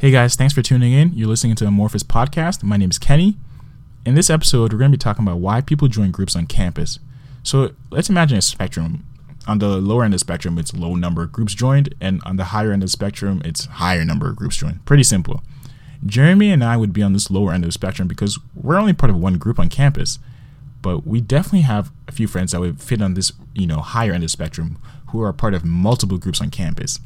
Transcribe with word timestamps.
Hey 0.00 0.10
guys, 0.10 0.34
thanks 0.34 0.54
for 0.54 0.62
tuning 0.62 0.94
in. 0.94 1.12
You're 1.12 1.28
listening 1.28 1.56
to 1.56 1.66
Amorphous 1.66 2.02
Podcast. 2.02 2.62
My 2.62 2.78
name 2.78 2.88
is 2.88 2.98
Kenny. 2.98 3.36
In 4.06 4.14
this 4.14 4.30
episode, 4.30 4.72
we're 4.72 4.78
going 4.78 4.90
to 4.90 4.96
be 4.96 4.98
talking 4.98 5.26
about 5.26 5.40
why 5.40 5.60
people 5.60 5.88
join 5.88 6.10
groups 6.10 6.34
on 6.34 6.46
campus. 6.46 7.00
So 7.42 7.72
let's 7.90 8.08
imagine 8.08 8.38
a 8.38 8.40
spectrum. 8.40 9.04
On 9.46 9.58
the 9.58 9.76
lower 9.76 10.02
end 10.02 10.14
of 10.14 10.20
the 10.20 10.24
spectrum, 10.24 10.56
it's 10.56 10.72
low 10.72 10.94
number 10.94 11.22
of 11.22 11.32
groups 11.32 11.52
joined, 11.52 11.94
and 12.00 12.22
on 12.24 12.36
the 12.36 12.44
higher 12.44 12.72
end 12.72 12.82
of 12.82 12.86
the 12.86 12.92
spectrum, 12.92 13.42
it's 13.44 13.66
higher 13.66 14.02
number 14.02 14.30
of 14.30 14.36
groups 14.36 14.56
joined. 14.56 14.82
Pretty 14.86 15.02
simple. 15.02 15.42
Jeremy 16.06 16.50
and 16.50 16.64
I 16.64 16.78
would 16.78 16.94
be 16.94 17.02
on 17.02 17.12
this 17.12 17.30
lower 17.30 17.52
end 17.52 17.64
of 17.64 17.68
the 17.68 17.72
spectrum 17.72 18.08
because 18.08 18.38
we're 18.54 18.78
only 18.78 18.94
part 18.94 19.10
of 19.10 19.18
one 19.18 19.36
group 19.36 19.58
on 19.58 19.68
campus, 19.68 20.18
but 20.80 21.06
we 21.06 21.20
definitely 21.20 21.60
have 21.60 21.92
a 22.08 22.12
few 22.12 22.26
friends 22.26 22.52
that 22.52 22.60
would 22.60 22.80
fit 22.80 23.02
on 23.02 23.12
this, 23.12 23.32
you 23.54 23.66
know, 23.66 23.80
higher 23.80 24.14
end 24.14 24.24
of 24.24 24.28
the 24.28 24.28
spectrum 24.30 24.78
who 25.08 25.20
are 25.20 25.34
part 25.34 25.52
of 25.52 25.62
multiple 25.62 26.16
groups 26.16 26.40
on 26.40 26.48
campus. 26.48 27.00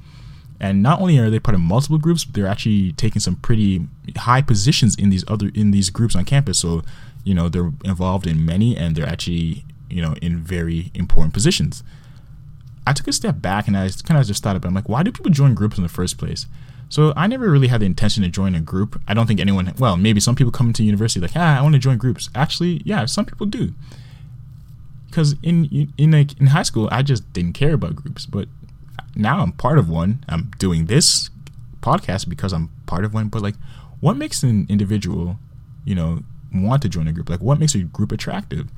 And 0.60 0.82
not 0.82 1.00
only 1.00 1.18
are 1.18 1.30
they 1.30 1.40
part 1.40 1.54
of 1.54 1.60
multiple 1.60 1.98
groups, 1.98 2.24
but 2.24 2.34
they're 2.34 2.46
actually 2.46 2.92
taking 2.92 3.20
some 3.20 3.36
pretty 3.36 3.86
high 4.16 4.40
positions 4.40 4.94
in 4.94 5.10
these 5.10 5.24
other 5.28 5.50
in 5.54 5.72
these 5.72 5.90
groups 5.90 6.14
on 6.14 6.24
campus. 6.24 6.58
So, 6.60 6.82
you 7.24 7.34
know, 7.34 7.48
they're 7.48 7.72
involved 7.84 8.26
in 8.26 8.44
many 8.44 8.76
and 8.76 8.96
they're 8.96 9.08
actually, 9.08 9.64
you 9.90 10.00
know, 10.00 10.14
in 10.22 10.38
very 10.38 10.90
important 10.94 11.34
positions. 11.34 11.82
I 12.86 12.92
took 12.92 13.08
a 13.08 13.12
step 13.12 13.40
back 13.40 13.66
and 13.66 13.76
I 13.76 13.90
kind 14.04 14.20
of 14.20 14.26
just 14.26 14.42
thought 14.42 14.56
about 14.56 14.68
it. 14.68 14.70
I'm 14.70 14.74
like, 14.74 14.88
why 14.88 15.02
do 15.02 15.10
people 15.10 15.30
join 15.30 15.54
groups 15.54 15.76
in 15.76 15.82
the 15.82 15.88
first 15.88 16.18
place? 16.18 16.46
So 16.88 17.12
I 17.16 17.26
never 17.26 17.50
really 17.50 17.68
had 17.68 17.80
the 17.80 17.86
intention 17.86 18.22
to 18.22 18.28
join 18.28 18.54
a 18.54 18.60
group. 18.60 19.00
I 19.08 19.14
don't 19.14 19.26
think 19.26 19.40
anyone, 19.40 19.72
well, 19.78 19.96
maybe 19.96 20.20
some 20.20 20.36
people 20.36 20.52
come 20.52 20.72
to 20.72 20.84
university 20.84 21.20
like, 21.20 21.34
ah, 21.34 21.58
I 21.58 21.62
want 21.62 21.74
to 21.74 21.78
join 21.78 21.98
groups. 21.98 22.30
Actually, 22.34 22.82
yeah, 22.84 23.06
some 23.06 23.24
people 23.24 23.46
do. 23.46 23.72
Because 25.06 25.34
in 25.42 25.92
in 25.96 26.10
like 26.10 26.38
in 26.40 26.48
high 26.48 26.62
school, 26.64 26.88
I 26.92 27.02
just 27.02 27.32
didn't 27.32 27.54
care 27.54 27.74
about 27.74 27.96
groups, 27.96 28.26
but 28.26 28.48
now 29.16 29.40
I'm 29.40 29.52
part 29.52 29.78
of 29.78 29.88
one. 29.88 30.24
I'm 30.28 30.50
doing 30.58 30.86
this 30.86 31.30
podcast 31.80 32.28
because 32.28 32.52
I'm 32.52 32.70
part 32.86 33.04
of 33.04 33.14
one. 33.14 33.28
But 33.28 33.42
like, 33.42 33.56
what 34.00 34.16
makes 34.16 34.42
an 34.42 34.66
individual, 34.68 35.38
you 35.84 35.94
know, 35.94 36.20
want 36.52 36.82
to 36.82 36.88
join 36.88 37.08
a 37.08 37.12
group? 37.12 37.28
Like, 37.28 37.40
what 37.40 37.58
makes 37.58 37.74
a 37.74 37.80
group 37.80 38.12
attractive? 38.12 38.68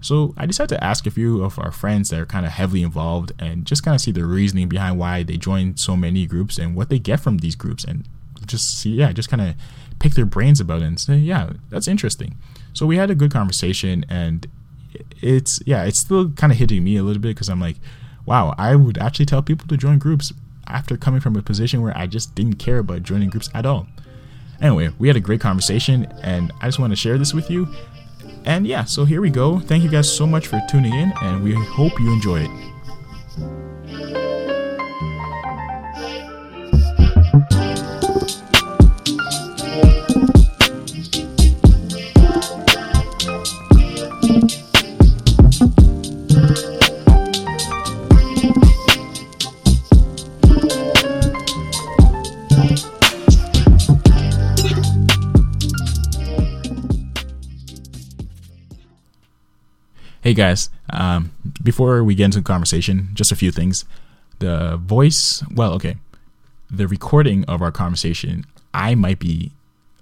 So 0.00 0.32
I 0.36 0.46
decided 0.46 0.76
to 0.76 0.84
ask 0.84 1.06
a 1.06 1.10
few 1.10 1.42
of 1.42 1.58
our 1.58 1.72
friends 1.72 2.10
that 2.10 2.20
are 2.20 2.26
kind 2.26 2.46
of 2.46 2.52
heavily 2.52 2.82
involved 2.82 3.32
and 3.38 3.64
just 3.64 3.82
kind 3.82 3.94
of 3.94 4.00
see 4.00 4.12
the 4.12 4.24
reasoning 4.24 4.68
behind 4.68 4.98
why 4.98 5.24
they 5.24 5.36
join 5.36 5.76
so 5.76 5.96
many 5.96 6.24
groups 6.26 6.56
and 6.56 6.76
what 6.76 6.88
they 6.88 7.00
get 7.00 7.20
from 7.20 7.38
these 7.38 7.56
groups 7.56 7.82
and 7.82 8.08
just 8.46 8.78
see, 8.78 8.90
yeah, 8.90 9.12
just 9.12 9.28
kind 9.28 9.42
of 9.42 9.54
pick 9.98 10.14
their 10.14 10.24
brains 10.24 10.60
about 10.60 10.82
it 10.82 10.84
and 10.84 11.00
say, 11.00 11.16
yeah, 11.16 11.50
that's 11.70 11.88
interesting. 11.88 12.36
So 12.72 12.86
we 12.86 12.96
had 12.96 13.10
a 13.10 13.16
good 13.16 13.32
conversation 13.32 14.06
and 14.08 14.46
it's, 15.20 15.60
yeah, 15.66 15.82
it's 15.84 15.98
still 15.98 16.30
kind 16.30 16.52
of 16.52 16.58
hitting 16.58 16.84
me 16.84 16.96
a 16.96 17.02
little 17.02 17.20
bit 17.20 17.34
because 17.34 17.48
I'm 17.48 17.60
like, 17.60 17.76
wow, 18.28 18.54
I 18.58 18.76
would 18.76 18.98
actually 18.98 19.24
tell 19.24 19.42
people 19.42 19.66
to 19.68 19.76
join 19.78 19.98
groups 19.98 20.34
after 20.66 20.98
coming 20.98 21.20
from 21.20 21.34
a 21.34 21.42
position 21.42 21.80
where 21.80 21.96
I 21.96 22.06
just 22.06 22.34
didn't 22.34 22.56
care 22.56 22.78
about 22.78 23.02
joining 23.02 23.30
groups 23.30 23.48
at 23.54 23.64
all. 23.64 23.86
Anyway, 24.60 24.90
we 24.98 25.08
had 25.08 25.16
a 25.16 25.20
great 25.20 25.40
conversation 25.40 26.06
and 26.22 26.52
I 26.60 26.66
just 26.66 26.78
want 26.78 26.92
to 26.92 26.96
share 26.96 27.16
this 27.16 27.32
with 27.32 27.50
you. 27.50 27.66
And 28.44 28.66
yeah, 28.66 28.84
so 28.84 29.06
here 29.06 29.22
we 29.22 29.30
go. 29.30 29.60
Thank 29.60 29.82
you 29.82 29.90
guys 29.90 30.14
so 30.14 30.26
much 30.26 30.46
for 30.46 30.60
tuning 30.70 30.92
in, 30.92 31.12
and 31.22 31.42
we 31.42 31.54
hope 31.54 31.98
you 31.98 32.12
enjoy 32.12 32.40
it. 32.40 33.77
Hey 60.28 60.34
guys, 60.34 60.68
um, 60.90 61.32
before 61.62 62.04
we 62.04 62.14
get 62.14 62.26
into 62.26 62.40
the 62.40 62.44
conversation, 62.44 63.08
just 63.14 63.32
a 63.32 63.34
few 63.34 63.50
things. 63.50 63.86
The 64.40 64.76
voice, 64.76 65.42
well, 65.54 65.72
okay, 65.72 65.96
the 66.70 66.86
recording 66.86 67.46
of 67.46 67.62
our 67.62 67.72
conversation, 67.72 68.44
I 68.74 68.94
might 68.94 69.20
be 69.20 69.52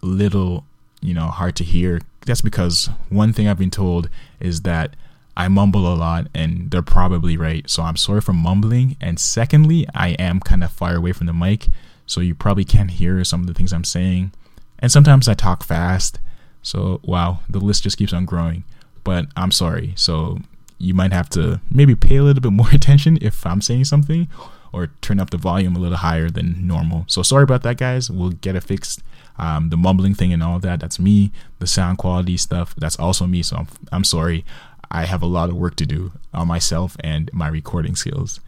a 0.03 0.07
little, 0.07 0.65
you 1.01 1.15
know, 1.15 1.29
hard 1.29 1.55
to 1.55 1.63
hear. 1.63 2.01
That's 2.27 2.41
because 2.41 2.91
one 3.09 3.33
thing 3.33 3.47
I've 3.47 3.61
been 3.61 3.71
told 3.71 4.11
is 4.41 4.63
that 4.63 4.97
I 5.37 5.47
mumble 5.47 5.87
a 5.87 5.95
lot, 5.95 6.27
and 6.35 6.73
they're 6.73 6.83
probably 6.83 7.37
right. 7.37 7.71
So 7.71 7.85
I'm 7.85 7.97
sorry 7.97 8.21
for 8.21 8.33
mumbling. 8.33 8.97
And 9.01 9.21
secondly, 9.21 9.87
I 9.95 10.09
am 10.19 10.41
kind 10.41 10.65
of 10.65 10.73
far 10.73 10.97
away 10.97 11.13
from 11.13 11.29
the 11.29 11.33
mic, 11.33 11.69
so 12.05 12.21
you 12.21 12.35
probably 12.35 12.65
can't 12.65 12.91
hear 12.91 13.23
some 13.23 13.43
of 13.43 13.47
the 13.47 13.55
things 13.55 13.73
I'm 13.73 13.85
saying. 13.85 14.33
And 14.81 14.91
sometimes 14.91 15.29
I 15.29 15.35
talk 15.35 15.63
fast. 15.63 16.19
So 16.63 17.01
wow, 17.05 17.43
the 17.49 17.61
list 17.61 17.85
just 17.85 17.97
keeps 17.97 18.13
on 18.13 18.25
growing 18.25 18.65
but 19.07 19.27
I'm 19.37 19.53
sorry. 19.53 19.93
So 19.97 20.39
you 20.79 20.93
might 20.93 21.13
have 21.13 21.31
to 21.31 21.61
maybe 21.71 21.95
pay 21.95 22.17
a 22.17 22.25
little 22.25 22.43
bit 22.43 22.51
more 22.51 22.71
attention 22.73 23.19
if 23.23 23.47
I'm 23.47 23.63
saying 23.63 23.85
something 23.85 24.27
or 24.73 24.89
turn 25.01 25.21
up 25.21 25.31
the 25.31 25.37
volume 25.37 25.77
a 25.77 25.79
little 25.79 25.99
higher 25.99 26.29
than 26.29 26.67
normal. 26.67 27.05
So 27.07 27.23
sorry 27.23 27.45
about 27.45 27.63
that, 27.63 27.79
guys. 27.79 28.11
We'll 28.11 28.31
get 28.31 28.57
it 28.57 28.65
fixed. 28.65 29.05
Um, 29.39 29.71
the 29.71 29.77
mumbling 29.77 30.15
thing 30.15 30.33
and 30.33 30.43
all 30.43 30.59
that, 30.59 30.81
that's 30.81 30.99
me. 30.99 31.31
The 31.61 31.69
sound 31.69 31.99
quality 31.99 32.37
stuff, 32.37 32.75
that's 32.77 32.99
also 32.99 33.29
me. 33.29 33.45
So 33.45 33.59
I'm, 33.59 33.69
I'm 33.93 34.05
sorry. 34.05 34.45
I 34.91 35.05
have 35.05 35.23
a 35.23 35.27
lot 35.27 35.51
of 35.51 35.57
work 35.57 35.77
to 35.77 35.87
do 35.87 36.11
on 36.35 36.49
myself 36.49 36.97
and 36.99 37.31
my 37.33 37.47
recording 37.47 37.95
skills. 37.95 38.41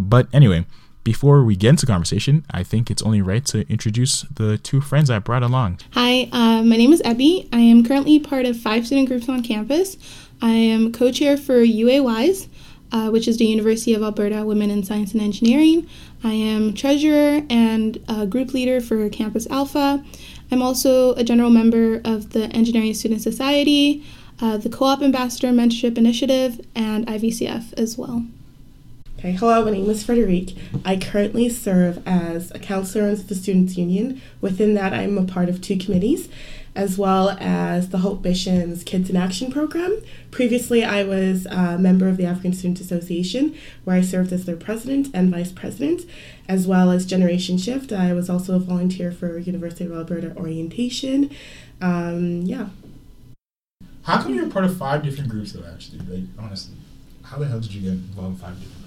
But 0.00 0.26
anyway, 0.32 0.66
before 1.06 1.44
we 1.44 1.54
get 1.54 1.70
into 1.70 1.86
conversation, 1.86 2.44
I 2.50 2.64
think 2.64 2.90
it's 2.90 3.00
only 3.00 3.22
right 3.22 3.44
to 3.46 3.64
introduce 3.70 4.22
the 4.22 4.58
two 4.58 4.80
friends 4.80 5.08
I 5.08 5.20
brought 5.20 5.44
along. 5.44 5.78
Hi, 5.92 6.28
uh, 6.32 6.64
my 6.64 6.76
name 6.76 6.92
is 6.92 7.00
Ebby. 7.02 7.48
I 7.52 7.60
am 7.60 7.84
currently 7.84 8.18
part 8.18 8.44
of 8.44 8.56
five 8.56 8.84
student 8.86 9.06
groups 9.06 9.28
on 9.28 9.44
campus. 9.44 9.96
I 10.42 10.50
am 10.50 10.90
co 10.90 11.12
chair 11.12 11.36
for 11.36 11.64
UAWISE, 11.64 12.48
uh, 12.90 13.10
which 13.10 13.28
is 13.28 13.38
the 13.38 13.46
University 13.46 13.94
of 13.94 14.02
Alberta 14.02 14.44
Women 14.44 14.68
in 14.68 14.82
Science 14.82 15.12
and 15.12 15.22
Engineering. 15.22 15.88
I 16.24 16.32
am 16.32 16.74
treasurer 16.74 17.42
and 17.48 18.04
group 18.28 18.52
leader 18.52 18.80
for 18.80 19.08
Campus 19.08 19.46
Alpha. 19.46 20.04
I'm 20.50 20.60
also 20.60 21.14
a 21.14 21.22
general 21.22 21.50
member 21.50 22.00
of 22.04 22.32
the 22.32 22.46
Engineering 22.46 22.94
Student 22.94 23.22
Society, 23.22 24.04
uh, 24.40 24.56
the 24.56 24.70
Co 24.70 24.86
op 24.86 25.02
Ambassador 25.02 25.52
Mentorship 25.52 25.96
Initiative, 25.96 26.60
and 26.74 27.06
IVCF 27.06 27.74
as 27.74 27.96
well. 27.96 28.24
Okay, 29.26 29.34
hello, 29.34 29.64
my 29.64 29.72
name 29.72 29.90
is 29.90 30.04
Frédérique. 30.04 30.56
I 30.84 30.96
currently 30.96 31.48
serve 31.48 32.00
as 32.06 32.52
a 32.52 32.60
counselor 32.60 33.08
in 33.08 33.26
the 33.26 33.34
Students' 33.34 33.76
Union. 33.76 34.22
Within 34.40 34.74
that, 34.74 34.94
I'm 34.94 35.18
a 35.18 35.24
part 35.24 35.48
of 35.48 35.60
two 35.60 35.76
committees, 35.76 36.28
as 36.76 36.96
well 36.96 37.30
as 37.40 37.88
the 37.88 37.98
Hope 37.98 38.22
Mission's 38.22 38.84
Kids 38.84 39.10
in 39.10 39.16
Action 39.16 39.50
program. 39.50 40.00
Previously, 40.30 40.84
I 40.84 41.02
was 41.02 41.44
a 41.46 41.76
member 41.76 42.08
of 42.08 42.18
the 42.18 42.24
African 42.24 42.52
Student 42.52 42.78
Association, 42.78 43.56
where 43.82 43.96
I 43.96 44.00
served 44.00 44.32
as 44.32 44.44
their 44.44 44.54
president 44.54 45.08
and 45.12 45.28
vice 45.28 45.50
president, 45.50 46.02
as 46.48 46.68
well 46.68 46.92
as 46.92 47.04
Generation 47.04 47.58
Shift. 47.58 47.92
I 47.92 48.12
was 48.12 48.30
also 48.30 48.54
a 48.54 48.60
volunteer 48.60 49.10
for 49.10 49.38
University 49.38 49.86
of 49.86 49.92
Alberta 49.92 50.36
Orientation. 50.36 51.34
Um, 51.80 52.42
yeah. 52.42 52.68
How 54.04 54.22
come 54.22 54.36
you're 54.36 54.48
part 54.48 54.66
of 54.66 54.76
five 54.76 55.02
different 55.02 55.30
groups, 55.30 55.50
though, 55.50 55.66
actually? 55.66 55.98
Like, 56.06 56.28
honestly, 56.38 56.76
how 57.24 57.38
the 57.38 57.48
hell 57.48 57.58
did 57.58 57.74
you 57.74 57.80
get 57.80 57.90
involved 57.90 58.36
in 58.36 58.40
five 58.40 58.54
different 58.54 58.72
groups? 58.74 58.85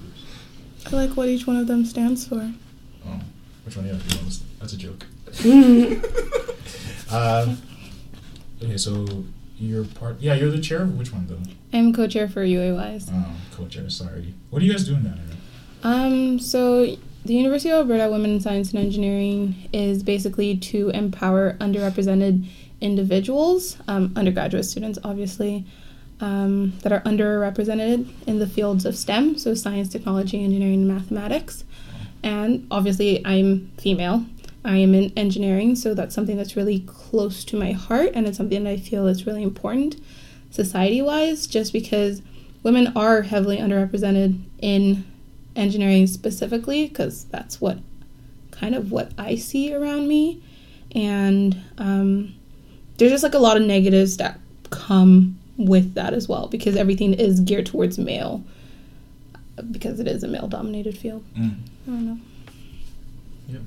I 0.92 0.96
like 0.96 1.16
what 1.16 1.30
each 1.30 1.46
one 1.46 1.58
of 1.58 1.68
them 1.68 1.86
stands 1.86 2.28
for. 2.28 2.52
Oh, 3.06 3.20
which 3.64 3.78
one? 3.78 3.86
Yeah, 3.86 3.98
that's 4.60 4.74
a 4.74 4.78
joke. 4.78 5.06
uh, 7.12 7.56
okay, 8.64 8.78
so 8.78 9.06
you're 9.58 9.84
part. 9.86 10.20
Yeah, 10.20 10.34
you're 10.34 10.50
the 10.50 10.60
chair. 10.60 10.82
Of 10.82 10.98
which 10.98 11.14
one 11.14 11.28
though? 11.28 11.78
I'm 11.78 11.94
co-chair 11.94 12.28
for 12.28 12.44
UAWISE. 12.44 13.10
Oh, 13.14 13.36
co-chair. 13.56 13.90
Sorry. 13.90 14.34
What 14.50 14.62
are 14.64 14.66
you 14.66 14.72
guys 14.72 14.88
doing 14.88 15.04
down 15.04 15.14
here? 15.14 15.38
Um, 15.84 16.40
so 16.40 16.98
the 17.26 17.34
University 17.34 17.70
of 17.70 17.82
Alberta 17.82 18.10
Women 18.10 18.32
in 18.32 18.40
Science 18.40 18.72
and 18.72 18.80
Engineering 18.80 19.70
is 19.72 20.02
basically 20.02 20.58
to 20.58 20.90
empower 20.90 21.54
underrepresented 21.60 22.48
individuals, 22.82 23.78
um, 23.88 24.12
undergraduate 24.16 24.66
students, 24.66 24.98
obviously, 25.04 25.66
um, 26.20 26.74
that 26.82 26.92
are 26.92 27.02
underrepresented 27.02 28.08
in 28.28 28.40
the 28.40 28.48
fields 28.48 28.86
of 28.86 28.96
STEM, 28.96 29.38
so 29.38 29.54
science, 29.54 29.90
technology, 29.90 30.44
engineering, 30.44 30.82
and 30.82 30.88
mathematics. 30.88 31.64
And 32.24 32.68
obviously, 32.70 33.26
I'm 33.26 33.72
female. 33.78 34.26
I 34.66 34.78
am 34.78 34.94
in 34.94 35.14
engineering, 35.16 35.76
so 35.76 35.94
that's 35.94 36.14
something 36.14 36.36
that's 36.36 36.58
really 36.58 36.82
close 36.82 37.46
to 37.46 37.58
my 37.58 37.72
heart, 37.72 38.12
and 38.14 38.28
it's 38.28 38.38
something 38.38 38.66
that 38.66 38.70
I 38.70 38.78
feel 38.78 39.08
is 39.08 39.26
really 39.26 39.44
important 39.44 39.96
society 40.52 41.02
wise, 41.02 41.48
just 41.48 41.72
because 41.72 42.22
women 42.62 42.92
are 42.96 43.22
heavily 43.22 43.58
underrepresented 43.58 44.42
in 44.60 45.06
engineering 45.56 46.08
specifically, 46.08 46.88
because 46.88 47.26
that's 47.26 47.62
what 47.62 47.80
kind 48.52 48.76
of 48.76 48.92
what 48.92 49.14
I 49.18 49.36
see 49.36 49.74
around 49.74 50.10
me. 50.10 50.44
And 50.94 51.62
um, 51.78 52.36
there's 52.98 53.12
just 53.12 53.24
like 53.24 53.36
a 53.36 53.40
lot 53.40 53.56
of 53.56 53.64
negatives 53.64 54.18
that 54.18 54.40
come 54.72 55.39
with 55.60 55.94
that 55.94 56.14
as 56.14 56.28
well 56.28 56.48
because 56.48 56.76
everything 56.76 57.14
is 57.14 57.40
geared 57.42 57.66
towards 57.66 58.00
male 58.00 58.44
because 59.72 60.00
it 60.00 60.08
is 60.08 60.24
a 60.24 60.28
male 60.28 60.48
dominated 60.48 60.98
field. 60.98 61.24
Mm. 61.38 61.58
I 61.88 61.92
don't 61.92 62.06
know. 62.06 62.18
Yeah. 63.48 63.60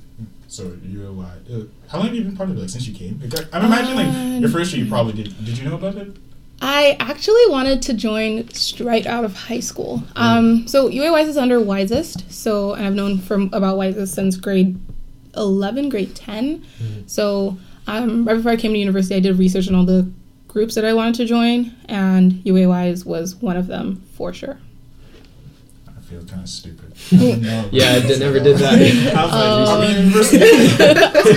So 0.48 0.70
UAWISE. 0.70 1.50
Uh, 1.50 1.66
how 1.88 1.98
long 1.98 2.08
have 2.08 2.16
you 2.16 2.24
been 2.24 2.36
part 2.36 2.50
of 2.50 2.56
it? 2.56 2.60
Like 2.60 2.70
since 2.70 2.86
you 2.86 2.94
came? 2.94 3.20
Like, 3.22 3.46
I'm 3.54 3.64
imagining 3.64 3.96
like 3.96 4.40
your 4.40 4.50
first 4.50 4.72
year, 4.72 4.84
you 4.84 4.90
probably 4.90 5.12
did. 5.12 5.44
Did 5.44 5.58
you 5.58 5.68
know 5.68 5.76
about 5.76 5.96
it? 5.96 6.16
I 6.60 6.96
actually 7.00 7.42
wanted 7.48 7.82
to 7.82 7.94
join 7.94 8.48
straight 8.50 9.06
out 9.06 9.24
of 9.24 9.34
high 9.34 9.60
school. 9.60 10.02
Um, 10.14 10.68
so 10.68 10.88
UAWISE 10.88 11.26
is 11.26 11.36
under 11.36 11.58
WISEST, 11.58 12.30
so 12.30 12.74
and 12.74 12.86
I've 12.86 12.94
known 12.94 13.18
from 13.18 13.50
about 13.52 13.76
WISEST 13.76 14.14
since 14.14 14.36
grade 14.36 14.78
eleven, 15.34 15.88
grade 15.88 16.14
10 16.14 16.64
So 17.06 17.56
um, 17.86 18.24
right 18.26 18.36
before 18.36 18.52
I 18.52 18.56
came 18.56 18.72
to 18.72 18.78
university, 18.78 19.16
I 19.16 19.20
did 19.20 19.38
research 19.38 19.68
on 19.68 19.74
all 19.74 19.84
the 19.84 20.08
groups 20.52 20.75
that 20.75 20.84
I 20.84 20.93
wanted 20.93 21.14
to 21.16 21.25
join, 21.25 21.75
and 21.88 22.32
UAWISE 22.44 23.06
was 23.06 23.37
one 23.37 23.56
of 23.56 23.66
them 23.66 24.02
for 24.14 24.32
sure. 24.34 24.58
I 25.88 26.00
feel 26.02 26.22
kind 26.25 26.43
of 26.43 26.49
stupid. 26.49 26.93
Yeah, 27.10 27.93
I 27.94 28.00
did- 28.06 28.20
never 28.20 28.38
did 28.38 28.58
that. 28.58 28.75
I 28.75 29.25
was 29.25 29.32
like, 29.32 29.69
are 29.69 29.81
we 29.81 29.87
university? 30.04 30.38
Let's. 30.78 31.28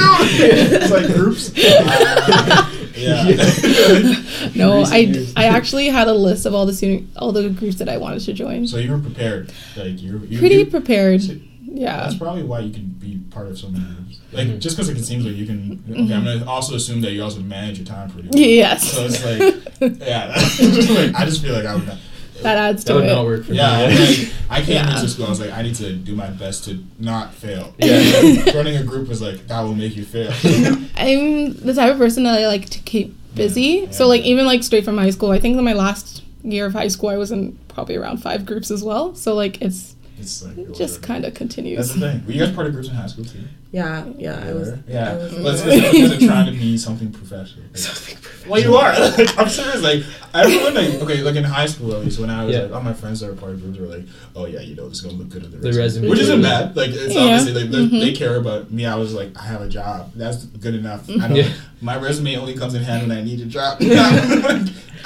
It's 0.82 0.92
like 0.92 1.08
groups. 1.14 1.52
yeah. 2.98 4.52
No, 4.56 4.84
I, 4.84 4.98
years. 4.98 5.34
I 5.36 5.46
actually 5.46 5.88
had 5.88 6.08
a 6.08 6.14
list 6.14 6.46
of 6.46 6.54
all 6.54 6.66
the 6.66 6.74
student 6.74 7.10
all 7.18 7.32
the 7.32 7.50
groups 7.50 7.78
that 7.78 7.90
I 7.90 7.98
wanted 7.98 8.20
to 8.22 8.34
join. 8.34 8.68
So 8.68 8.78
you 8.78 8.92
were 8.92 9.00
prepared. 9.00 9.52
Like 9.76 10.02
you. 10.02 10.20
you 10.30 10.40
Pretty 10.40 10.56
you- 10.56 10.66
prepared. 10.68 11.22
So- 11.24 11.36
Yeah. 11.68 11.98
That's 11.98 12.16
probably 12.16 12.44
why 12.44 12.60
you 12.60 12.74
can 12.74 12.88
be 12.88 13.18
part 13.32 13.48
of 13.48 13.58
so 13.58 13.70
many 13.70 13.84
groups. 13.84 14.20
Like 14.32 14.48
mm-hmm. 14.48 14.60
just 14.60 14.78
because 14.78 14.90
it 14.90 15.04
seems 15.04 15.26
like 15.26 15.36
you 15.36 15.46
can. 15.46 15.84
Okay, 15.90 16.00
I'm 16.00 16.08
mm-hmm. 16.08 16.26
gonna 16.26 16.46
also 16.50 16.76
assume 16.76 17.02
that 17.02 17.12
you 17.12 17.24
also 17.24 17.40
manage 17.40 17.80
your 17.80 17.88
time 17.88 18.10
pretty 18.10 18.30
well. 18.30 18.40
Yes. 18.40 18.92
So 18.92 19.06
it's 19.06 19.24
like, 19.24 20.00
yeah. 20.00 20.28
like, 20.96 21.16
I 21.16 21.26
just 21.26 21.42
feel 21.42 21.54
like 21.54 21.66
I 21.66 21.76
would. 21.76 21.88
Not, 21.88 21.98
that 22.42 22.58
adds 22.58 22.84
That 22.84 22.94
to 22.94 23.00
would 23.00 23.06
it. 23.06 23.14
not 23.14 23.26
work 23.26 23.46
for 23.46 23.54
yeah, 23.54 23.88
me. 23.88 23.96
like, 23.98 24.34
I 24.50 24.62
came 24.62 24.76
Yeah. 24.76 24.96
into 24.96 25.08
school. 25.08 25.26
I 25.26 25.30
was 25.30 25.40
like, 25.40 25.52
I 25.52 25.62
need 25.62 25.76
to 25.76 25.94
do 25.94 26.16
my 26.16 26.28
best 26.28 26.66
to 26.66 26.84
not 27.00 27.34
fail. 27.34 27.74
Yeah. 27.80 28.52
Running 28.56 28.76
a 28.76 28.84
group 28.84 29.08
was 29.08 29.22
like 29.22 29.48
that 29.48 29.62
will 29.62 29.76
make 29.76 29.96
you 29.96 30.04
fail. 30.04 30.32
I'm 30.96 31.54
the 31.54 31.74
type 31.74 31.94
of 31.94 31.98
person 31.98 32.24
that 32.24 32.40
I 32.40 32.48
like 32.48 32.70
to 32.72 32.80
keep 32.80 33.16
busy. 33.36 33.62
Yeah, 33.62 33.92
So 33.92 34.08
like 34.08 34.22
even 34.22 34.46
like 34.46 34.64
straight 34.64 34.86
from 34.86 34.98
high 34.98 35.10
school, 35.10 35.32
I 35.32 35.40
think 35.40 35.58
in 35.58 35.64
my 35.64 35.74
last 35.74 36.24
year 36.44 36.66
of 36.66 36.74
high 36.74 36.90
school 36.90 37.10
I 37.10 37.18
was 37.18 37.32
in 37.32 37.58
probably 37.70 37.96
around 37.96 38.18
five 38.18 38.46
groups 38.46 38.70
as 38.70 38.84
well. 38.84 39.16
So 39.16 39.34
like 39.34 39.62
it's 39.62 39.95
It's 40.18 40.44
like 40.44 40.58
it 40.58 40.74
just 40.76 41.02
kind 41.02 41.26
of 41.26 41.34
continues. 41.34 41.78
That's 41.78 41.94
the 41.94 42.00
thing. 42.12 42.26
Were 42.26 42.32
you 42.32 42.46
guys 42.46 42.54
part 42.56 42.68
of 42.68 42.74
groups 42.74 42.88
in 42.88 42.96
high 42.96 43.08
school 43.08 43.26
too? 43.26 43.40
Yeah, 43.72 44.06
yeah, 44.18 44.42
I 44.48 44.54
was. 44.54 44.74
Yeah. 44.88 45.12
I 45.12 45.16
was 45.16 45.34
But 45.34 45.54
it's 45.56 45.64
because 45.64 45.94
you 45.94 46.10
guys 46.10 46.26
trying 46.26 46.46
to 46.46 46.52
be 46.54 46.78
something 46.78 47.12
professional. 47.12 47.66
Like, 47.66 47.78
Something 47.78 48.16
professional. 48.16 48.52
Well, 48.54 48.62
you 48.62 48.76
are. 48.76 48.94
Like, 49.18 49.38
I'm 49.38 49.50
serious. 49.50 49.82
Like 49.84 50.04
everyone, 50.34 50.74
like 50.76 50.94
okay, 51.02 51.22
like 51.22 51.36
in 51.36 51.44
high 51.44 51.66
school 51.66 51.94
at 51.94 52.00
least, 52.06 52.20
when 52.20 52.30
I 52.30 52.46
was 52.46 52.56
Yeah. 52.56 52.62
like, 52.64 52.72
all 52.74 52.82
my 52.82 52.94
friends 52.94 53.20
that 53.20 53.30
were 53.30 53.36
part 53.36 53.52
of 53.52 53.62
groups 53.62 53.78
were 53.78 53.88
like, 53.88 54.06
oh 54.36 54.46
yeah, 54.46 54.62
you 54.62 54.76
know, 54.76 54.88
this 54.88 55.00
is 55.00 55.04
gonna 55.04 55.18
look 55.18 55.30
good 55.30 55.44
on 55.44 55.52
the 55.52 55.58
The 55.58 55.68
resume, 55.68 55.82
resume. 55.84 56.10
which 56.10 56.20
isn't 56.20 56.42
bad. 56.42 56.76
Like 56.78 56.92
it's 56.92 57.14
Yeah. 57.14 57.22
obviously 57.22 57.54
like 57.62 57.72
they, 57.72 57.78
Mhm. 57.86 58.00
they 58.00 58.14
care 58.14 58.38
about 58.38 58.72
me. 58.72 58.86
I 58.86 58.96
was 58.96 59.14
like, 59.14 59.38
I 59.38 59.44
have 59.46 59.62
a 59.62 59.68
job. 59.70 60.12
That's 60.16 60.46
good 60.46 60.76
enough. 60.76 61.10
I 61.10 61.28
don't. 61.28 61.36
Yeah. 61.36 61.50
My 61.82 61.98
resume 61.98 62.38
only 62.38 62.54
comes 62.56 62.74
in 62.76 62.84
handy 62.84 63.08
when 63.10 63.18
I 63.18 63.22
need 63.22 63.42
a 63.42 63.46
job. 63.46 63.78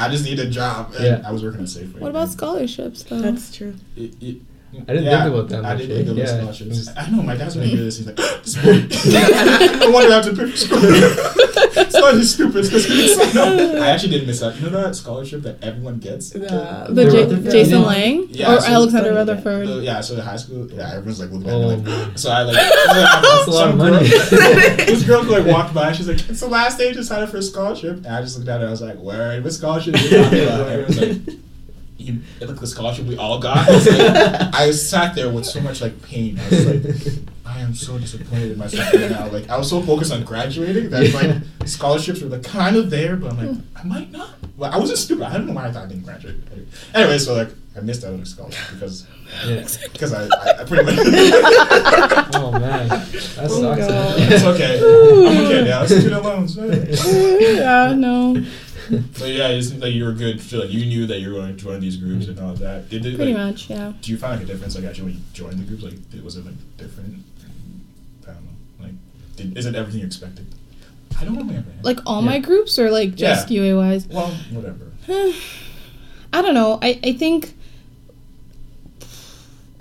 I 0.01 0.07
just 0.09 0.23
need 0.23 0.39
a 0.39 0.49
job. 0.49 0.93
And 0.95 1.03
Yeah. 1.05 1.21
I 1.27 1.31
was 1.31 1.43
working 1.43 1.61
at 1.61 1.67
Safeway. 1.67 1.99
What 1.99 2.11
about 2.11 2.29
scholarships 2.29 3.03
though? 3.03 3.19
That's 3.21 3.53
true. 3.55 3.75
It, 3.97 4.13
it, 4.21 4.37
I 4.71 4.93
didn't 4.93 5.05
think 5.05 5.33
about 5.33 5.49
that 5.49 5.59
I 5.65 5.73
much, 5.73 5.77
didn't 5.79 5.91
eh? 5.91 5.95
think 5.97 6.07
about 6.09 6.17
Yeah. 6.17 6.37
scholarships. 6.53 6.89
I 6.95 7.09
know 7.09 7.21
my 7.23 7.35
dad's 7.35 7.55
gonna 7.55 7.67
hear 7.67 7.77
this. 7.83 7.97
He's 7.97 8.07
like, 8.07 8.15
this 8.43 8.55
boy. 8.55 8.87
I 9.85 9.89
wonder 9.91 10.11
how 10.13 10.21
to 10.21 10.29
pay 10.35 10.49
for 10.49 10.57
school. 10.57 10.79
it's 10.81 11.93
not 11.93 12.13
his 12.13 12.33
stupid. 12.33 12.57
It's 12.57 12.67
because 12.69 12.85
he 12.85 12.95
didn't 12.95 13.31
say 13.31 13.33
no. 13.33 13.81
I 13.81 13.87
actually 13.89 14.11
did 14.11 14.27
miss 14.27 14.43
out. 14.43 14.55
You 14.57 14.69
know 14.69 14.81
that 14.83 14.95
scholarship 14.95 15.41
that 15.41 15.63
everyone 15.63 15.97
gets. 15.99 16.29
The, 16.31 16.39
the 16.89 17.05
J- 17.09 17.23
Rutherford. 17.23 17.51
Jason 17.51 17.81
Yeah. 17.81 17.87
Lang 17.87 18.27
Yeah, 18.29 18.55
or 18.55 18.61
so- 18.61 18.67
Alexander 18.71 19.13
Rutherford. 19.15 19.67
The- 19.67 19.81
yeah, 19.81 20.01
so 20.01 20.15
the 20.15 20.21
high 20.23 20.37
school, 20.37 20.69
yeah, 20.71 20.93
everyone's 20.93 21.19
like 21.19 21.31
looking 21.31 21.49
at 21.49 21.53
Oh, 21.55 21.59
me 21.61 21.75
like, 21.75 21.83
man. 21.85 22.17
so 22.17 22.29
I 22.31 22.43
like, 22.43 22.55
That's 22.85 23.47
a 23.47 23.51
lot 23.51 23.69
of 23.69 23.77
money. 23.77 24.07
this 24.07 25.03
girl 25.03 25.23
like 25.23 25.45
walked 25.47 25.73
by, 25.73 25.91
she's 25.93 26.07
like, 26.07 26.29
it's 26.29 26.39
the 26.41 26.47
last 26.47 26.77
day 26.77 26.93
to 26.93 27.03
sign 27.03 27.23
up 27.23 27.29
for 27.29 27.37
a 27.37 27.41
scholarship, 27.41 27.97
and 27.97 28.07
I 28.07 28.21
just 28.21 28.37
looked 28.37 28.49
at 28.49 28.61
her, 28.61 28.67
I 28.67 28.69
was 28.71 28.81
like, 28.81 28.99
where? 28.99 29.41
What 29.41 29.51
scholarship 29.53 29.95
are 29.95 29.97
you 29.97 30.09
talking 30.23 30.43
about? 30.43 30.67
And 30.69 31.43
Everyone's 32.09 32.41
like, 32.41 32.49
look 32.49 32.59
the 32.59 32.67
scholarship 32.67 33.05
we 33.05 33.17
all 33.17 33.39
got. 33.39 33.69
I, 33.69 33.71
was 33.71 33.87
like, 33.87 34.53
I 34.55 34.71
sat 34.71 35.15
there 35.15 35.29
with 35.29 35.45
so 35.45 35.61
much 35.61 35.81
like 35.81 36.01
pain. 36.01 36.39
I 36.39 36.49
was 36.49 36.65
like, 36.65 37.23
I 37.45 37.59
am 37.61 37.73
so 37.73 37.97
disappointed 37.97 38.51
in 38.51 38.57
myself 38.57 38.93
right 38.93 39.09
now. 39.11 39.27
Like 39.27 39.49
I 39.49 39.57
was 39.57 39.69
so 39.69 39.81
focused 39.81 40.13
on 40.13 40.23
graduating 40.23 40.89
that 40.91 41.13
like 41.13 41.67
scholarships 41.67 42.21
were 42.21 42.29
like 42.29 42.43
kind 42.43 42.75
of 42.75 42.89
there, 42.89 43.15
but 43.15 43.33
I'm 43.33 43.37
like, 43.37 43.57
I 43.75 43.83
might 43.83 44.11
not. 44.11 44.29
Well, 44.55 44.71
I 44.71 44.77
wasn't 44.77 44.99
stupid. 44.99 45.23
I 45.23 45.33
don't 45.33 45.47
know 45.47 45.53
why 45.53 45.67
I 45.67 45.71
thought 45.71 45.85
I 45.85 45.87
didn't 45.87 46.03
graduate. 46.03 46.35
Anyway, 46.93 47.17
so 47.17 47.33
like 47.33 47.49
I 47.75 47.81
missed 47.81 48.03
out 48.03 48.13
on 48.13 48.19
a 48.19 48.25
scholarship 48.25 48.73
because 48.73 49.07
Yeah. 49.47 49.67
because 49.91 50.13
I, 50.13 50.25
I, 50.25 50.61
I 50.61 50.63
pretty 50.65 50.83
much. 50.85 50.95
Oh 52.31 52.51
man, 52.51 52.87
that 52.87 53.01
oh, 53.39 53.47
sucks. 53.47 53.59
Oh, 53.61 53.75
God. 53.75 54.15
it's 54.19 54.43
okay. 54.43 54.77
I'm 54.79 55.45
okay 55.45 55.63
now. 55.63 55.83
It's 55.83 55.95
student 55.97 56.23
loans. 56.23 56.57
Right? 56.57 56.87
yeah, 57.57 57.93
no, 57.95 58.35
So 59.13 59.25
yeah, 59.25 59.47
it 59.49 59.63
seems 59.63 59.81
like 59.81 59.93
you 59.93 60.03
were 60.05 60.13
good. 60.13 60.41
So 60.41 60.59
like 60.59 60.69
you 60.71 60.85
knew 60.85 61.05
that 61.07 61.19
you 61.19 61.29
were 61.29 61.35
going 61.39 61.55
to 61.55 61.63
join 61.63 61.79
these 61.79 61.97
groups 61.97 62.27
and 62.27 62.39
all 62.39 62.53
that. 62.55 62.89
Did 62.89 63.05
it, 63.05 63.15
pretty 63.15 63.33
like, 63.33 63.51
much, 63.51 63.69
yeah. 63.69 63.93
Do 64.01 64.11
you 64.11 64.17
find 64.17 64.33
like 64.39 64.43
a 64.43 64.51
difference 64.51 64.75
like 64.75 64.85
actually 64.85 65.05
when 65.05 65.13
you 65.15 65.19
joined 65.33 65.59
the 65.59 65.63
groups? 65.63 65.83
Like 65.83 66.09
did, 66.09 66.23
was 66.23 66.35
it 66.37 66.45
like 66.45 66.55
different? 66.77 67.23
I 68.23 68.31
don't 68.31 68.45
know. 68.45 68.51
Like 68.85 68.91
did, 69.35 69.57
is 69.57 69.65
it 69.65 69.75
everything 69.75 70.01
you 70.01 70.07
expected? 70.07 70.47
I 71.19 71.25
don't 71.25 71.37
remember. 71.37 71.69
Like 71.83 71.99
all 72.05 72.21
Yeah. 72.21 72.29
my 72.29 72.39
groups 72.39 72.79
or 72.79 72.89
like 72.91 73.15
just 73.15 73.49
Yeah. 73.51 73.61
UAYs? 73.61 74.07
well, 74.11 74.27
whatever. 74.51 74.91
I 76.33 76.41
don't 76.41 76.53
know. 76.53 76.79
I, 76.81 76.99
I 77.03 77.13
think 77.13 77.53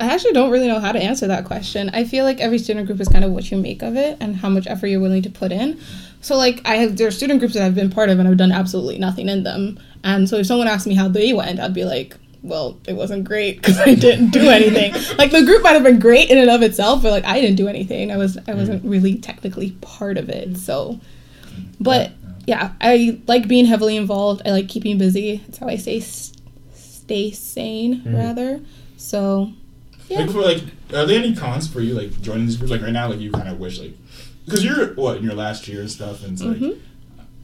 I 0.00 0.06
actually 0.06 0.32
don't 0.32 0.50
really 0.50 0.68
know 0.68 0.78
how 0.78 0.92
to 0.92 0.98
answer 0.98 1.26
that 1.26 1.44
question. 1.44 1.90
I 1.92 2.04
feel 2.04 2.24
like 2.24 2.40
every 2.40 2.58
student 2.58 2.86
group 2.86 3.00
is 3.00 3.08
kind 3.08 3.24
of 3.24 3.32
what 3.32 3.50
you 3.50 3.56
make 3.58 3.82
of 3.82 3.96
it 3.96 4.16
and 4.20 4.36
how 4.36 4.48
much 4.48 4.66
effort 4.68 4.86
you're 4.86 5.00
willing 5.00 5.22
to 5.22 5.30
put 5.30 5.50
in. 5.50 5.80
So 6.20 6.36
like 6.36 6.60
I 6.64 6.76
have 6.76 6.96
there 6.96 7.06
are 7.06 7.10
student 7.12 7.38
groups 7.38 7.54
that 7.54 7.62
I've 7.64 7.74
been 7.74 7.90
part 7.90 8.10
of 8.10 8.18
and 8.18 8.28
I've 8.28 8.36
done 8.36 8.52
absolutely 8.52 8.98
nothing 8.98 9.28
in 9.28 9.42
them. 9.44 9.78
And 10.04 10.28
so 10.28 10.36
if 10.36 10.46
someone 10.46 10.68
asked 10.68 10.86
me 10.86 10.94
how 10.94 11.08
they 11.08 11.32
went, 11.32 11.60
I'd 11.60 11.74
be 11.74 11.84
like, 11.84 12.16
well, 12.42 12.78
it 12.86 12.94
wasn't 12.94 13.24
great 13.24 13.56
because 13.60 13.78
I 13.78 13.94
didn't 13.94 14.30
do 14.30 14.48
anything. 14.48 14.92
like 15.16 15.30
the 15.30 15.44
group 15.44 15.62
might 15.62 15.72
have 15.74 15.82
been 15.82 15.98
great 15.98 16.30
in 16.30 16.38
and 16.38 16.50
of 16.50 16.62
itself, 16.62 17.02
but 17.02 17.10
like 17.12 17.24
I 17.24 17.40
didn't 17.40 17.56
do 17.56 17.68
anything. 17.68 18.10
I 18.12 18.16
was 18.16 18.38
I 18.48 18.54
wasn't 18.54 18.84
really 18.84 19.16
technically 19.16 19.72
part 19.80 20.16
of 20.18 20.28
it. 20.28 20.56
So, 20.56 21.00
but 21.80 22.12
yeah, 22.46 22.72
I 22.80 23.20
like 23.26 23.46
being 23.46 23.66
heavily 23.66 23.96
involved. 23.96 24.42
I 24.46 24.50
like 24.50 24.68
keeping 24.68 24.98
busy. 24.98 25.36
That's 25.46 25.58
how 25.58 25.68
I 25.68 25.76
say 25.76 25.98
s- 25.98 26.32
stay 26.74 27.30
sane, 27.30 28.00
Mhm. 28.02 28.16
rather. 28.16 28.60
So, 28.96 29.52
yeah. 30.08 30.20
Like, 30.20 30.30
for, 30.30 30.40
like, 30.42 30.62
are 30.94 31.04
there 31.06 31.18
any 31.18 31.34
cons 31.34 31.68
for 31.68 31.80
you 31.80 31.94
like 31.94 32.20
joining 32.22 32.46
these 32.46 32.56
groups? 32.56 32.70
Like 32.70 32.80
right 32.82 32.92
now, 32.92 33.08
like 33.08 33.20
you 33.20 33.30
kind 33.30 33.48
of 33.48 33.58
wish 33.60 33.78
like 33.78 33.92
because 34.48 34.64
you're 34.64 34.94
what 34.94 35.18
in 35.18 35.24
your 35.24 35.34
last 35.34 35.68
year 35.68 35.80
and 35.80 35.90
stuff, 35.90 36.22
and 36.24 36.32
it's 36.32 36.42
like. 36.42 36.56
Mhm. 36.58 36.78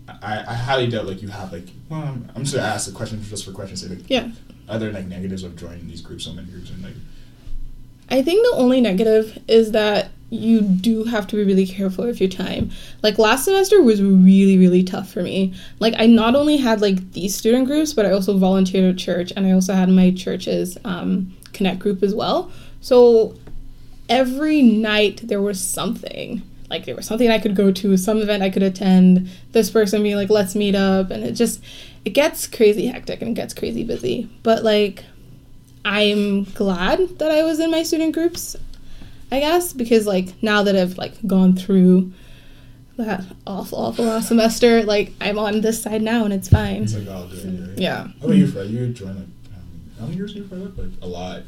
I, 0.06 0.44
I 0.48 0.54
highly 0.54 0.86
doubt 0.88 1.06
like 1.06 1.22
you 1.22 1.28
have 1.28 1.50
like 1.50 1.64
well 1.88 2.02
I'm, 2.02 2.30
I'm 2.36 2.42
just 2.42 2.54
gonna 2.54 2.66
ask 2.68 2.86
the 2.86 2.92
question 2.92 3.22
just 3.22 3.42
for 3.46 3.52
question's 3.52 3.80
sake. 3.80 3.90
Like, 3.90 4.10
Yeah. 4.10 4.28
Are 4.68 4.78
there 4.78 4.92
like 4.92 5.06
negatives 5.06 5.42
of 5.44 5.56
joining 5.56 5.88
these 5.88 6.02
groups, 6.02 6.24
so 6.26 6.32
many 6.34 6.46
groups, 6.50 6.68
and 6.70 6.82
like 6.82 6.92
I 8.10 8.20
think 8.20 8.44
the 8.50 8.56
only 8.58 8.82
negative 8.82 9.38
is 9.48 9.72
that 9.72 10.10
you 10.28 10.60
do 10.60 11.04
have 11.04 11.26
to 11.28 11.36
be 11.36 11.44
really 11.44 11.66
careful 11.66 12.04
with 12.04 12.20
your 12.20 12.28
time. 12.28 12.70
Like 13.02 13.18
last 13.18 13.44
semester 13.46 13.80
was 13.80 14.02
really 14.02 14.58
really 14.58 14.82
tough 14.82 15.10
for 15.10 15.22
me. 15.22 15.54
Like 15.80 15.94
I 15.96 16.04
not 16.06 16.34
only 16.36 16.58
had 16.58 16.82
like 16.82 17.12
these 17.12 17.34
student 17.34 17.66
groups, 17.66 17.94
but 17.94 18.04
I 18.04 18.10
also 18.10 18.36
volunteered 18.36 18.84
at 18.94 18.98
church 18.98 19.32
and 19.34 19.46
I 19.46 19.52
also 19.52 19.72
had 19.72 19.88
my 19.88 20.10
church's 20.10 20.76
um, 20.84 21.34
connect 21.54 21.78
group 21.78 22.02
as 22.02 22.14
well. 22.14 22.52
So 22.82 23.36
every 24.10 24.60
night 24.60 25.22
there 25.24 25.40
was 25.40 25.58
something. 25.62 26.42
Like 26.74 26.86
there 26.86 26.96
was 26.96 27.06
something 27.06 27.30
I 27.30 27.38
could 27.38 27.54
go 27.54 27.70
to, 27.70 27.96
some 27.96 28.20
event 28.20 28.42
I 28.42 28.50
could 28.50 28.64
attend. 28.64 29.30
This 29.52 29.70
person 29.70 30.02
being 30.02 30.16
like, 30.16 30.28
"Let's 30.28 30.56
meet 30.56 30.74
up," 30.74 31.12
and 31.12 31.22
it 31.22 31.34
just 31.34 31.62
it 32.04 32.10
gets 32.10 32.48
crazy 32.48 32.88
hectic 32.88 33.22
and 33.22 33.30
it 33.30 33.34
gets 33.34 33.54
crazy 33.54 33.84
busy. 33.84 34.28
But 34.42 34.64
like 34.64 35.04
I'm 35.84 36.42
glad 36.42 37.20
that 37.20 37.30
I 37.30 37.44
was 37.44 37.60
in 37.60 37.70
my 37.70 37.84
student 37.84 38.12
groups, 38.12 38.56
I 39.30 39.38
guess, 39.38 39.72
because 39.72 40.04
like 40.04 40.42
now 40.42 40.64
that 40.64 40.74
I've 40.74 40.98
like 40.98 41.14
gone 41.24 41.54
through 41.54 42.12
that 42.96 43.22
awful, 43.46 43.78
awful 43.78 44.06
last 44.06 44.26
semester, 44.26 44.82
like 44.82 45.12
I'm 45.20 45.38
on 45.38 45.60
this 45.60 45.80
side 45.80 46.02
now 46.02 46.24
and 46.24 46.34
it's 46.34 46.48
fine. 46.48 46.82
it's 46.82 46.96
like 46.96 47.06
oh, 47.06 47.12
all 47.12 47.28
good. 47.28 47.74
Yeah. 47.78 48.08
How 48.20 48.24
about 48.24 48.36
you, 48.36 48.48
Fred? 48.48 48.70
You 48.70 48.88
joined 48.88 49.14
like 49.14 49.28
how 50.00 50.06
many 50.06 50.16
years 50.16 50.34
you 50.34 50.44
Fred? 50.48 50.76
Like 50.76 50.90
a 51.02 51.06
lot. 51.06 51.42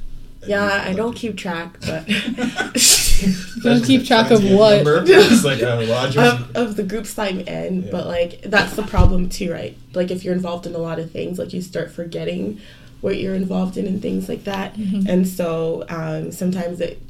Yeah, 0.46 0.84
I 0.86 0.92
don't 0.92 1.14
keep 1.14 1.36
track, 1.36 1.78
but 1.80 2.06
Don't 3.62 3.82
keep 3.84 4.04
track 4.06 4.30
of 4.30 4.44
what? 4.44 4.84
Like 5.44 5.62
uh, 5.62 5.78
of, 6.16 6.56
of 6.56 6.76
the 6.76 6.82
groups 6.82 7.18
I'm 7.18 7.40
in. 7.40 7.82
Yeah. 7.84 7.90
But 7.90 8.06
like 8.06 8.42
that's 8.42 8.76
the 8.76 8.82
problem 8.82 9.28
too, 9.28 9.52
right? 9.52 9.76
Like 9.94 10.10
if 10.10 10.24
you're 10.24 10.34
involved 10.34 10.66
in 10.66 10.74
a 10.74 10.78
lot 10.78 10.98
of 10.98 11.10
things, 11.10 11.38
like 11.38 11.52
you 11.52 11.62
start 11.62 11.90
forgetting 11.90 12.60
what 13.00 13.18
you're 13.18 13.34
involved 13.34 13.76
in 13.76 13.86
and 13.86 14.00
things 14.02 14.28
like 14.28 14.44
that. 14.44 14.74
Mhm. 14.74 15.08
And 15.08 15.28
so 15.28 15.84
um, 15.88 16.32
sometimes 16.32 16.80
it. 16.80 17.00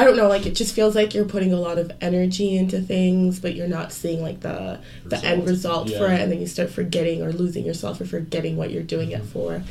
I 0.00 0.04
don't 0.04 0.16
know, 0.16 0.28
like 0.28 0.46
it 0.46 0.54
just 0.54 0.74
feels 0.74 0.94
like 0.94 1.12
you're 1.14 1.24
putting 1.24 1.52
a 1.52 1.56
lot 1.60 1.76
of 1.78 1.90
energy 2.00 2.56
into 2.56 2.80
things, 2.80 3.40
but 3.40 3.54
you're 3.54 3.68
not 3.68 3.92
seeing 3.92 4.22
like 4.22 4.40
the 4.40 4.78
the 5.04 5.16
end 5.24 5.46
Result. 5.46 5.86
result 5.88 5.90
for 5.98 6.12
it, 6.12 6.20
and 6.20 6.30
then 6.30 6.40
you 6.40 6.46
start 6.46 6.70
forgetting 6.70 7.22
or 7.22 7.32
losing 7.32 7.64
yourself 7.64 8.00
or 8.00 8.06
forgetting 8.06 8.56
what 8.56 8.70
you're 8.70 8.82
doing 8.82 9.10
it 9.10 9.24
for. 9.24 9.62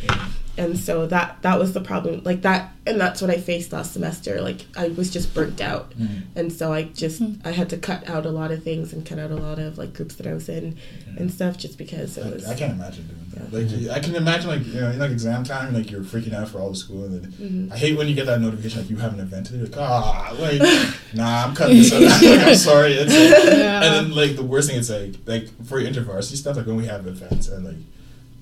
And 0.58 0.76
so 0.78 1.06
that 1.08 1.38
that 1.44 1.60
was 1.60 1.74
the 1.74 1.82
problem, 1.82 2.24
like 2.24 2.42
that, 2.42 2.72
and 2.88 3.00
that's 3.00 3.22
what 3.22 3.30
I 3.30 3.38
faced 3.38 3.72
last 3.72 3.94
semester. 3.94 4.42
Like 4.42 4.66
I 4.76 4.88
was 4.90 5.12
just 5.12 5.34
burnt 5.36 5.62
out, 5.62 5.92
Mm. 5.98 6.22
and 6.36 6.52
so 6.52 6.74
I 6.74 6.84
just 6.84 7.22
I 7.46 7.52
had 7.52 7.70
to 7.70 7.78
cut 7.78 8.10
out 8.10 8.26
a 8.26 8.32
lot 8.32 8.50
of 8.52 8.64
things 8.64 8.92
and 8.92 9.06
cut 9.06 9.20
out 9.20 9.30
a 9.30 9.36
lot 9.36 9.60
of 9.60 9.78
like 9.78 9.94
groups 9.94 10.16
that 10.16 10.26
I 10.26 10.34
was 10.34 10.50
in 10.50 10.76
and 11.16 11.32
stuff, 11.32 11.58
just 11.60 11.78
because 11.78 12.18
it 12.18 12.26
was. 12.34 12.44
I, 12.46 12.54
I 12.54 12.56
can't 12.56 12.74
imagine 12.74 13.06
doing 13.08 13.27
that. 13.40 13.54
Like 13.54 13.96
I 13.96 14.00
can 14.00 14.16
imagine 14.16 14.50
like 14.50 14.66
you 14.66 14.80
know 14.82 14.90
in 14.92 15.00
like 15.00 15.12
exam 15.12 15.44
time 15.44 15.74
like 15.74 15.90
you're 15.92 16.02
freaking 16.02 16.34
out 16.34 16.50
for 16.50 16.60
all 16.60 16.70
the 16.70 16.76
school 16.76 17.06
and 17.06 17.22
then 17.22 17.32
Mhm. 17.32 17.72
I 17.72 17.78
hate 17.78 17.98
when 17.98 18.08
you 18.08 18.16
get 18.16 18.26
that 18.28 18.42
notification 18.42 18.82
like 18.82 18.90
you 18.90 18.98
have 18.98 19.14
an 19.14 19.20
event 19.20 19.48
today 19.48 19.64
like 19.64 19.78
ah 19.78 20.36
like 20.40 20.62
nah 21.14 21.46
I'm 21.46 21.56
cutting 21.56 21.78
this 21.78 21.94
out 21.94 22.02
like 22.22 22.40
I'm 22.48 22.56
sorry 22.56 22.94
it's 22.94 23.14
like, 23.14 23.58
Yeah. 23.58 23.84
and 23.84 23.94
then 24.10 24.16
like 24.16 24.36
the 24.36 24.44
worst 24.44 24.70
thing 24.70 24.78
is 24.80 24.90
like 24.90 25.16
like 25.26 25.66
for 25.66 25.82
intervarsity 25.82 26.36
stuff 26.38 26.58
like 26.58 26.66
when 26.68 26.76
we 26.78 26.86
have 26.88 27.08
events 27.08 27.48
and 27.48 27.66
like 27.66 27.76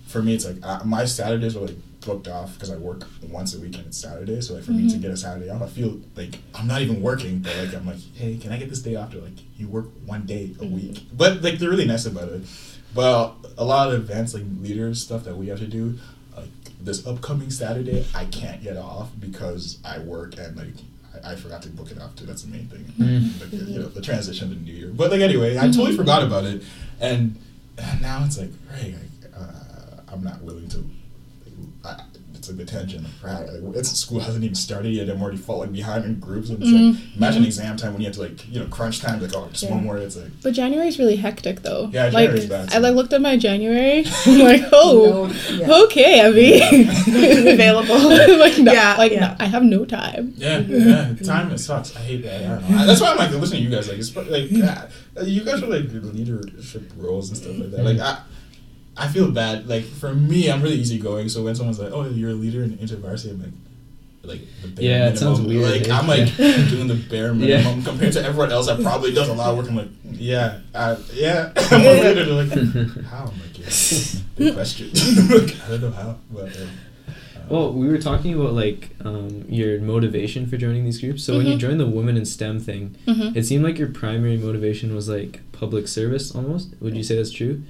for 0.07 0.21
me 0.21 0.33
it's 0.35 0.45
like 0.45 0.57
uh, 0.63 0.81
my 0.85 1.05
Saturdays 1.05 1.55
are 1.55 1.61
like 1.65 1.75
booked 2.01 2.27
off 2.27 2.53
because 2.53 2.69
I 2.69 2.75
work 2.77 3.07
once 3.31 3.55
a 3.55 3.59
week 3.59 3.75
and 3.77 3.87
it's 3.87 3.97
Saturday 3.97 4.39
so 4.39 4.53
like 4.53 4.63
for 4.63 4.71
me 4.73 4.87
to 4.89 4.95
Mhm. 4.97 5.01
get 5.01 5.11
a 5.11 5.17
Saturday 5.17 5.49
off 5.49 5.61
I 5.63 5.67
feel 5.67 5.99
like 6.15 6.37
I'm 6.53 6.67
not 6.67 6.81
even 6.81 7.01
working 7.01 7.39
but 7.39 7.55
like 7.57 7.73
I'm 7.73 7.87
like 7.87 7.97
hey 8.13 8.37
can 8.37 8.51
I 8.51 8.57
get 8.57 8.69
this 8.69 8.79
day 8.81 8.95
off 8.95 9.11
to 9.11 9.19
like 9.19 9.33
you 9.57 9.67
work 9.67 9.87
one 10.05 10.25
day 10.27 10.55
a 10.61 10.65
week 10.65 11.07
but 11.11 11.41
like 11.41 11.57
they're 11.57 11.69
really 11.69 11.85
nice 11.85 12.05
about 12.05 12.29
it 12.29 12.43
well, 12.95 13.37
a 13.57 13.65
lot 13.65 13.89
of 13.89 13.95
events 13.95 14.33
like 14.33 14.43
leaders 14.61 15.01
stuff 15.01 15.23
that 15.25 15.35
we 15.35 15.47
have 15.47 15.59
to 15.59 15.67
do, 15.67 15.97
like 16.35 16.49
this 16.79 17.05
upcoming 17.05 17.51
Saturday, 17.51 18.05
I 18.15 18.25
can't 18.25 18.63
get 18.63 18.77
off 18.77 19.09
because 19.19 19.79
I 19.83 19.99
work 19.99 20.37
and 20.37 20.55
like 20.57 20.75
I, 21.23 21.35
forgot 21.35 21.61
to 21.63 21.69
book 21.69 21.91
it 21.91 21.99
off 21.99 22.15
too. 22.15 22.25
That's 22.25 22.43
the 22.43 22.51
main 22.51 22.67
thing. 22.67 22.83
Mm. 22.99 23.41
Like, 23.41 23.51
you 23.67 23.79
know, 23.79 23.87
the 23.87 24.01
transition 24.01 24.49
to 24.49 24.55
New 24.55 24.73
Year. 24.73 24.91
But 24.93 25.11
like 25.11 25.21
anyway, 25.21 25.57
I 25.57 25.67
totally 25.67 25.95
forgot 25.95 26.23
about 26.23 26.45
it, 26.45 26.63
and 26.99 27.37
now 28.01 28.23
it's 28.25 28.37
like, 28.37 28.51
right, 28.71 28.93
like, 28.93 29.31
uh, 29.37 30.01
I'm 30.11 30.23
not 30.23 30.41
willing 30.41 30.69
to. 30.69 30.83
I, 32.45 32.49
it's 32.49 32.49
like 32.49 32.57
the 32.57 32.65
tension. 32.65 33.03
Like, 33.23 33.39
right, 33.39 33.53
like, 33.63 33.75
it's 33.75 33.91
school 33.97 34.19
hasn't 34.19 34.43
even 34.43 34.55
started 34.55 34.89
yet. 34.93 35.09
I'm 35.09 35.21
already 35.21 35.37
falling 35.37 35.71
behind 35.71 36.05
in 36.05 36.19
groups. 36.19 36.49
And 36.49 36.61
it's 36.61 36.71
like 36.71 37.15
imagine 37.17 37.43
Mhm. 37.43 37.47
exam 37.47 37.77
time 37.77 37.93
when 37.93 38.01
you 38.01 38.07
have 38.07 38.15
to 38.15 38.21
like 38.21 38.47
you 38.51 38.59
know 38.59 38.65
crunch 38.67 39.01
time. 39.01 39.21
Like 39.21 39.31
oh, 39.35 39.47
just 39.51 39.63
Yeah. 39.63 39.71
one 39.71 39.83
more. 39.83 39.97
It's 39.97 40.15
like 40.15 40.31
But 40.43 40.53
January's 40.53 40.99
really 40.99 41.15
hectic 41.15 41.61
though. 41.63 41.89
Yeah, 41.91 42.05
like 42.05 42.13
January's 42.29 42.45
bad, 42.45 42.73
I 42.73 42.77
like 42.79 42.95
looked 42.95 43.13
at 43.13 43.21
my 43.21 43.37
January. 43.37 44.05
I'm 44.25 44.39
like, 44.39 44.63
oh, 44.71 45.27
No, 45.27 45.55
yeah. 45.55 45.83
okay, 45.85 46.19
Ebby. 46.19 47.51
Available. 47.53 47.95
like 48.39 48.57
no, 48.59 48.71
Yeah, 48.73 48.95
like 48.97 49.11
yeah. 49.11 49.19
no, 49.19 49.35
I 49.39 49.45
have 49.45 49.63
no 49.63 49.85
time. 49.85 50.33
Yeah, 50.37 50.59
yeah. 50.59 51.13
Time 51.23 51.51
it 51.51 51.59
sucks. 51.59 51.95
I 51.95 51.99
hate 51.99 52.23
that. 52.23 52.43
I 52.43 52.47
don't 52.59 52.69
know. 52.69 52.85
That's 52.85 53.01
why 53.01 53.11
I'm 53.11 53.17
like 53.17 53.31
listening 53.31 53.63
to 53.63 53.69
you 53.69 53.75
guys. 53.75 53.87
Like, 53.89 53.97
it's 53.99 54.15
like 54.15 54.51
yeah, 54.51 54.87
you 55.23 55.43
guys 55.43 55.61
are 55.63 55.67
like 55.67 55.85
leadership 55.91 56.91
roles 56.97 57.29
and 57.29 57.37
stuff 57.37 57.57
like 57.57 57.71
that. 57.71 57.83
Like, 57.83 57.99
I, 57.99 58.19
I 58.97 59.07
feel 59.07 59.29
bad. 59.31 59.67
Like 59.67 59.83
for 59.83 60.13
me, 60.13 60.49
I'm 60.49 60.61
really 60.61 60.75
easygoing. 60.77 61.29
So 61.29 61.43
when 61.43 61.55
someone's 61.55 61.79
like, 61.79 61.91
"Oh, 61.91 62.05
you're 62.07 62.31
a 62.31 62.33
leader 62.33 62.63
in 62.63 62.77
InterVarsity," 62.77 63.31
I'm 63.31 63.39
like. 63.41 63.51
Like 64.23 64.41
the 64.63 64.69
bare 64.69 64.83
Yeah, 64.83 65.09
it 65.09 65.19
sounds 65.19 65.39
weird, 65.39 65.69
Like 65.71 65.87
eh? 65.87 65.93
I'm 65.93 66.07
like 66.07 66.35
doing 66.37 66.87
the 66.87 66.95
bare 66.95 67.27
Yeah. 67.35 67.57
minimum 67.61 67.83
compared 67.83 68.11
to 68.13 68.23
everyone 68.25 68.51
else 68.51 68.65
that 68.65 68.81
probably 68.81 69.13
does 69.13 69.29
a 69.29 69.33
lot 69.33 69.51
of 69.51 69.57
work. 69.57 69.67
I'm 69.69 69.75
like, 69.75 69.89
yeah, 70.13 70.61
uh, 70.73 70.95
yeah. 71.13 71.51
I'm 71.69 71.81
a 71.81 71.93
leader. 71.93 72.25
They're 72.25 72.43
like, 72.43 73.03
how? 73.05 73.25
I'm 73.25 73.39
like, 73.39 73.59
yeah, 73.59 74.19
big 74.35 74.53
question. 74.55 74.89
like, 75.29 75.55
I 75.63 75.67
don't 75.69 75.81
know 75.81 75.91
how, 75.91 76.17
but. 76.31 76.47
Uh, 76.57 76.65
Well, 77.51 77.73
we 77.73 77.87
were 77.87 77.99
talking 77.99 78.33
about 78.33 78.53
like 78.53 78.89
um, 79.05 79.45
your 79.47 79.79
motivation 79.79 80.47
for 80.47 80.57
joining 80.57 80.85
these 80.85 80.99
groups. 80.99 81.23
So 81.23 81.37
when 81.37 81.45
you 81.45 81.53
Mhm. 81.53 81.59
joined 81.59 81.79
the 81.79 81.85
women 81.85 82.17
in 82.17 82.25
STEM 82.25 82.59
thing, 82.59 82.95
Mhm. 83.05 83.35
it 83.37 83.45
seemed 83.45 83.63
like 83.63 83.77
your 83.77 83.89
primary 83.89 84.37
motivation 84.37 84.95
was 84.95 85.07
like 85.07 85.41
public 85.51 85.87
service 85.87 86.33
almost. 86.33 86.69
Would 86.81 86.95
you 86.97 87.03
say 87.03 87.15
that's 87.15 87.29
true? 87.29 87.61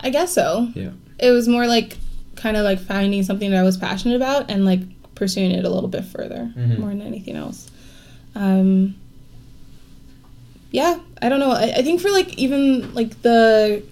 I 0.00 0.10
guess 0.10 0.32
so. 0.32 0.68
Yeah. 0.74 0.90
It 1.18 1.30
was 1.30 1.46
more 1.48 1.66
like 1.66 1.96
kind 2.36 2.56
of 2.56 2.64
like 2.64 2.80
finding 2.80 3.22
something 3.22 3.50
that 3.50 3.58
I 3.60 3.62
was 3.62 3.76
passionate 3.76 4.16
about 4.16 4.50
and 4.50 4.64
like 4.64 4.80
pursuing 5.14 5.50
it 5.50 5.64
a 5.64 5.68
little 5.68 5.88
bit 5.90 6.04
further 6.04 6.50
Mhm. 6.56 6.78
more 6.78 6.88
than 6.88 7.02
anything 7.02 7.36
else. 7.36 7.70
Um, 8.34 8.94
yeah, 10.70 10.98
I 11.20 11.28
don't 11.28 11.40
know. 11.40 11.50
I, 11.50 11.72
I 11.76 11.82
think 11.82 12.00
for 12.00 12.10
like 12.10 12.38
even 12.38 12.94
like 12.94 13.20
the 13.22 13.82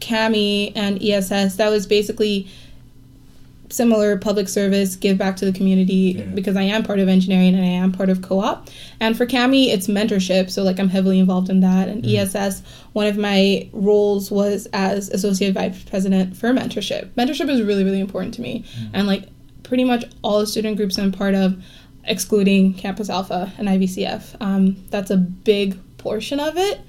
CAMI 0.00 0.72
and 0.76 1.00
ESS, 1.02 1.56
that 1.56 1.70
was 1.70 1.86
basically 1.86 2.48
similar 3.72 4.16
public 4.16 4.48
service, 4.48 4.96
give 4.96 5.18
back 5.18 5.36
to 5.36 5.44
the 5.44 5.52
community 5.52 6.16
Yeah. 6.18 6.24
because 6.26 6.56
I 6.56 6.62
am 6.62 6.82
part 6.82 6.98
of 6.98 7.08
engineering 7.08 7.54
and 7.54 7.64
I 7.64 7.68
am 7.68 7.92
part 7.92 8.10
of 8.10 8.22
co-op. 8.22 8.68
And 9.00 9.16
for 9.16 9.26
CAMI, 9.26 9.70
it's 9.70 9.86
mentorship, 9.86 10.50
so 10.50 10.62
like 10.62 10.78
I'm 10.78 10.88
heavily 10.88 11.18
involved 11.18 11.48
in 11.48 11.60
that. 11.60 11.88
And 11.88 12.02
mm-hmm. 12.02 12.36
ESS, 12.36 12.62
one 12.92 13.06
of 13.06 13.16
my 13.16 13.68
roles 13.72 14.30
was 14.30 14.68
as 14.72 15.08
associate 15.10 15.54
vice 15.54 15.82
president 15.84 16.36
for 16.36 16.50
mentorship. 16.50 17.08
Mentorship 17.10 17.48
is 17.48 17.62
really 17.62 17.84
really 17.84 18.00
important 18.00 18.34
to 18.34 18.42
me, 18.42 18.64
mm-hmm. 18.64 18.94
and 18.94 19.06
like 19.06 19.24
pretty 19.62 19.84
much 19.84 20.04
all 20.22 20.40
the 20.40 20.46
student 20.46 20.76
groups 20.76 20.98
I'm 20.98 21.12
part 21.12 21.34
of, 21.34 21.62
excluding 22.04 22.74
Campus 22.74 23.08
Alpha 23.08 23.52
and 23.58 23.68
IVCF, 23.68 24.36
um, 24.40 24.76
that's 24.90 25.10
a 25.10 25.16
big 25.16 25.78
portion 25.98 26.40
of 26.40 26.56
it. 26.56 26.80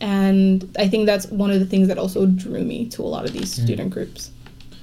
And 0.00 0.74
I 0.78 0.88
think 0.88 1.04
that's 1.06 1.26
one 1.26 1.50
of 1.50 1.60
the 1.60 1.66
things 1.66 1.88
that 1.88 1.98
also 1.98 2.24
drew 2.24 2.62
me 2.62 2.88
to 2.90 3.02
a 3.02 3.04
lot 3.04 3.24
of 3.26 3.32
these 3.32 3.54
mm-hmm. 3.54 3.64
student 3.64 3.90
groups. 3.90 4.30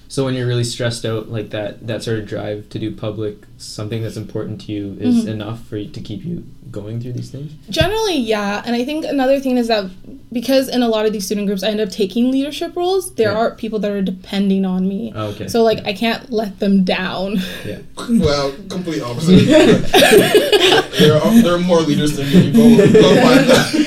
So 0.09 0.23
when 0.25 0.33
you're 0.35 0.47
really 0.47 0.63
stressed 0.63 1.05
out 1.05 1.29
like 1.29 1.49
that, 1.49 1.85
that 1.87 2.01
sort 2.03 2.19
of 2.19 2.27
drive 2.27 2.69
to 2.69 2.79
do 2.79 2.95
public, 2.95 3.37
something 3.57 4.01
that's 4.03 4.15
important 4.17 4.61
to 4.61 4.71
you 4.71 4.95
is 4.99 5.25
Mhm. 5.25 5.27
enough 5.27 5.65
for 5.67 5.77
you 5.77 5.89
to 5.89 5.99
keep 5.99 6.23
you 6.23 6.43
going 6.71 6.99
through 7.01 7.13
these 7.13 7.29
things. 7.29 7.51
Generally, 7.69 8.17
yeah. 8.19 8.61
And 8.65 8.75
I 8.75 8.83
think 8.85 9.05
another 9.05 9.39
thing 9.39 9.57
is 9.57 9.67
that 9.67 9.85
because 10.31 10.67
in 10.69 10.81
a 10.83 10.87
lot 10.87 11.05
of 11.05 11.13
these 11.13 11.25
student 11.25 11.47
groups 11.47 11.63
I 11.63 11.69
end 11.69 11.79
up 11.79 11.89
taking 11.89 12.29
leadership 12.31 12.75
roles, 12.75 13.13
there 13.15 13.31
Yeah. 13.31 13.37
are 13.37 13.51
people 13.55 13.79
that 13.79 13.91
are 13.91 14.01
depending 14.01 14.65
on 14.65 14.87
me. 14.87 15.11
Oh, 15.15 15.27
okay. 15.27 15.47
So 15.47 15.63
like 15.63 15.85
I 15.85 15.93
can't 15.93 16.31
let 16.31 16.59
them 16.59 16.83
down. 16.83 17.41
yeah. 17.65 17.77
Well, 18.09 18.53
complete 18.69 19.01
opposite. 19.01 19.45
there, 20.99 21.21
are, 21.21 21.41
there 21.41 21.53
are 21.55 21.59
more 21.59 21.81
leaders 21.81 22.15
than 22.17 22.27
me. 22.29 22.51
Go, 22.51 22.77
go 22.77 23.15
find 23.21 23.49
that. 23.49 23.83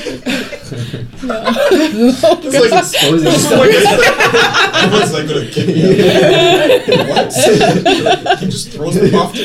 It's 1.23 2.23
like 2.23 2.71
Exposing 2.83 3.27
it's 3.27 3.43
yourself. 3.43 3.59
like 3.61 4.83
everyone's 4.83 5.13
like 5.13 5.27
gonna 5.27 5.45
kick 5.51 5.67
me 5.67 5.81
out. 5.83 7.07
what? 7.09 8.39
he 8.39 8.45
just 8.47 8.69
throws 8.71 8.95
them 8.95 9.13
off 9.15 9.33
to 9.33 9.41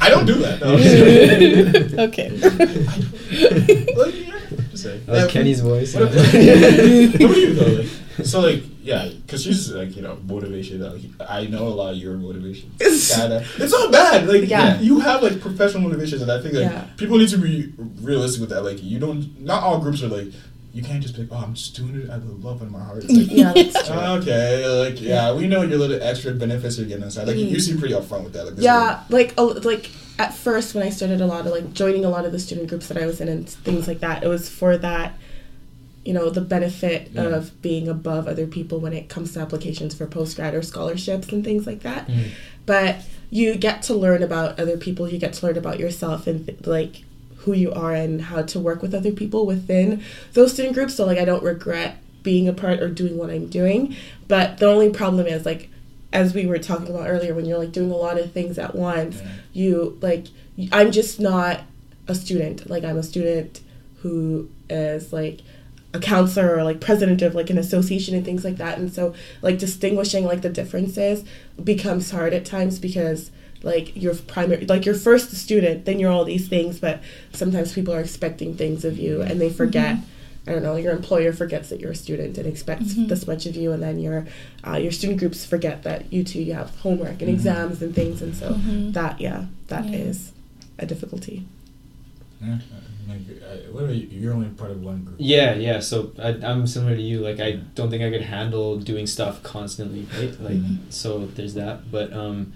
I 0.00 0.08
don't 0.10 0.26
do 0.26 0.34
that. 0.34 0.60
No, 0.60 0.72
I'm 0.72 0.78
just 0.78 0.96
kidding. 0.96 2.00
okay. 2.00 2.30
Like, 3.94 4.14
yeah, 4.14 4.40
just 4.70 4.82
saying. 4.82 5.00
That 5.06 5.12
was 5.12 5.22
Yeah, 5.24 5.28
Kenny's 5.30 5.60
voice. 5.60 5.94
What, 5.94 6.02
what 6.04 6.14
about 6.14 7.36
you 7.36 7.54
though? 7.54 7.66
Like, 8.18 8.26
so 8.26 8.40
like 8.40 8.62
yeah, 8.84 9.08
because 9.08 9.42
she's 9.44 9.70
like 9.72 9.96
you 9.96 10.02
know 10.02 10.18
motivation. 10.26 10.82
Uh, 10.82 10.98
I 11.28 11.46
know 11.46 11.66
a 11.68 11.74
lot 11.80 11.92
of 11.94 11.98
your 11.98 12.14
motivations. 12.16 12.72
Kinda. 13.14 13.44
It's 13.58 13.72
not 13.72 13.90
bad. 13.90 14.26
Like 14.28 14.48
Yeah. 14.48 14.78
you 14.80 15.00
have 15.00 15.22
like 15.22 15.40
professional 15.40 15.82
motivations, 15.82 16.20
and 16.22 16.30
I 16.30 16.40
think 16.42 16.54
like 16.54 16.64
Yeah. 16.70 16.84
people 16.96 17.16
need 17.18 17.30
to 17.30 17.38
be 17.38 17.72
realistic 18.02 18.40
with 18.42 18.50
that. 18.50 18.62
Like 18.62 18.82
you 18.82 18.98
don't. 18.98 19.40
Not 19.40 19.62
all 19.62 19.78
groups 19.80 20.02
are 20.02 20.08
like. 20.08 20.28
You 20.76 20.82
can't 20.82 21.00
just 21.00 21.14
be 21.14 21.22
like, 21.22 21.30
oh, 21.30 21.36
I'm 21.36 21.54
just 21.54 21.76
doing 21.76 21.94
it 22.00 22.10
out 22.10 22.16
of 22.18 22.44
love 22.44 22.60
in 22.60 22.72
my 22.72 22.82
heart. 22.82 23.04
It's 23.04 23.12
like, 23.12 23.30
Yeah, 23.42 23.52
that's 23.52 23.86
true. 23.86 23.94
okay, 23.96 24.66
like 24.66 25.00
yeah, 25.00 25.32
we 25.32 25.46
know 25.46 25.62
your 25.62 25.78
little 25.78 26.02
extra 26.02 26.32
benefits 26.34 26.76
you're 26.78 26.88
getting 26.88 27.04
inside. 27.04 27.28
Like 27.28 27.36
you 27.36 27.56
Mhm. 27.56 27.60
seem 27.60 27.78
pretty 27.78 27.94
upfront 27.94 28.24
with 28.24 28.32
that. 28.32 28.44
Like 28.46 28.56
this 28.56 28.64
yeah 28.64 29.04
like 29.08 29.34
a, 29.38 29.42
like 29.44 29.88
at 30.18 30.34
first 30.34 30.74
when 30.74 30.82
i 30.84 30.90
started 30.90 31.20
a 31.20 31.26
lot 31.26 31.46
of 31.46 31.52
like 31.52 31.72
joining 31.74 32.04
a 32.04 32.08
lot 32.08 32.24
of 32.24 32.32
the 32.32 32.38
student 32.40 32.68
groups 32.68 32.86
that 32.88 32.96
i 32.96 33.04
was 33.04 33.20
in 33.20 33.28
and 33.28 33.48
things 33.48 33.88
like 33.88 33.98
that 34.00 34.22
it 34.22 34.28
was 34.28 34.48
for 34.48 34.76
that 34.78 35.16
you 36.04 36.12
know 36.12 36.28
the 36.30 36.40
benefit 36.40 37.10
Yeah. 37.14 37.22
of 37.24 37.60
being 37.62 37.88
above 37.88 38.28
other 38.28 38.46
people 38.46 38.78
when 38.80 38.92
it 38.92 39.08
comes 39.08 39.32
to 39.32 39.40
applications 39.40 39.94
for 39.94 40.06
postgrad 40.06 40.52
or 40.52 40.62
scholarships 40.62 41.28
and 41.32 41.42
things 41.44 41.66
like 41.66 41.82
that 41.82 42.06
Mhm. 42.08 42.26
but 42.66 42.96
you 43.30 43.54
get 43.56 43.82
to 43.84 43.94
learn 43.94 44.22
about 44.22 44.58
other 44.60 44.76
people 44.76 45.08
you 45.08 45.18
get 45.18 45.32
to 45.34 45.46
learn 45.46 45.56
about 45.56 45.78
yourself 45.80 46.26
and 46.26 46.46
th- 46.46 46.66
like 46.66 47.02
who 47.38 47.52
you 47.52 47.72
are 47.72 47.94
and 47.94 48.22
how 48.22 48.42
to 48.42 48.58
work 48.60 48.80
with 48.82 48.94
other 48.94 49.12
people 49.12 49.44
within 49.46 50.00
those 50.34 50.52
student 50.52 50.74
groups 50.74 50.94
so 50.94 51.04
like 51.06 51.18
i 51.18 51.24
don't 51.24 51.42
regret 51.42 51.96
being 52.22 52.48
a 52.48 52.52
part 52.52 52.80
or 52.80 52.88
doing 52.88 53.16
what 53.18 53.30
i'm 53.30 53.46
doing 53.46 53.94
but 54.28 54.58
the 54.58 54.66
only 54.66 54.90
problem 54.90 55.26
is 55.26 55.44
like 55.44 55.68
as 56.12 56.32
we 56.32 56.46
were 56.46 56.58
talking 56.58 56.88
about 56.94 57.08
earlier 57.08 57.34
when 57.34 57.44
you're 57.44 57.58
like 57.58 57.72
doing 57.72 57.90
a 57.90 57.96
lot 57.96 58.18
of 58.18 58.30
things 58.32 58.58
at 58.58 58.74
once 58.74 59.16
Yeah. 59.20 59.28
you 59.52 59.98
like 60.00 60.24
i'm 60.72 60.90
just 60.92 61.18
not 61.20 61.60
a 62.08 62.14
student 62.14 62.68
like 62.70 62.84
i'm 62.84 62.96
a 62.98 63.02
student 63.02 63.60
who 64.02 64.48
is 64.70 65.12
like 65.12 65.40
a 65.94 65.98
counselor 66.00 66.56
or 66.56 66.64
like 66.64 66.80
president 66.80 67.22
of 67.22 67.34
like 67.34 67.48
an 67.50 67.56
association 67.56 68.14
and 68.16 68.24
things 68.24 68.44
like 68.44 68.56
that 68.56 68.76
and 68.78 68.92
so 68.92 69.14
like 69.42 69.58
distinguishing 69.58 70.24
like 70.24 70.42
the 70.42 70.48
differences 70.50 71.24
becomes 71.62 72.10
hard 72.10 72.34
at 72.34 72.44
times 72.44 72.78
because 72.80 73.30
like 73.62 73.92
you're 73.94 74.14
primary 74.14 74.66
like 74.66 74.84
you're 74.84 74.94
first 74.94 75.32
a 75.32 75.36
student 75.36 75.84
then 75.84 76.00
you're 76.00 76.10
all 76.10 76.24
these 76.24 76.48
things 76.48 76.80
but 76.80 77.00
sometimes 77.32 77.72
people 77.72 77.94
are 77.94 78.00
expecting 78.00 78.56
things 78.56 78.84
of 78.84 78.98
you 78.98 79.22
and 79.22 79.40
they 79.40 79.48
forget 79.50 79.96
I 80.46 80.52
don't 80.52 80.62
know. 80.62 80.76
Your 80.76 80.92
employer 80.92 81.32
forgets 81.32 81.70
that 81.70 81.80
you're 81.80 81.92
a 81.92 81.96
student 81.96 82.36
and 82.36 82.46
expects 82.46 82.92
Mhm. 82.92 83.08
this 83.08 83.26
much 83.26 83.46
of 83.46 83.56
you, 83.56 83.72
and 83.72 83.82
then 83.82 83.98
your 83.98 84.26
uh, 84.62 84.76
your 84.76 84.92
student 84.92 85.18
groups 85.18 85.42
forget 85.46 85.84
that 85.84 86.12
you 86.12 86.22
too 86.22 86.42
you 86.42 86.52
have 86.52 86.68
homework 86.80 87.22
and 87.22 87.30
Mhm. 87.30 87.34
exams 87.36 87.80
and 87.80 87.94
things, 87.94 88.20
and 88.20 88.36
so 88.36 88.50
Mhm. 88.52 88.92
that 88.92 89.18
yeah, 89.22 89.46
that 89.68 89.88
Yeah. 89.88 89.96
is 90.00 90.32
a 90.78 90.84
difficulty. 90.84 91.44
Yeah, 92.44 92.58
like, 93.08 93.18
uh, 93.42 93.72
what 93.72 93.84
about 93.84 93.94
you? 93.96 94.08
You're 94.10 94.32
only 94.34 94.48
part 94.48 94.70
of 94.70 94.82
one 94.82 95.04
group. 95.04 95.16
Yeah, 95.18 95.54
yeah. 95.54 95.80
So 95.80 96.12
I, 96.18 96.28
I'm 96.42 96.66
similar 96.66 96.94
to 96.96 97.02
you. 97.02 97.20
Like 97.20 97.40
I 97.40 97.52
don't 97.74 97.90
think 97.90 98.02
I 98.02 98.10
could 98.10 98.22
handle 98.22 98.76
doing 98.78 99.06
stuff 99.06 99.42
constantly, 99.42 100.06
right? 100.18 100.40
Like 100.40 100.54
Mhm. 100.54 100.78
so 100.90 101.26
there's 101.34 101.54
that. 101.54 101.90
But 101.90 102.12
um, 102.12 102.52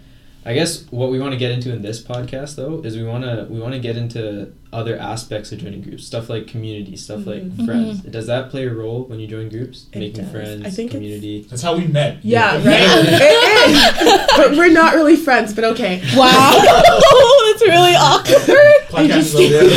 I 0.46 0.54
guess 0.54 0.84
what 0.90 1.10
we 1.10 1.18
want 1.18 1.32
to 1.32 1.38
get 1.38 1.50
into 1.50 1.70
in 1.72 1.82
this 1.82 2.02
podcast 2.02 2.56
though 2.56 2.80
is 2.82 2.96
we 2.96 3.04
want 3.04 3.24
to 3.24 3.46
we 3.50 3.60
want 3.60 3.74
to 3.74 3.80
get 3.80 3.96
into 3.96 4.52
other 4.70 4.98
aspects 4.98 5.50
of 5.50 5.58
joining 5.58 5.80
groups, 5.80 6.04
stuff 6.06 6.28
like 6.28 6.46
community, 6.46 6.94
stuff 6.96 7.26
like 7.26 7.42
Mhm. 7.42 7.64
friends. 7.66 8.00
Does 8.00 8.26
that 8.26 8.50
play 8.50 8.66
a 8.66 8.72
role 8.72 9.04
when 9.04 9.18
you 9.18 9.26
join 9.26 9.48
groups? 9.48 9.86
It 9.92 9.98
Making 9.98 10.24
does. 10.24 10.30
friends, 10.32 10.66
I 10.66 10.70
think 10.70 10.90
it's- 10.90 10.92
community. 10.92 11.46
That's 11.48 11.62
how 11.62 11.76
we 11.76 11.86
met. 11.86 12.18
Yeah, 12.22 12.56
right. 12.56 12.64
it 12.66 13.22
is. 13.70 14.26
But 14.36 14.50
we're 14.58 14.70
not 14.72 14.94
really 14.94 15.16
friends, 15.16 15.52
but 15.54 15.64
okay. 15.64 16.02
Wow, 16.16 16.52
that's 17.58 17.70
really 17.70 17.94
awkward. 17.94 18.88
Podcast 18.88 19.08
just- 19.08 19.34
is 19.34 19.52
over. 19.52 19.70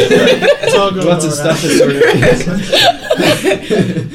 it's 0.63 0.75
all 0.75 0.91
good. 0.91 1.03
Lots 1.03 1.25
of 1.25 1.33
stuff 1.33 1.63
now. 1.63 1.69
is 1.69 1.77
sort 1.77 1.95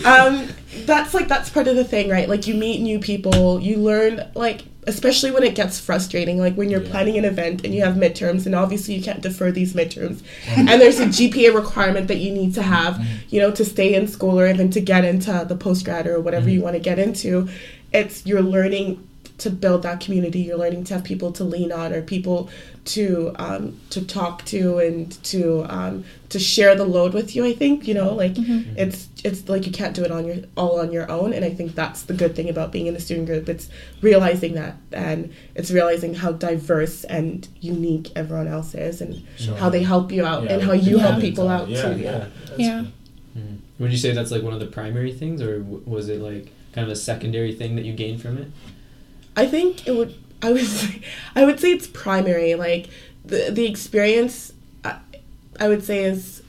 of. 0.01 0.07
um, 0.07 0.49
that's 0.87 1.15
like 1.15 1.29
that's 1.29 1.51
part 1.51 1.69
of 1.69 1.77
the 1.77 1.85
thing, 1.85 2.09
right? 2.09 2.29
Like 2.29 2.47
you 2.47 2.55
meet 2.55 2.81
new 2.81 2.99
people, 2.99 3.61
you 3.61 3.77
learn 3.77 4.29
like 4.35 4.63
especially 4.89 5.33
when 5.33 5.43
it 5.43 5.57
gets 5.57 5.81
frustrating, 5.81 6.39
like 6.39 6.55
when 6.55 6.71
you're 6.71 6.81
Yeah. 6.81 6.91
planning 6.91 7.19
an 7.19 7.25
event 7.25 7.65
and 7.65 7.75
you 7.75 7.83
have 7.83 7.97
midterms, 7.97 8.47
and 8.47 8.55
obviously 8.55 8.95
you 8.95 9.03
can't 9.03 9.21
defer 9.21 9.51
these 9.51 9.75
midterms, 9.75 10.23
mm-hmm. 10.45 10.69
and 10.69 10.81
there's 10.81 11.01
a 11.01 11.07
GPA 11.07 11.53
requirement 11.55 12.07
that 12.07 12.19
you 12.19 12.33
need 12.33 12.55
to 12.55 12.63
have, 12.63 12.95
mm-hmm. 12.95 13.17
you 13.31 13.41
know, 13.41 13.51
to 13.51 13.65
stay 13.65 13.95
in 13.95 14.07
school 14.07 14.39
or 14.39 14.47
even 14.47 14.71
to 14.71 14.81
get 14.81 15.05
into 15.05 15.45
the 15.49 15.57
post 15.57 15.85
grad 15.85 16.07
or 16.07 16.21
whatever 16.21 16.49
you 16.49 16.59
mm-hmm. 16.59 16.65
want 16.65 16.75
to 16.75 16.81
get 16.81 17.01
into. 17.01 17.49
It's 17.93 18.25
you're 18.25 18.43
learning 18.43 19.07
to 19.39 19.51
build 19.51 19.83
that 19.83 20.01
community. 20.01 20.41
You're 20.41 20.59
learning 20.59 20.85
to 20.85 20.95
have 20.95 21.05
people 21.05 21.33
to 21.33 21.45
lean 21.45 21.73
on 21.73 21.93
or 21.93 22.03
people 22.03 22.49
to 22.87 23.33
um, 23.37 23.79
to 23.91 24.05
talk 24.05 24.45
to 24.47 24.79
and 24.79 25.11
to 25.25 25.65
um, 25.69 26.05
to 26.31 26.39
share 26.39 26.75
the 26.75 26.85
load 26.85 27.15
with 27.15 27.35
you. 27.37 27.45
I 27.45 27.53
think 27.53 27.87
you 27.87 27.95
know, 27.95 28.13
like 28.15 28.33
it's 28.37 29.09
it's 29.25 29.49
like 29.49 29.67
you 29.67 29.73
can't 29.73 29.95
do 29.95 30.05
it 30.05 30.11
on 30.11 30.27
your 30.27 30.37
all 30.57 30.81
on 30.81 30.93
your 30.93 31.11
own. 31.11 31.33
And 31.33 31.45
I 31.45 31.51
think 31.51 31.75
that's 31.75 32.03
the 32.03 32.15
good 32.15 32.35
thing 32.37 32.49
about 32.49 32.73
being 32.73 32.87
in 32.87 32.97
a 32.97 33.01
student 33.01 33.27
group. 33.27 33.49
It's 33.49 33.69
realizing 34.01 34.55
that, 34.55 34.77
and 34.93 35.33
it's 35.55 35.71
realizing 35.71 36.15
how 36.15 36.33
diverse 36.33 37.05
and 37.05 37.47
unique 37.61 38.11
everyone 38.17 38.49
else 38.49 38.75
is, 38.75 39.01
and 39.01 39.23
Sure. 39.37 39.57
how 39.57 39.69
they 39.69 39.83
help 39.83 40.11
you 40.13 40.25
out, 40.25 40.45
Yeah, 40.45 40.53
and 40.55 40.63
how 40.63 40.73
you 40.73 40.99
help 40.99 41.21
people 41.21 41.49
out 41.49 41.69
yeah, 41.69 41.83
too. 41.83 41.99
Yeah. 42.01 42.11
Yeah. 42.11 42.27
that's 42.47 42.59
Yeah. 42.61 42.81
good. 42.83 42.93
Mhm. 43.43 43.57
Would 43.81 43.93
you 43.93 43.99
say 43.99 44.13
that's 44.13 44.31
like 44.31 44.43
one 44.43 44.55
of 44.55 44.61
the 44.61 44.67
primary 44.67 45.13
things, 45.13 45.43
or 45.43 45.59
w- 45.59 45.83
was 45.85 46.09
it 46.09 46.21
like 46.21 46.47
kind 46.73 46.85
of 46.87 46.91
a 46.93 46.97
secondary 46.97 47.53
thing 47.53 47.77
that 47.77 47.85
you 47.85 47.93
gained 47.93 48.21
from 48.23 48.39
it? 48.39 48.49
I 49.37 49.47
think 49.47 49.87
it 49.87 49.95
would. 49.95 50.15
I 50.43 50.53
would. 50.53 50.67
Say, 50.67 51.01
I 51.35 51.45
would 51.45 51.61
say 51.61 51.73
it's 51.73 51.87
primary. 51.87 52.55
Like 52.55 52.89
the 53.25 53.51
the 53.51 53.67
experience. 53.67 54.53
I, 54.85 54.99
I 55.59 55.69
would 55.69 55.83
say 55.83 56.05
is 56.05 56.43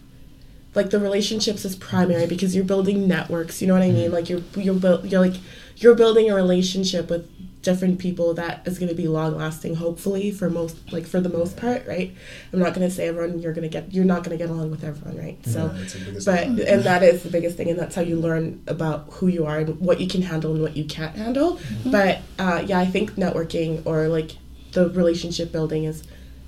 like 0.76 0.90
the 0.92 1.00
relationships 1.00 1.66
is 1.66 1.76
primary 1.76 2.28
because 2.28 2.56
you're 2.56 2.66
building 2.66 3.08
networks. 3.08 3.62
You 3.62 3.68
know 3.68 3.74
what 3.74 3.84
I 3.84 3.92
mean? 3.92 4.06
Mm-hmm. 4.06 4.14
Like 4.14 4.30
you're 4.30 4.44
you're 4.56 4.76
build, 4.76 5.12
you're 5.12 5.22
like 5.22 5.36
you're 5.78 5.96
building 5.96 6.30
a 6.30 6.36
relationship 6.36 7.10
with 7.10 7.30
different 7.70 8.00
people 8.00 8.34
that 8.36 8.66
is 8.66 8.80
going 8.80 8.88
to 8.96 8.96
be 9.04 9.08
long 9.10 9.36
lasting. 9.44 9.76
Hopefully 9.76 10.32
for 10.32 10.50
most 10.50 10.76
like 10.96 11.06
for 11.14 11.20
the 11.20 11.34
most 11.40 11.58
part, 11.58 11.86
right? 11.94 12.10
I'm 12.54 12.60
not 12.66 12.74
going 12.74 12.88
to 12.90 12.94
say 12.98 13.08
everyone 13.10 13.40
you're 13.40 13.54
going 13.58 13.70
to 13.70 13.74
get. 13.78 13.94
You're 13.94 14.06
not 14.14 14.24
going 14.24 14.38
to 14.38 14.42
get 14.44 14.50
along 14.50 14.72
with 14.72 14.84
everyone, 14.86 15.18
right? 15.26 15.38
So. 15.46 15.60
Yeah, 15.66 15.80
that's 15.80 15.94
the 15.94 16.00
biggest 16.06 16.26
But 16.26 16.40
thing. 16.40 16.62
and 16.74 16.84
that 16.90 17.04
is 17.04 17.24
the 17.24 17.30
biggest 17.30 17.58
thing, 17.58 17.70
and 17.70 17.78
that's 17.78 17.96
how 17.96 18.02
you 18.12 18.18
learn 18.28 18.64
about 18.68 19.00
who 19.16 19.28
you 19.28 19.46
are 19.46 19.58
and 19.60 19.80
what 19.88 20.00
you 20.00 20.08
can 20.08 20.22
handle 20.22 20.54
and 20.54 20.62
what 20.62 20.78
you 20.78 20.86
can't 20.86 21.16
handle. 21.16 21.60
But 21.86 22.20
uh, 22.40 22.64
yeah, 22.66 22.80
I 22.80 22.86
think 22.86 23.12
networking 23.24 23.86
or 23.86 24.08
like 24.08 24.32
the 24.72 24.90
relationship 24.90 25.52
building 25.52 25.84
is 25.84 26.04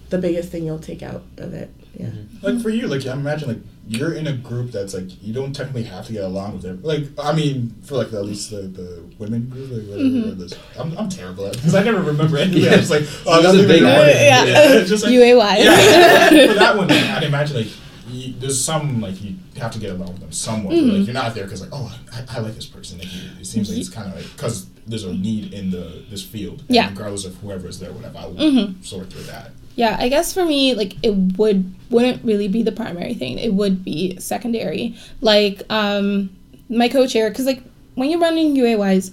the 0.09 0.17
biggest 0.17 0.49
thing 0.51 0.63
you'll 0.65 0.79
take 0.91 1.03
out 1.03 1.23
of 1.38 1.53
it. 1.53 1.69
Yeah. 1.98 2.10
like 2.41 2.62
for 2.62 2.69
you, 2.69 2.88
like 2.88 3.05
I 3.05 3.13
imagine, 3.13 3.48
like 3.50 3.58
you're 3.88 4.13
in 4.13 4.27
a 4.27 4.34
group 4.34 4.72
that's 4.72 4.93
like 4.93 5.22
you 5.24 5.34
don't 5.34 5.51
technically 5.53 5.84
have 5.84 6.05
to 6.08 6.13
get 6.13 6.24
along 6.24 6.53
with 6.53 6.65
it. 6.65 6.84
Like 6.84 7.05
I 7.22 7.34
mean, 7.34 7.75
for 7.84 7.96
like 7.96 8.13
at 8.13 8.24
least 8.25 8.51
the, 8.51 8.62
the 8.62 9.03
women 9.17 9.50
group, 9.50 9.72
like 9.72 9.81
whatever. 9.88 10.03
Mhm. 10.10 10.31
or 10.31 10.36
this- 10.36 10.53
I'm, 10.79 10.98
I'm 10.98 11.10
terrible 11.10 11.48
at 11.48 11.53
because 11.53 11.74
I 11.75 11.84
never 11.84 12.01
remember 12.01 12.38
anything. 12.38 12.72
I 12.72 12.77
was 12.77 12.89
like, 12.91 13.03
oh, 13.25 13.39
It 13.39 13.43
that's 13.43 13.58
a 13.58 13.67
big 13.67 13.81
harder. 13.84 13.98
one. 14.00 14.08
Yeah. 14.08 14.43
it's 14.79 14.89
just 14.93 15.03
like, 15.03 15.13
UAWISE. 15.13 15.63
yeah, 15.63 16.48
for 16.48 16.53
that 16.60 16.77
one, 16.77 16.88
like, 16.88 17.03
I'd 17.03 17.24
imagine 17.24 17.58
like 17.58 17.67
you, 18.08 18.34
there's 18.39 18.63
some 18.63 19.01
like 19.01 19.22
you 19.22 19.36
have 19.58 19.72
to 19.72 19.79
get 19.79 19.91
along 19.91 20.10
with 20.13 20.19
them 20.22 20.31
somewhat. 20.31 20.69
but, 20.72 20.77
Mhm. 20.84 20.98
like 21.00 21.05
you're 21.08 21.13
not 21.13 21.34
there 21.36 21.43
because 21.46 21.62
like 21.62 21.72
oh 21.74 21.93
I, 22.13 22.38
I 22.38 22.39
like 22.39 22.55
this 22.55 22.65
person. 22.67 23.00
Like 23.00 23.12
you, 23.13 23.22
it 23.41 23.46
seems 23.46 23.69
like 23.69 23.80
it's 23.80 23.89
kind 23.89 24.08
of 24.08 24.15
like 24.15 24.32
because 24.36 24.67
there's 24.88 25.04
a 25.04 25.13
need 25.13 25.54
in 25.54 25.69
the 25.71 26.04
this 26.10 26.23
field. 26.23 26.63
Yeah. 26.69 26.89
Regardless 26.91 27.25
of 27.25 27.36
whoever 27.38 27.67
is 27.67 27.80
there, 27.80 27.91
whatever, 27.91 28.17
I 28.19 28.25
will 28.28 28.36
Mhm. 28.36 28.86
sort 28.86 29.10
through 29.12 29.23
that. 29.23 29.52
Yeah, 29.75 29.95
I 29.99 30.10
guess 30.10 30.34
for 30.34 30.45
me, 30.45 30.73
like 30.75 30.95
it 31.03 31.12
would 31.38 31.73
wouldn't 31.89 32.23
really 32.23 32.47
be 32.47 32.63
the 32.63 32.71
primary 32.71 33.13
thing. 33.13 33.38
It 33.39 33.53
would 33.53 33.84
be 33.84 34.19
secondary. 34.19 34.95
Like 35.21 35.63
um, 35.69 36.29
my 36.69 36.89
co-chair, 36.89 37.29
because 37.29 37.45
like 37.45 37.63
when 37.95 38.10
you're 38.10 38.19
running 38.19 38.55
UAYs 38.55 39.12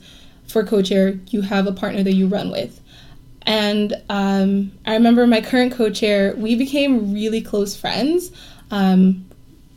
for 0.49 0.65
co-chair, 0.65 1.19
you 1.29 1.43
have 1.43 1.67
a 1.67 1.73
partner 1.73 2.03
that 2.03 2.15
you 2.15 2.27
run 2.27 2.51
with. 2.51 2.81
And 3.43 3.95
um, 4.09 4.73
I 4.87 4.95
remember 4.95 5.27
my 5.27 5.41
current 5.41 5.73
co-chair, 5.73 6.35
we 6.37 6.57
became 6.57 7.13
really 7.15 7.41
close 7.41 7.77
friends, 7.77 8.33
um, 8.73 9.25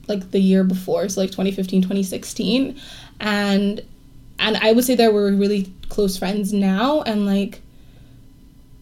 like 0.08 0.32
the 0.32 0.40
year 0.40 0.64
before, 0.64 1.08
so 1.08 1.22
like 1.22 1.30
2015, 1.30 1.84
2016, 1.84 2.80
and 3.20 3.82
and 4.40 4.58
I 4.58 4.72
would 4.72 4.86
say 4.86 4.96
that 4.96 5.14
we're 5.14 5.32
really 5.34 5.72
close 5.90 6.18
friends 6.18 6.52
now, 6.52 7.02
and 7.04 7.26
like 7.28 7.62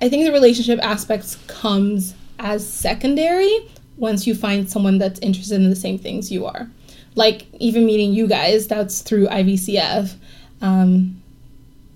I 0.01 0.09
think 0.09 0.25
the 0.25 0.31
relationship 0.31 0.79
aspects 0.83 1.35
comes 1.47 2.13
as 2.39 2.67
secondary 2.67 3.69
once 3.97 4.27
you 4.27 4.35
find 4.35 4.69
someone 4.69 4.97
that's 4.99 5.19
interested 5.21 5.55
in 5.55 5.69
the 5.69 5.75
same 5.75 5.97
things 5.97 6.31
you 6.31 6.45
are. 6.45 6.69
Like 7.15 7.47
even 7.59 7.85
meeting 7.85 8.13
you 8.13 8.27
guys, 8.27 8.67
that's 8.67 9.01
through 9.01 9.27
IVCF. 9.27 10.13
Um, 10.61 11.19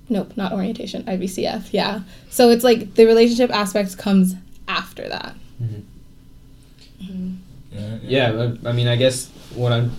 nope, 0.10 0.34
not 0.36 0.52
orientation, 0.52 1.04
IVCF. 1.04 1.70
Yeah. 1.72 2.02
So 2.32 2.50
it's 2.50 2.64
like 2.64 2.96
the 2.96 3.06
relationship 3.06 3.52
aspects 3.52 3.94
comes 3.94 4.34
after 4.68 5.08
that. 5.10 5.36
Yeah. 7.00 7.98
Yeah, 8.04 8.54
I 8.66 8.70
I 8.70 8.72
mean, 8.74 8.88
I 8.88 8.96
guess 8.96 9.28
what 9.56 9.72
I'm 9.72 9.92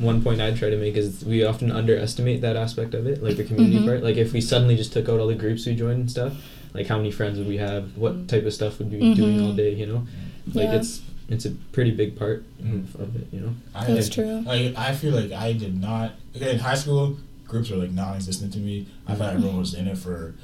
one 0.00 0.22
point 0.22 0.40
I'd 0.40 0.56
try 0.56 0.68
to 0.70 0.76
make 0.76 0.94
is 0.96 1.24
we 1.24 1.42
often 1.44 1.70
underestimate 1.72 2.42
that 2.42 2.54
aspect 2.56 2.94
of 2.94 3.06
it, 3.06 3.22
like 3.22 3.36
the 3.36 3.44
community 3.44 3.78
Mhm. 3.78 3.86
part. 3.86 4.02
Like 4.02 4.16
if 4.16 4.32
we 4.32 4.40
suddenly 4.40 4.76
just 4.76 4.92
took 4.92 5.08
out 5.08 5.18
all 5.20 5.26
the 5.26 5.34
groups 5.34 5.66
we 5.66 5.74
joined 5.74 6.00
and 6.00 6.10
stuff, 6.10 6.34
like 6.74 6.88
how 6.88 6.96
many 6.98 7.10
friends 7.10 7.38
would 7.38 7.46
we 7.48 7.56
have? 7.56 7.96
What 7.96 8.12
mm-hmm. 8.12 8.26
type 8.26 8.44
of 8.44 8.52
stuff 8.52 8.78
would 8.78 8.90
we 8.90 8.98
be 8.98 9.04
mm-hmm. 9.04 9.14
doing 9.14 9.40
all 9.40 9.52
day? 9.52 9.72
You 9.72 9.86
know, 9.86 10.06
like 10.52 10.66
Yeah. 10.66 10.74
it's 10.74 11.02
it's 11.28 11.46
a 11.46 11.52
pretty 11.72 11.92
big 11.92 12.18
part 12.18 12.44
Mhm. 12.62 12.84
of, 12.84 12.90
mm-hmm. 12.90 13.02
of 13.02 13.16
it. 13.16 13.28
You 13.32 13.40
know. 13.40 13.54
I, 13.74 13.86
That's 13.86 14.08
true. 14.08 14.42
Like 14.44 14.76
I 14.76 14.94
feel 14.94 15.14
like 15.14 15.32
I 15.32 15.52
did 15.52 15.80
not. 15.80 16.12
Okay, 16.36 16.50
in 16.52 16.58
high 16.58 16.74
school, 16.74 17.16
groups 17.46 17.70
were 17.70 17.76
like 17.76 17.92
non-existent 17.92 18.52
to 18.54 18.58
me. 18.58 18.86
I 19.06 19.14
thought 19.14 19.34
everyone 19.34 19.58
was 19.58 19.74
in 19.74 19.86
it 19.86 19.96
for. 19.96 20.34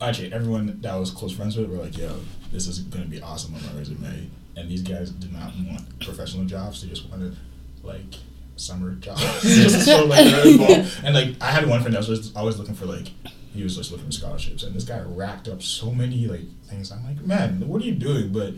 Actually, 0.00 0.32
everyone 0.32 0.78
that 0.80 0.92
I 0.92 0.96
was 0.96 1.10
close 1.10 1.32
friends 1.32 1.56
with 1.56 1.68
were 1.70 1.78
like, 1.78 1.96
"Yo, 1.98 2.20
this 2.52 2.68
is 2.68 2.78
gonna 2.80 3.06
be 3.06 3.20
awesome 3.20 3.54
on 3.54 3.66
my 3.66 3.72
resume." 3.72 4.30
And 4.56 4.68
these 4.68 4.82
guys 4.82 5.10
did 5.10 5.32
not 5.32 5.52
want 5.66 5.98
professional 6.00 6.44
jobs; 6.44 6.82
they 6.82 6.88
just 6.88 7.08
wanted 7.10 7.36
like 7.82 8.14
summer 8.54 8.92
jobs, 8.96 9.42
just 9.42 9.84
so 9.84 10.04
like. 10.04 10.26
And 11.02 11.14
like 11.14 11.34
I 11.40 11.50
had 11.50 11.66
one 11.66 11.80
friend 11.80 11.94
that 11.94 12.06
was 12.06 12.34
always 12.36 12.58
looking 12.58 12.74
for 12.74 12.86
like. 12.86 13.08
He 13.54 13.62
was 13.62 13.76
just 13.76 13.90
looking 13.90 14.06
for 14.06 14.12
scholarships, 14.12 14.62
and 14.62 14.74
this 14.74 14.84
guy 14.84 15.00
racked 15.06 15.48
up 15.48 15.62
so 15.62 15.90
many 15.90 16.26
like 16.26 16.42
things. 16.68 16.92
I'm 16.92 17.04
like, 17.04 17.24
man, 17.24 17.66
what 17.66 17.82
are 17.82 17.84
you 17.84 17.92
doing? 17.94 18.32
But 18.32 18.54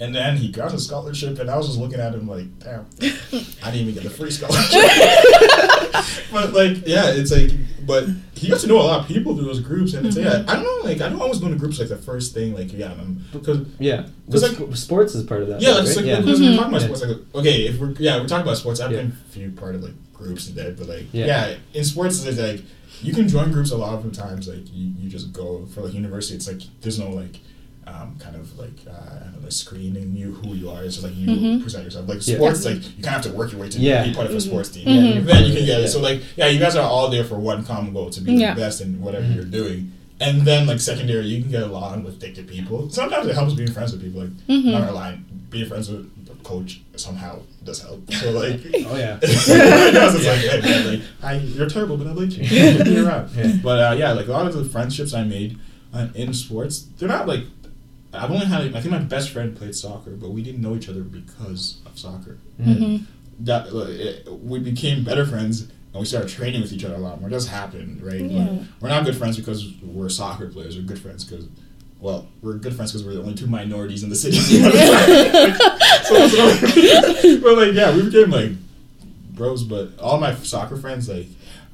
and 0.00 0.14
then 0.14 0.36
he 0.36 0.48
got 0.52 0.72
a 0.74 0.78
scholarship, 0.78 1.38
and 1.38 1.50
I 1.50 1.56
was 1.56 1.66
just 1.66 1.78
looking 1.78 1.98
at 2.00 2.14
him 2.14 2.28
like, 2.28 2.46
damn, 2.60 2.86
I 3.00 3.70
didn't 3.70 3.88
even 3.88 3.94
get 3.94 4.04
a 4.04 4.10
free 4.10 4.30
scholarship. 4.30 4.70
but 6.32 6.52
like, 6.52 6.86
yeah, 6.86 7.10
it's 7.10 7.32
like, 7.32 7.50
but 7.86 8.04
he 8.34 8.48
got 8.48 8.60
to 8.60 8.66
know 8.66 8.76
a 8.76 8.82
lot 8.82 9.00
of 9.00 9.06
people 9.06 9.34
through 9.36 9.46
those 9.46 9.60
groups, 9.60 9.94
and 9.94 10.06
it's 10.06 10.16
yeah, 10.16 10.44
I 10.46 10.54
don't 10.54 10.64
know, 10.64 10.88
like 10.88 11.00
I 11.00 11.08
don't 11.08 11.20
always 11.20 11.38
go 11.38 11.48
to 11.48 11.56
groups 11.56 11.78
like 11.78 11.88
the 11.88 11.96
first 11.96 12.34
thing, 12.34 12.54
like 12.54 12.72
yeah, 12.72 12.94
because 13.32 13.66
Yeah, 13.78 14.06
Because, 14.26 14.42
like- 14.42 14.52
sp- 14.56 14.76
sports 14.76 15.14
is 15.14 15.24
part 15.24 15.42
of 15.42 15.48
that. 15.48 15.60
yeah, 15.60 15.78
right? 15.78 15.96
like 15.96 16.04
yeah. 16.04 16.20
because 16.20 16.40
we're 16.40 16.50
Mhm. 16.50 16.56
talking 16.56 16.68
about 16.74 16.80
Yeah. 16.82 16.86
sports. 16.96 17.02
Like, 17.04 17.34
okay, 17.36 17.66
if 17.66 17.78
we're 17.80 17.92
yeah, 17.98 18.20
we're 18.20 18.28
talking 18.28 18.42
about 18.46 18.56
sports. 18.58 18.80
I've 18.80 18.90
Yeah. 18.92 18.98
been 19.02 19.12
a 19.28 19.30
few 19.32 19.50
part 19.52 19.74
of 19.74 19.82
like 19.82 19.94
groups 20.12 20.48
and 20.48 20.56
that, 20.56 20.76
but 20.78 20.88
like 20.88 21.06
Yeah. 21.12 21.26
yeah. 21.26 21.54
in 21.74 21.84
sports 21.84 22.24
it's 22.24 22.38
like 22.38 22.62
you 23.04 23.12
can 23.12 23.28
join 23.28 23.52
groups 23.52 23.70
a 23.70 23.76
lot 23.76 23.94
of 23.94 24.02
the 24.04 24.10
times. 24.10 24.48
Like 24.48 24.64
you, 24.72 24.92
you 24.98 25.08
just 25.10 25.32
go 25.32 25.66
for 25.66 25.82
like 25.82 25.94
university. 25.94 26.34
It's 26.36 26.48
like 26.48 26.62
there's 26.80 26.98
no 26.98 27.10
like. 27.10 27.40
Um, 27.86 28.16
kind 28.18 28.34
of 28.34 28.58
like 28.58 28.72
uh, 28.88 28.92
know, 29.32 29.40
like 29.42 29.52
screening 29.52 30.16
you 30.16 30.32
who 30.32 30.54
you 30.54 30.70
are. 30.70 30.82
It's 30.82 30.94
just 30.94 31.04
like 31.06 31.14
you 31.14 31.26
Mhm. 31.28 31.60
present 31.60 31.84
yourself. 31.84 32.08
Like 32.08 32.26
Yeah. 32.26 32.36
sports, 32.36 32.64
like 32.64 32.76
you 32.76 33.02
kind 33.04 33.08
of 33.08 33.12
have 33.12 33.22
to 33.24 33.32
work 33.32 33.52
your 33.52 33.60
way 33.60 33.68
to 33.68 33.78
Yeah. 33.78 34.04
be 34.06 34.14
part 34.14 34.26
of 34.26 34.34
a 34.34 34.40
sports 34.40 34.70
team. 34.70 34.86
Mhm. 34.86 35.16
And 35.18 35.26
then 35.28 35.44
you 35.44 35.52
can 35.54 35.66
get 35.66 35.80
Yeah. 35.80 35.84
it. 35.84 35.88
So 35.88 36.00
like 36.00 36.22
yeah, 36.34 36.46
you 36.46 36.58
guys 36.58 36.76
are 36.76 36.88
all 36.88 37.10
there 37.10 37.24
for 37.24 37.34
one 37.38 37.62
common 37.62 37.92
goal 37.92 38.08
to 38.08 38.22
be 38.22 38.36
Yeah. 38.36 38.54
the 38.54 38.60
best 38.62 38.80
in 38.80 39.02
whatever 39.02 39.26
Mhm. 39.26 39.34
you're 39.34 39.44
doing. 39.44 39.92
And 40.20 40.42
then 40.42 40.66
like 40.66 40.80
secondary, 40.80 41.26
you 41.26 41.42
can 41.42 41.50
get 41.50 41.62
along 41.64 42.04
with 42.04 42.14
addicted 42.16 42.46
people. 42.48 42.88
Sometimes 42.90 43.26
it 43.26 43.34
helps 43.34 43.54
being 43.54 43.70
friends 43.70 43.92
with 43.92 44.02
people. 44.02 44.20
Like 44.22 44.30
Mhm. 44.48 44.72
not 44.72 44.92
gonna 44.92 45.18
being 45.50 45.66
friends 45.66 45.88
with 45.90 46.06
a 46.30 46.34
coach 46.44 46.80
somehow 46.96 47.40
does 47.64 47.80
help. 47.82 48.10
So 48.12 48.30
like, 48.30 48.60
Oh 48.86 48.96
yeah. 48.96 49.18
it's 49.22 49.46
just 49.46 50.26
like, 50.26 50.38
hey, 50.38 50.60
man, 50.60 50.86
like, 50.94 51.02
I, 51.22 51.34
you're 51.34 51.68
terrible, 51.68 51.96
but 51.96 52.06
I 52.06 52.12
like 52.12 52.36
you. 52.36 52.44
you're 52.44 53.06
around. 53.06 53.30
Yeah. 53.36 53.52
But 53.62 53.78
uh, 53.92 53.96
yeah, 53.96 54.12
like 54.12 54.28
a 54.28 54.32
lot 54.32 54.46
of 54.46 54.54
the 54.54 54.64
friendships 54.64 55.12
I 55.14 55.24
made 55.24 55.58
uh, 55.92 56.08
in 56.14 56.32
sports, 56.32 56.86
they're 56.98 57.08
not 57.08 57.26
like 57.26 57.44
I've 58.12 58.30
only 58.30 58.46
had. 58.46 58.62
I 58.76 58.80
think 58.80 58.92
my 58.92 58.98
best 58.98 59.30
friend 59.30 59.56
played 59.56 59.74
soccer, 59.74 60.12
but 60.12 60.30
we 60.30 60.42
didn't 60.42 60.60
know 60.62 60.76
each 60.76 60.88
other 60.88 61.02
because 61.02 61.78
of 61.86 61.98
soccer. 61.98 62.38
hmm 62.62 62.98
That 63.40 63.74
like, 63.74 63.88
it, 63.88 64.32
we 64.32 64.60
became 64.60 65.02
better 65.02 65.26
friends 65.26 65.66
and 65.94 66.00
we 66.00 66.06
started 66.06 66.28
training 66.28 66.60
with 66.60 66.72
each 66.72 66.84
other 66.84 66.96
a 66.96 66.98
lot 66.98 67.20
more. 67.20 67.28
It 67.28 67.32
does 67.32 67.46
happen, 67.46 68.00
right? 68.02 68.20
Yeah. 68.20 68.46
We're, 68.50 68.66
we're 68.80 68.88
not 68.88 69.04
good 69.04 69.16
friends 69.16 69.36
because 69.36 69.72
we're 69.80 70.08
soccer 70.08 70.48
players. 70.48 70.76
We're 70.76 70.82
good 70.82 70.98
friends 70.98 71.24
because. 71.24 71.46
Well, 72.00 72.26
we're 72.42 72.54
good 72.54 72.74
friends 72.74 72.90
because 72.92 73.06
we're 73.06 73.14
the 73.14 73.20
only 73.22 73.34
two 73.34 73.46
minorities 73.46 74.02
in 74.02 74.10
the 74.10 74.16
city. 74.16 74.36
so, 76.04 76.28
so, 76.28 77.40
but 77.40 77.56
like, 77.56 77.72
yeah, 77.74 77.94
we 77.96 78.02
became 78.02 78.30
like 78.30 78.50
bros. 79.30 79.62
But 79.62 79.98
all 80.00 80.18
my 80.18 80.34
soccer 80.34 80.76
friends, 80.76 81.08
like, 81.08 81.28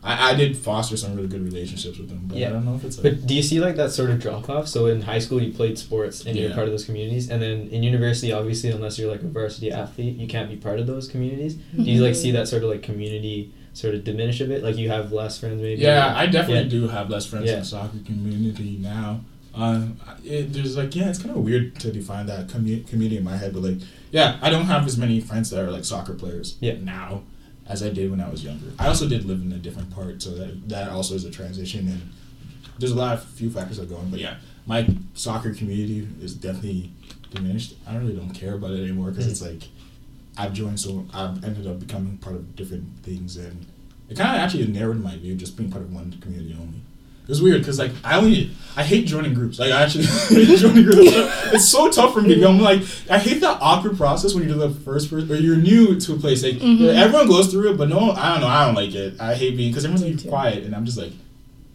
I, 0.04 0.30
I 0.30 0.34
did 0.34 0.56
foster 0.56 0.96
some 0.96 1.16
really 1.16 1.26
good 1.26 1.42
relationships 1.42 1.98
with 1.98 2.10
them. 2.10 2.24
But 2.24 2.36
Yeah. 2.36 2.48
I 2.48 2.52
don't 2.52 2.64
know 2.66 2.74
if 2.74 2.84
it's 2.84 2.98
like, 2.98 3.02
But 3.04 3.26
do 3.26 3.34
you 3.34 3.42
see 3.42 3.58
like 3.58 3.76
that 3.76 3.90
sort 3.90 4.10
of 4.10 4.20
drop 4.20 4.48
off? 4.48 4.68
So 4.68 4.86
in 4.86 5.00
high 5.02 5.18
school 5.18 5.42
you 5.42 5.52
played 5.52 5.78
sports 5.78 6.24
and 6.26 6.36
you're 6.36 6.52
part 6.52 6.66
of 6.66 6.72
those 6.72 6.84
communities, 6.84 7.28
and 7.30 7.40
then 7.42 7.68
in 7.68 7.82
university, 7.82 8.32
obviously, 8.32 8.70
unless 8.70 8.98
you're 8.98 9.10
like 9.10 9.22
a 9.22 9.28
varsity 9.28 9.72
athlete, 9.72 10.16
you 10.16 10.28
can't 10.28 10.48
be 10.50 10.56
part 10.56 10.78
of 10.78 10.86
those 10.86 11.08
communities. 11.08 11.54
Do 11.54 11.82
you 11.82 12.02
like 12.04 12.14
see 12.14 12.30
that 12.32 12.48
sort 12.48 12.62
of 12.62 12.68
like 12.70 12.82
community 12.82 13.52
sort 13.72 13.94
of 13.94 14.04
diminish 14.04 14.40
a 14.40 14.44
bit? 14.46 14.62
Like 14.62 14.76
you 14.76 14.88
have 14.90 15.12
less 15.12 15.38
friends 15.38 15.60
maybe. 15.62 15.80
Yeah, 15.82 16.14
I 16.16 16.26
definitely 16.26 16.64
Yeah. 16.64 16.80
do 16.82 16.88
have 16.88 17.08
less 17.10 17.26
friends 17.26 17.46
in 17.48 17.54
Yeah. 17.54 17.60
the 17.60 17.64
soccer 17.66 17.98
community 18.04 18.78
now. 18.80 19.20
Um, 19.54 19.96
it, 20.24 20.52
there's 20.52 20.76
like 20.76 20.94
yeah, 20.94 21.08
it's 21.10 21.18
kind 21.18 21.30
of 21.36 21.42
weird 21.42 21.74
to 21.80 21.90
define 21.92 22.26
that 22.26 22.46
commu- 22.48 22.86
community 22.88 23.16
in 23.16 23.24
my 23.24 23.36
head, 23.36 23.52
but 23.52 23.62
like 23.62 23.78
yeah, 24.12 24.38
I 24.42 24.50
don't 24.50 24.66
have 24.66 24.86
as 24.86 24.96
many 24.96 25.20
friends 25.20 25.50
that 25.50 25.60
are 25.64 25.70
like 25.70 25.84
soccer 25.84 26.14
players 26.14 26.56
Yeah. 26.60 26.74
now 26.82 27.22
as 27.66 27.82
I 27.82 27.90
did 27.90 28.10
when 28.10 28.20
I 28.20 28.28
was 28.28 28.42
younger. 28.44 28.66
I 28.78 28.86
also 28.88 29.08
did 29.08 29.24
live 29.24 29.40
in 29.40 29.52
a 29.52 29.58
different 29.58 29.90
part, 29.90 30.22
so 30.22 30.30
that 30.34 30.68
that 30.68 30.90
also 30.90 31.14
is 31.14 31.24
a 31.24 31.30
transition, 31.30 31.88
and 31.88 32.00
there's 32.78 32.92
a 32.92 32.96
lot 32.96 33.14
of 33.14 33.24
few 33.24 33.50
factors 33.50 33.76
that 33.78 33.88
go 33.88 33.98
in. 34.00 34.10
But 34.10 34.20
yeah, 34.20 34.36
my 34.66 34.86
soccer 35.14 35.52
community 35.54 36.06
is 36.20 36.34
definitely 36.34 36.90
diminished. 37.32 37.74
I 37.86 37.96
really 37.96 38.14
don't 38.14 38.30
care 38.30 38.54
about 38.54 38.72
it 38.72 38.82
anymore 38.82 39.10
because 39.10 39.26
Mhm. 39.26 39.30
it's 39.30 39.42
like 39.42 39.62
I've 40.40 40.52
joined, 40.52 40.80
so 40.80 41.06
I've 41.12 41.42
ended 41.44 41.66
up 41.66 41.78
becoming 41.80 42.16
part 42.18 42.36
of 42.36 42.56
different 42.56 42.84
things, 43.02 43.36
and 43.36 43.66
it 44.08 44.16
kind 44.16 44.34
of 44.34 44.40
actually 44.42 44.66
narrowed 44.66 45.02
my 45.02 45.16
view 45.16 45.34
just 45.34 45.56
being 45.56 45.70
part 45.70 45.82
of 45.84 45.92
one 45.92 46.12
community 46.20 46.56
only. 46.58 46.78
It 47.24 47.28
was 47.28 47.42
weird 47.42 47.60
because 47.60 47.78
like 47.78 47.92
I 48.02 48.16
only 48.16 48.50
I 48.76 48.82
hate 48.82 49.06
joining 49.06 49.34
groups. 49.34 49.60
Like 49.60 49.70
I 49.70 49.82
actually 49.82 50.04
hate 50.44 50.58
joining 50.58 50.82
groups. 50.82 50.98
It's 51.54 51.68
so 51.68 51.88
tough 51.88 52.12
for 52.12 52.20
me. 52.22 52.42
I'm 52.44 52.58
like 52.60 52.82
I 53.08 53.18
hate 53.18 53.40
that 53.42 53.58
awkward 53.60 53.96
process 53.96 54.34
when 54.34 54.48
you're 54.48 54.56
the 54.58 54.70
first 54.70 55.10
person 55.10 55.30
or 55.30 55.36
you're 55.36 55.56
new 55.56 56.00
to 56.00 56.14
a 56.14 56.16
place. 56.16 56.42
Like 56.42 56.54
Mhm. 56.56 56.92
everyone 56.92 57.28
goes 57.28 57.46
through 57.52 57.70
it, 57.72 57.76
but 57.78 57.88
no, 57.88 58.10
I 58.12 58.32
don't 58.32 58.40
know. 58.40 58.48
I 58.48 58.64
don't 58.66 58.74
like 58.74 58.94
it. 58.96 59.20
I 59.20 59.34
hate 59.36 59.56
being 59.56 59.70
because 59.70 59.84
everyone's 59.84 60.24
like 60.24 60.28
quiet, 60.28 60.64
and 60.64 60.74
I'm 60.74 60.84
just 60.84 60.98
like, 60.98 61.12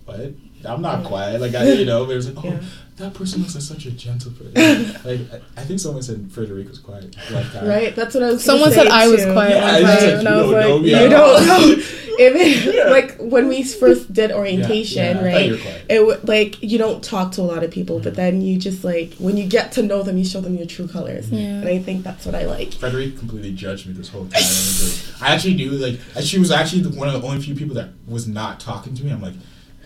what? 0.06 0.32
I'm 0.66 0.82
not 0.82 1.02
Yeah. 1.02 1.08
quiet. 1.08 1.42
Like 1.42 1.56
I, 1.56 1.64
you 1.72 1.86
know, 1.86 2.06
there's 2.06 2.28
like, 2.30 2.44
oh, 2.46 2.48
Yeah. 2.50 2.60
that 2.98 3.14
person 3.14 3.42
looks 3.42 3.56
like 3.56 3.64
such 3.64 3.86
a 3.86 3.92
gentle 3.92 4.32
person. 4.32 4.54
like 5.06 5.20
I, 5.34 5.62
I 5.62 5.64
think 5.66 5.80
someone 5.80 6.04
said 6.04 6.20
Frédérique 6.30 6.70
was 6.70 6.80
quiet. 6.80 7.16
Like 7.32 7.52
that. 7.54 7.64
Right, 7.66 7.96
that's 7.96 8.14
what 8.16 8.24
I 8.24 8.28
was. 8.32 8.44
Someone 8.44 8.70
gonna 8.70 8.76
said 8.84 8.88
say 8.88 8.94
I 8.94 9.08
was 9.08 9.24
quiet 9.26 9.50
Yeah, 9.56 9.64
one 9.64 9.74
time, 9.74 9.84
like, 9.84 10.02
and 10.20 10.28
I 10.28 10.32
you 10.32 10.42
was 10.42 10.52
don't 10.52 10.52
like, 10.52 10.66
know 10.92 11.04
You 11.04 11.10
don't 11.10 11.50
all. 11.50 11.68
know. 11.78 11.84
Even 12.18 12.74
Yeah. 12.74 12.84
like 12.92 13.18
when 13.20 13.50
we 13.50 13.62
first 13.64 14.14
did 14.14 14.32
orientation, 14.32 15.04
Yeah, 15.04 15.22
yeah, 15.22 15.26
right? 15.34 15.46
you 15.48 15.52
were 15.52 15.58
quiet. 15.58 15.86
It 15.90 16.06
would 16.06 16.26
like 16.26 16.64
you 16.64 16.78
don't 16.78 17.04
talk 17.04 17.34
to 17.34 17.42
a 17.42 17.44
lot 17.44 17.62
of 17.66 17.72
people, 17.72 18.00
but 18.00 18.14
Mhm. 18.14 18.16
then 18.16 18.42
you 18.42 18.58
just 18.58 18.86
like 18.86 19.16
when 19.20 19.36
you 19.36 19.46
get 19.46 19.74
to 19.74 19.84
know 19.84 20.02
them, 20.02 20.18
you 20.18 20.24
show 20.24 20.40
them 20.40 20.56
your 20.56 20.66
true 20.66 20.88
colors, 20.88 21.30
Yeah. 21.30 21.40
and 21.40 21.68
I 21.68 21.80
think 21.80 22.04
that's 22.06 22.26
what 22.26 22.34
I 22.34 22.46
like. 22.46 22.72
Frédérique 22.72 23.20
completely 23.20 23.52
judged 23.52 23.86
me 23.88 23.92
this 23.94 24.08
whole 24.08 24.28
time. 24.28 24.42
I 25.22 25.34
actually 25.34 25.56
knew 25.56 25.72
like 25.72 26.00
she 26.22 26.40
was 26.40 26.52
actually 26.52 26.84
the, 26.84 26.90
one 26.98 27.10
of 27.10 27.22
the 27.22 27.28
only 27.28 27.42
few 27.42 27.54
people 27.54 27.76
that 27.76 27.90
was 28.08 28.26
not 28.30 28.62
talking 28.62 28.96
to 28.96 29.04
me. 29.04 29.12
I'm 29.12 29.22
like, 29.22 29.34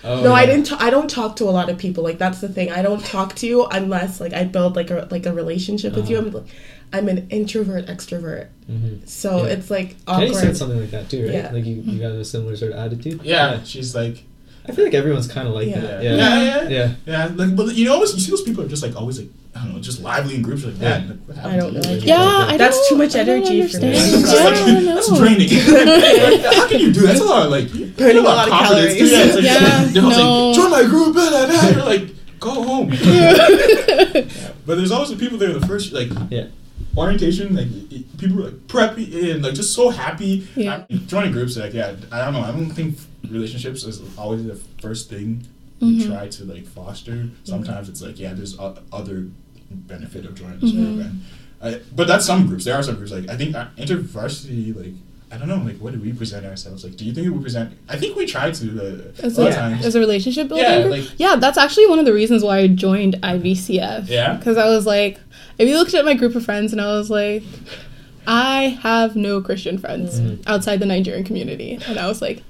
Oh, 0.04 0.24
no, 0.24 0.34
I 0.34 0.46
didn't. 0.46 0.66
T- 0.68 0.76
I 0.80 0.90
don't 0.90 1.10
talk 1.10 1.36
to 1.38 1.44
a 1.46 1.52
lot 1.52 1.70
of 1.70 1.78
people. 1.78 2.04
Like 2.04 2.18
that's 2.18 2.40
the 2.42 2.48
thing. 2.50 2.72
I 2.72 2.82
don't 2.82 3.04
talk 3.06 3.36
to 3.36 3.48
you 3.48 3.66
unless 3.66 4.22
like 4.22 4.34
I 4.34 4.44
build 4.46 4.76
like 4.76 4.90
a 4.92 5.08
like 5.12 5.26
a 5.26 5.34
relationship 5.34 5.94
with 5.96 6.10
you. 6.10 6.18
Uh-huh. 6.18 6.28
I'm 6.28 6.34
like, 6.34 6.46
I'm 6.94 7.08
an 7.10 7.28
introvert 7.30 7.86
extrovert, 7.88 8.48
Mhm. 8.72 9.08
so 9.08 9.46
Yeah. 9.46 9.52
it's 9.54 9.70
like 9.70 10.04
Kenny 10.08 10.28
said 10.34 10.38
awkward. 10.44 10.58
something 10.58 10.80
like 10.80 10.92
that 10.92 11.10
too, 11.10 11.24
right? 11.26 11.34
Yeah. 11.34 11.52
Like 11.52 11.66
you, 11.66 11.76
you 11.86 12.00
got 12.00 12.12
a 12.14 12.26
similar 12.26 12.56
sort 12.56 12.72
of 12.72 12.80
attitude. 12.80 13.22
yeah, 13.24 13.62
she's 13.64 13.94
like, 13.94 14.24
I 14.68 14.72
feel 14.72 14.86
like 14.86 14.94
everyone's 14.96 15.28
kind 15.28 15.48
of 15.48 15.54
like 15.54 15.68
Yeah. 15.68 15.80
that. 15.82 16.04
yeah, 16.04 16.16
Yeah. 16.16 16.44
yeah, 16.44 16.62
yeah, 16.64 16.70
Yeah. 16.70 16.94
yeah. 17.06 17.32
Like, 17.36 17.56
but 17.56 17.76
you 17.76 17.86
know, 17.86 17.94
always 17.94 18.14
you 18.16 18.20
see 18.22 18.32
those 18.32 18.42
people 18.42 18.64
are 18.64 18.68
just 18.68 18.82
like 18.82 18.96
always 18.96 19.20
like 19.20 19.30
I 19.56 19.64
don't 19.64 19.74
know, 19.74 19.80
just 19.82 20.02
lively 20.02 20.36
in 20.36 20.42
groups. 20.44 20.64
Like, 20.64 20.76
that. 20.76 21.08
like, 21.28 21.38
I 21.40 21.58
don't 21.58 21.74
to 21.74 21.82
know. 21.82 21.90
you? 21.90 21.96
Like, 21.98 22.06
Yeah, 22.06 22.24
like, 22.24 22.50
I 22.54 22.58
That's 22.58 22.78
don't- 22.78 22.90
too 22.90 22.96
much 22.98 23.16
energy 23.16 23.46
for 23.46 23.52
me. 23.54 23.62
understand. 23.62 23.96
That's, 23.96 24.34
Yeah, 24.34 24.44
like, 24.46 24.54
I 24.54 24.74
don't 24.74 24.86
that's 24.86 25.10
know. 25.12 25.18
draining. 25.18 25.50
How 26.54 26.68
can 26.68 26.80
you 26.80 26.94
do 26.94 27.00
that? 27.02 27.08
That's 27.08 27.20
a 27.22 27.24
lot 27.26 27.46
of 27.46 27.52
like 27.52 27.74
you 27.74 27.88
Burning 27.88 28.18
a 28.18 28.22
lot 28.22 28.48
of 28.48 28.54
confidence, 28.54 28.94
calories. 28.94 29.10
too. 29.10 29.16
Yeah, 29.16 29.26
it's 29.26 29.36
like, 29.36 29.44
Yeah, 29.44 29.84
they're 29.92 30.02
no. 30.04 30.48
like, 30.48 30.56
join 30.56 30.72
my 30.72 30.84
group. 30.84 31.14
Blah, 31.14 31.30
blah, 31.30 31.46
blah. 31.48 31.70
You're 31.70 31.86
like, 31.86 32.40
go 32.40 32.52
home. 32.64 32.90
But 34.66 34.76
there's 34.78 34.92
always 34.92 35.10
the 35.10 35.16
people 35.18 35.38
there 35.40 35.52
the 35.52 35.66
first 35.66 35.94
like 35.94 36.10
Yeah. 36.30 36.48
orientation 36.96 37.56
like 37.56 37.68
people 38.20 38.40
are 38.42 38.50
like 38.52 38.68
preppy 38.68 39.32
and 39.34 39.44
like 39.44 39.56
just 39.56 39.74
so 39.74 39.90
happy. 39.90 40.48
Yeah. 40.56 40.84
I- 40.90 40.96
joining 41.08 41.32
groups 41.32 41.58
like 41.58 41.74
yeah 41.74 41.96
I 42.12 42.20
don't 42.26 42.34
know 42.34 42.42
I 42.42 42.52
don't 42.52 42.70
think 42.70 42.98
relationships 43.28 43.84
is 43.84 44.00
always 44.18 44.46
the 44.46 44.56
first 44.82 45.10
thing 45.10 45.48
you 45.80 46.04
Mhm. 46.04 46.08
try 46.08 46.28
to 46.28 46.44
like 46.46 46.66
foster. 46.66 47.30
Sometimes 47.44 47.90
it's 47.90 48.02
like 48.02 48.20
yeah 48.20 48.34
there's 48.34 48.58
o- 48.60 48.78
other 48.92 49.28
benefit 49.72 50.26
of 50.26 50.36
joining 50.36 50.60
this 50.60 50.72
Mhm. 50.72 50.96
group 50.96 51.06
and 51.06 51.22
I, 51.62 51.80
but 51.96 52.08
that's 52.08 52.26
some 52.26 52.48
groups 52.48 52.66
there 52.66 52.76
are 52.76 52.84
some 52.84 52.96
groups 52.96 53.12
like 53.12 53.30
I 53.30 53.36
think 53.36 53.56
uh, 53.56 53.68
intervarsity 53.78 54.76
like. 54.76 54.94
I 55.32 55.38
don't 55.38 55.48
know, 55.48 55.58
like, 55.64 55.78
what 55.78 55.94
do 55.94 56.00
we 56.00 56.12
present 56.12 56.44
ourselves? 56.44 56.84
Like, 56.84 56.96
do 56.98 57.06
you 57.06 57.14
think 57.14 57.32
we 57.32 57.40
present? 57.40 57.74
I 57.88 57.98
think 57.98 58.16
we 58.18 58.26
try 58.26 58.50
to. 58.50 58.66
Uh, 59.22 59.24
As 59.28 59.38
a 59.38 59.42
lot 59.42 59.46
a, 59.46 59.50
of 59.52 59.56
times. 59.58 59.86
as 59.86 59.94
a 59.94 60.00
relationship 60.00 60.48
building 60.48 60.66
Yeah, 60.66 60.86
like- 60.86 61.06
yeah, 61.20 61.36
that's 61.36 61.56
actually 61.56 61.86
one 61.86 62.00
of 62.00 62.06
the 62.06 62.14
reasons 62.14 62.42
why 62.44 62.58
I 62.58 62.68
joined 62.68 63.14
IVCF. 63.22 64.10
Yeah? 64.10 64.38
Because 64.38 64.58
I 64.58 64.68
was 64.70 64.88
like, 64.88 65.20
if 65.60 65.70
you 65.70 65.78
looked 65.78 65.94
at 65.94 66.04
my 66.04 66.16
group 66.16 66.34
of 66.36 66.44
friends 66.44 66.72
and 66.72 66.82
I 66.82 66.88
was 66.98 67.12
like, 67.12 67.44
I 68.26 68.80
have 68.82 69.16
no 69.16 69.40
Christian 69.40 69.78
friends 69.78 70.20
Mhm. 70.20 70.40
outside 70.48 70.80
the 70.80 70.88
Nigerian 70.88 71.24
community. 71.24 71.78
And 71.88 72.00
I 72.00 72.08
was 72.08 72.24
like, 72.24 72.42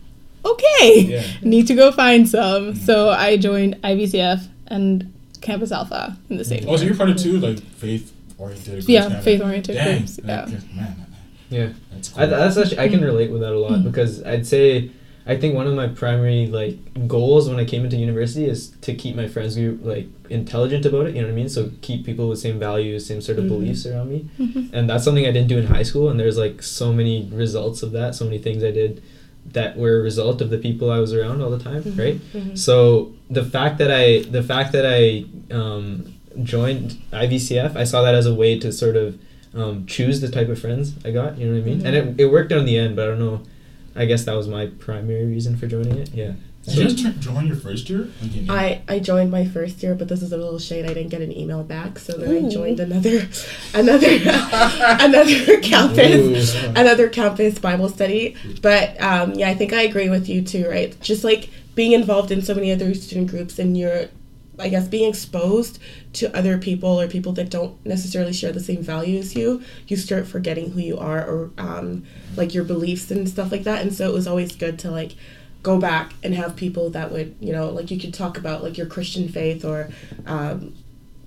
okay, 0.45 1.01
Yeah. 1.01 1.23
need 1.41 1.67
to 1.67 1.75
go 1.75 1.91
find 1.91 2.27
some. 2.27 2.75
So 2.75 3.09
I 3.09 3.37
joined 3.37 3.77
IVCF 3.83 4.47
and 4.67 5.11
Campus 5.41 5.71
Alpha 5.71 6.17
in 6.29 6.37
the 6.37 6.45
same 6.45 6.65
Oh, 6.67 6.75
so 6.77 6.83
you're 6.83 6.95
part 6.95 7.09
of 7.09 7.17
two 7.17 7.39
like 7.39 7.59
faith 7.59 8.11
oriented. 8.37 8.87
Yeah, 8.87 9.19
faith-oriented 9.21 9.75
groups, 9.83 10.19
yeah. 10.23 10.45
man, 10.75 11.05
Yeah. 11.49 11.69
that's 11.91 12.09
cool. 12.09 12.23
I, 12.23 12.25
that's 12.27 12.57
actually 12.57 12.79
I 12.79 12.87
can 12.89 13.01
relate 13.01 13.31
with 13.31 13.41
that 13.41 13.51
a 13.53 13.59
lot 13.59 13.71
Mm. 13.71 13.83
because 13.83 14.23
I'd 14.23 14.45
say 14.47 14.91
I 15.25 15.35
think 15.37 15.53
one 15.53 15.67
of 15.67 15.73
my 15.75 15.87
primary 15.87 16.47
like 16.47 17.07
goals 17.07 17.49
when 17.49 17.59
I 17.59 17.65
came 17.65 17.83
into 17.83 17.97
university 17.97 18.45
is 18.45 18.69
to 18.81 18.95
keep 18.95 19.15
my 19.15 19.27
friends 19.27 19.55
group 19.55 19.83
like 19.83 20.07
intelligent 20.29 20.85
about 20.85 21.05
it. 21.07 21.15
You 21.15 21.21
know 21.21 21.27
what 21.27 21.33
I 21.33 21.35
mean? 21.35 21.49
So 21.49 21.69
keep 21.81 22.05
people 22.05 22.29
with 22.29 22.39
same 22.39 22.57
values, 22.59 23.05
same 23.05 23.21
sort 23.21 23.37
of 23.39 23.45
Mhm. 23.45 23.49
beliefs 23.49 23.85
around 23.85 24.09
me, 24.09 24.25
Mhm. 24.39 24.69
and 24.73 24.89
that's 24.89 25.03
something 25.03 25.25
I 25.27 25.31
didn't 25.31 25.49
do 25.49 25.57
in 25.57 25.67
high 25.67 25.83
school. 25.83 26.09
And 26.09 26.19
there's 26.19 26.37
like 26.37 26.63
so 26.63 26.91
many 26.93 27.27
results 27.31 27.83
of 27.83 27.91
that, 27.91 28.15
so 28.15 28.25
many 28.25 28.37
things 28.39 28.63
I 28.63 28.71
did 28.71 29.01
that 29.53 29.77
were 29.77 29.99
a 29.99 30.01
result 30.01 30.41
of 30.41 30.49
the 30.49 30.57
people 30.57 30.91
I 30.91 30.99
was 30.99 31.13
around 31.13 31.41
all 31.41 31.49
the 31.49 31.59
time, 31.59 31.83
Mhm. 31.83 31.99
right? 31.99 32.19
Mhm. 32.33 32.57
So 32.57 33.13
the 33.29 33.43
fact 33.43 33.77
that 33.79 33.91
I 33.91 34.19
the 34.23 34.43
fact 34.43 34.71
that 34.73 34.85
I 34.85 35.25
um, 35.53 36.13
joined 36.43 36.97
IVCF, 37.11 37.75
I 37.75 37.83
saw 37.83 38.01
that 38.03 38.15
as 38.15 38.25
a 38.25 38.33
way 38.33 38.57
to 38.59 38.71
sort 38.71 38.95
of 38.95 39.17
um, 39.53 39.85
choose 39.87 40.21
the 40.21 40.27
type 40.29 40.47
of 40.49 40.59
friends 40.59 40.93
I 41.03 41.09
got. 41.11 41.39
You 41.39 41.47
know 41.47 41.53
what 41.53 41.61
I 41.63 41.65
mean? 41.65 41.85
And 41.85 41.95
it, 41.95 42.15
it 42.19 42.25
worked 42.31 42.51
out 42.51 42.59
in 42.59 42.65
the 42.65 42.77
end, 42.77 42.95
but 42.95 43.05
I 43.05 43.07
don't 43.11 43.19
know. 43.19 43.41
I 43.95 44.05
guess 44.05 44.23
that 44.25 44.33
was 44.35 44.47
my 44.47 44.67
primary 44.67 45.25
reason 45.25 45.57
for 45.57 45.65
joining 45.65 45.97
it. 45.97 46.11
Yeah. 46.13 46.33
Did 46.69 46.91
you 46.91 47.11
just 47.11 47.19
join 47.19 47.47
your 47.47 47.55
first 47.55 47.89
year? 47.89 48.09
Like, 48.21 48.81
I, 48.87 48.95
I 48.95 48.99
joined 48.99 49.31
my 49.31 49.45
first 49.45 49.81
year, 49.81 49.95
but 49.95 50.07
this 50.07 50.21
is 50.21 50.31
a 50.31 50.37
little 50.37 50.59
shade. 50.59 50.85
I 50.85 50.89
didn't 50.89 51.09
get 51.09 51.21
an 51.21 51.35
email 51.35 51.63
back, 51.63 51.99
so 51.99 52.13
then 52.13 52.45
I 52.45 52.49
joined 52.49 52.79
another, 52.79 53.27
another, 53.73 54.07
another 54.99 55.59
campus, 55.61 56.55
Ooh. 56.55 56.69
another 56.75 57.09
campus 57.09 57.59
Bible 57.59 57.89
study. 57.89 58.35
But 58.61 59.01
um, 59.01 59.33
yeah, 59.33 59.49
I 59.49 59.55
think 59.55 59.73
I 59.73 59.81
agree 59.81 60.09
with 60.09 60.29
you 60.29 60.41
too. 60.41 60.69
Right, 60.69 60.99
just 61.01 61.23
like 61.23 61.49
being 61.75 61.93
involved 61.93 62.31
in 62.31 62.41
so 62.41 62.53
many 62.53 62.71
other 62.71 62.93
student 62.93 63.29
groups, 63.29 63.57
and 63.59 63.77
you're, 63.77 64.05
I 64.57 64.69
guess, 64.69 64.87
being 64.87 65.09
exposed 65.09 65.79
to 66.13 66.35
other 66.35 66.57
people 66.57 66.99
or 66.99 67.07
people 67.07 67.31
that 67.33 67.49
don't 67.49 67.83
necessarily 67.85 68.33
share 68.33 68.51
the 68.51 68.59
same 68.59 68.81
value 68.81 69.19
as 69.19 69.35
you, 69.35 69.61
you 69.87 69.95
start 69.95 70.27
forgetting 70.27 70.71
who 70.71 70.81
you 70.81 70.97
are 70.97 71.25
or 71.25 71.51
um, 71.57 72.03
like 72.35 72.53
your 72.53 72.63
beliefs 72.63 73.11
and 73.11 73.29
stuff 73.29 73.51
like 73.51 73.63
that. 73.63 73.81
And 73.81 73.93
so 73.93 74.09
it 74.09 74.13
was 74.13 74.27
always 74.27 74.55
good 74.55 74.79
to 74.79 74.91
like 74.91 75.15
go 75.63 75.77
back 75.79 76.13
and 76.23 76.33
have 76.35 76.55
people 76.55 76.89
that 76.91 77.11
would 77.11 77.35
you 77.39 77.51
know 77.51 77.69
like 77.69 77.91
you 77.91 77.99
could 77.99 78.13
talk 78.13 78.37
about 78.37 78.63
like 78.63 78.77
your 78.77 78.87
christian 78.87 79.27
faith 79.27 79.65
or 79.65 79.89
um, 80.25 80.73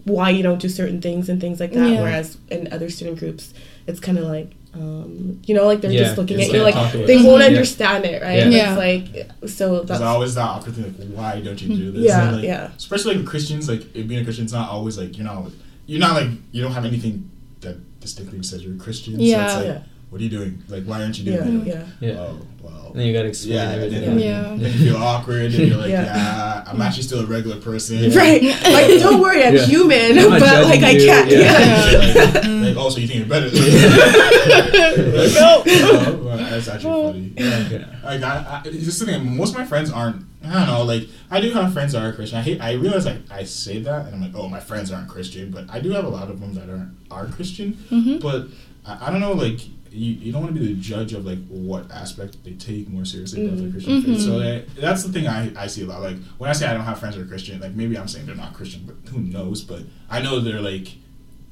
why 0.05 0.31
you 0.31 0.42
don't 0.42 0.61
do 0.61 0.68
certain 0.68 1.01
things 1.03 1.29
and 1.29 1.40
things 1.40 1.61
like 1.61 1.73
that 1.73 1.88
Yeah. 1.90 2.01
whereas 2.01 2.38
in 2.51 2.73
other 2.73 2.88
student 2.90 3.18
groups 3.18 3.53
it's 3.87 4.01
kind 4.01 4.18
of 4.18 4.25
like 4.25 4.51
um, 4.75 5.38
you 5.45 5.55
know 5.55 5.66
like 5.66 5.83
they're 5.83 5.90
Yeah, 5.92 6.05
just 6.05 6.16
looking 6.16 6.40
at 6.40 6.51
you 6.51 6.62
like 6.62 6.75
like 6.75 6.92
they 6.92 7.16
it. 7.18 7.27
won't 7.27 7.42
Yeah. 7.42 7.47
understand 7.49 8.05
it 8.07 8.23
right 8.23 8.38
Yeah. 8.38 8.49
Yeah. 8.49 8.68
it's 8.71 8.79
like 8.79 9.51
so 9.51 9.75
There's 9.77 9.88
that's 9.88 10.01
always 10.01 10.35
that 10.37 10.45
awkward 10.49 10.75
thing, 10.77 10.95
like, 10.99 11.09
why 11.14 11.40
don't 11.42 11.61
you 11.61 11.77
do 11.77 11.92
this? 11.92 12.05
Yeah, 12.05 12.29
And, 12.29 12.37
like, 12.37 12.45
yeah. 12.45 12.71
Especially 12.77 13.16
like 13.16 13.27
Christians, 13.27 13.68
like 13.68 13.83
it 13.95 14.09
being 14.09 14.23
a 14.23 14.25
Christian, 14.25 14.45
it's 14.45 14.53
not 14.55 14.71
always 14.71 14.97
like 14.97 15.16
you're 15.18 15.27
not, 15.27 15.51
you're 15.87 16.01
not 16.01 16.14
like 16.14 16.31
you 16.53 16.62
don't 16.62 16.73
have 16.73 16.87
anything 16.87 17.29
that 17.61 17.77
distinctly 18.01 18.42
says 18.42 18.64
you're 18.64 18.75
a 18.77 18.79
Christian. 18.79 19.21
Yeah. 19.21 19.37
So 19.37 19.42
it's 19.45 19.55
like, 19.68 19.77
Yeah. 19.77 19.83
What 20.12 20.20
are 20.20 20.25
you 20.25 20.31
doing? 20.31 20.62
Like, 20.68 20.85
why 20.85 21.01
aren't 21.01 21.18
you 21.18 21.25
doing 21.25 21.64
Yeah, 21.66 21.75
that? 21.75 21.87
yeah. 22.01 22.09
Yeah. 22.12 22.20
Oh, 22.20 22.38
well. 22.62 22.88
And 22.92 23.01
then 23.01 23.07
you 23.07 23.14
gotta 23.14 23.29
explain 23.29 23.55
Yeah, 23.55 23.70
everything. 23.70 24.01
then, 24.03 24.18
Yeah. 24.18 24.42
then 24.59 24.61
you 24.61 24.79
feel 24.92 24.96
awkward, 24.98 25.46
and 25.46 25.55
you're 25.55 25.79
like, 25.79 25.88
Yeah. 25.88 26.05
yeah, 26.05 26.64
I'm 26.66 26.83
actually 26.83 27.05
still 27.05 27.20
a 27.20 27.27
regular 27.27 27.57
person. 27.57 27.96
Yeah. 27.96 28.18
Right. 28.18 28.42
Like, 28.62 28.88
don't 29.01 29.20
worry, 29.22 29.42
I'm 29.42 29.55
Yeah. 29.57 29.64
human, 29.64 30.18
I'm 30.18 30.29
but 30.38 30.64
like 30.64 30.83
I 30.83 30.94
can't. 30.98 31.31
yeah. 31.31 31.38
Yeah. 31.40 32.31
like, 32.35 32.44
like, 32.68 32.77
also, 32.77 33.01
you 33.01 33.07
think 33.09 33.20
you're 33.20 33.29
better 33.29 33.48
than 33.48 33.62
me. 33.62 33.70
Let's 35.16 35.35
go. 35.35 35.62
Oh, 35.66 36.20
well, 36.25 36.37
that's 36.37 36.68
actually 36.68 37.12
funny. 37.12 37.33
Yeah, 37.37 37.64
okay. 37.66 37.85
Like 38.05 38.22
I, 38.22 38.61
I 38.64 38.70
just 38.70 38.98
the 39.01 39.07
thing. 39.07 39.37
Most 39.37 39.53
of 39.53 39.59
my 39.59 39.64
friends 39.64 39.90
aren't. 39.90 40.27
I 40.44 40.53
don't 40.53 40.66
know. 40.66 40.83
Like 40.85 41.09
I 41.31 41.40
do 41.40 41.51
have 41.53 41.72
friends 41.72 41.92
that 41.92 42.03
are 42.05 42.12
Christian. 42.12 42.38
I 42.38 42.42
hate. 42.42 42.61
I 42.61 42.72
realize 42.72 43.07
like 43.07 43.18
I 43.31 43.44
say 43.44 43.81
that, 43.83 44.07
and 44.07 44.14
I'm 44.16 44.20
like, 44.20 44.33
oh, 44.35 44.48
my 44.48 44.61
friends 44.61 44.90
aren't 44.92 45.09
Christian, 45.09 45.51
but 45.51 45.64
I 45.70 45.81
do 45.81 45.90
have 45.92 46.05
a 46.05 46.09
lot 46.09 46.29
of 46.31 46.40
them 46.40 46.53
that 46.55 46.68
aren't 46.68 46.90
are 47.11 47.27
Christian. 47.27 47.79
Mhm. 47.90 48.20
But 48.20 48.48
I, 48.85 49.07
I 49.09 49.11
don't 49.11 49.20
know. 49.20 49.33
Like 49.33 49.61
you, 49.92 50.12
you 50.14 50.33
don't 50.33 50.42
want 50.42 50.55
to 50.55 50.61
be 50.61 50.66
the 50.74 50.81
judge 50.81 51.12
of 51.12 51.24
like 51.26 51.38
what 51.48 51.90
aspect 51.90 52.42
they 52.44 52.52
take 52.52 52.88
more 52.88 53.05
seriously 53.05 53.46
their 53.46 53.57
Mhm. 53.57 53.72
Christian 53.72 54.02
faith. 54.02 54.16
Mhm. 54.18 54.24
So 54.24 54.38
that, 54.40 54.74
that's 54.76 55.02
the 55.05 55.12
thing 55.12 55.26
I, 55.28 55.52
I 55.57 55.66
see 55.66 55.83
a 55.83 55.87
lot. 55.87 56.00
Like 56.02 56.16
when 56.38 56.48
I 56.50 56.52
say 56.52 56.66
I 56.66 56.72
don't 56.74 56.85
have 56.85 56.98
friends 56.98 57.14
that 57.16 57.22
are 57.22 57.26
Christian, 57.26 57.61
like 57.61 57.74
maybe 57.74 57.96
I'm 57.98 58.09
saying 58.09 58.26
they're 58.26 58.35
not 58.35 58.55
Christian, 58.55 58.83
but 58.87 58.96
who 59.12 59.20
knows? 59.20 59.62
But 59.62 59.83
I 60.11 60.20
know 60.22 60.40
they're 60.40 60.61
like 60.61 60.88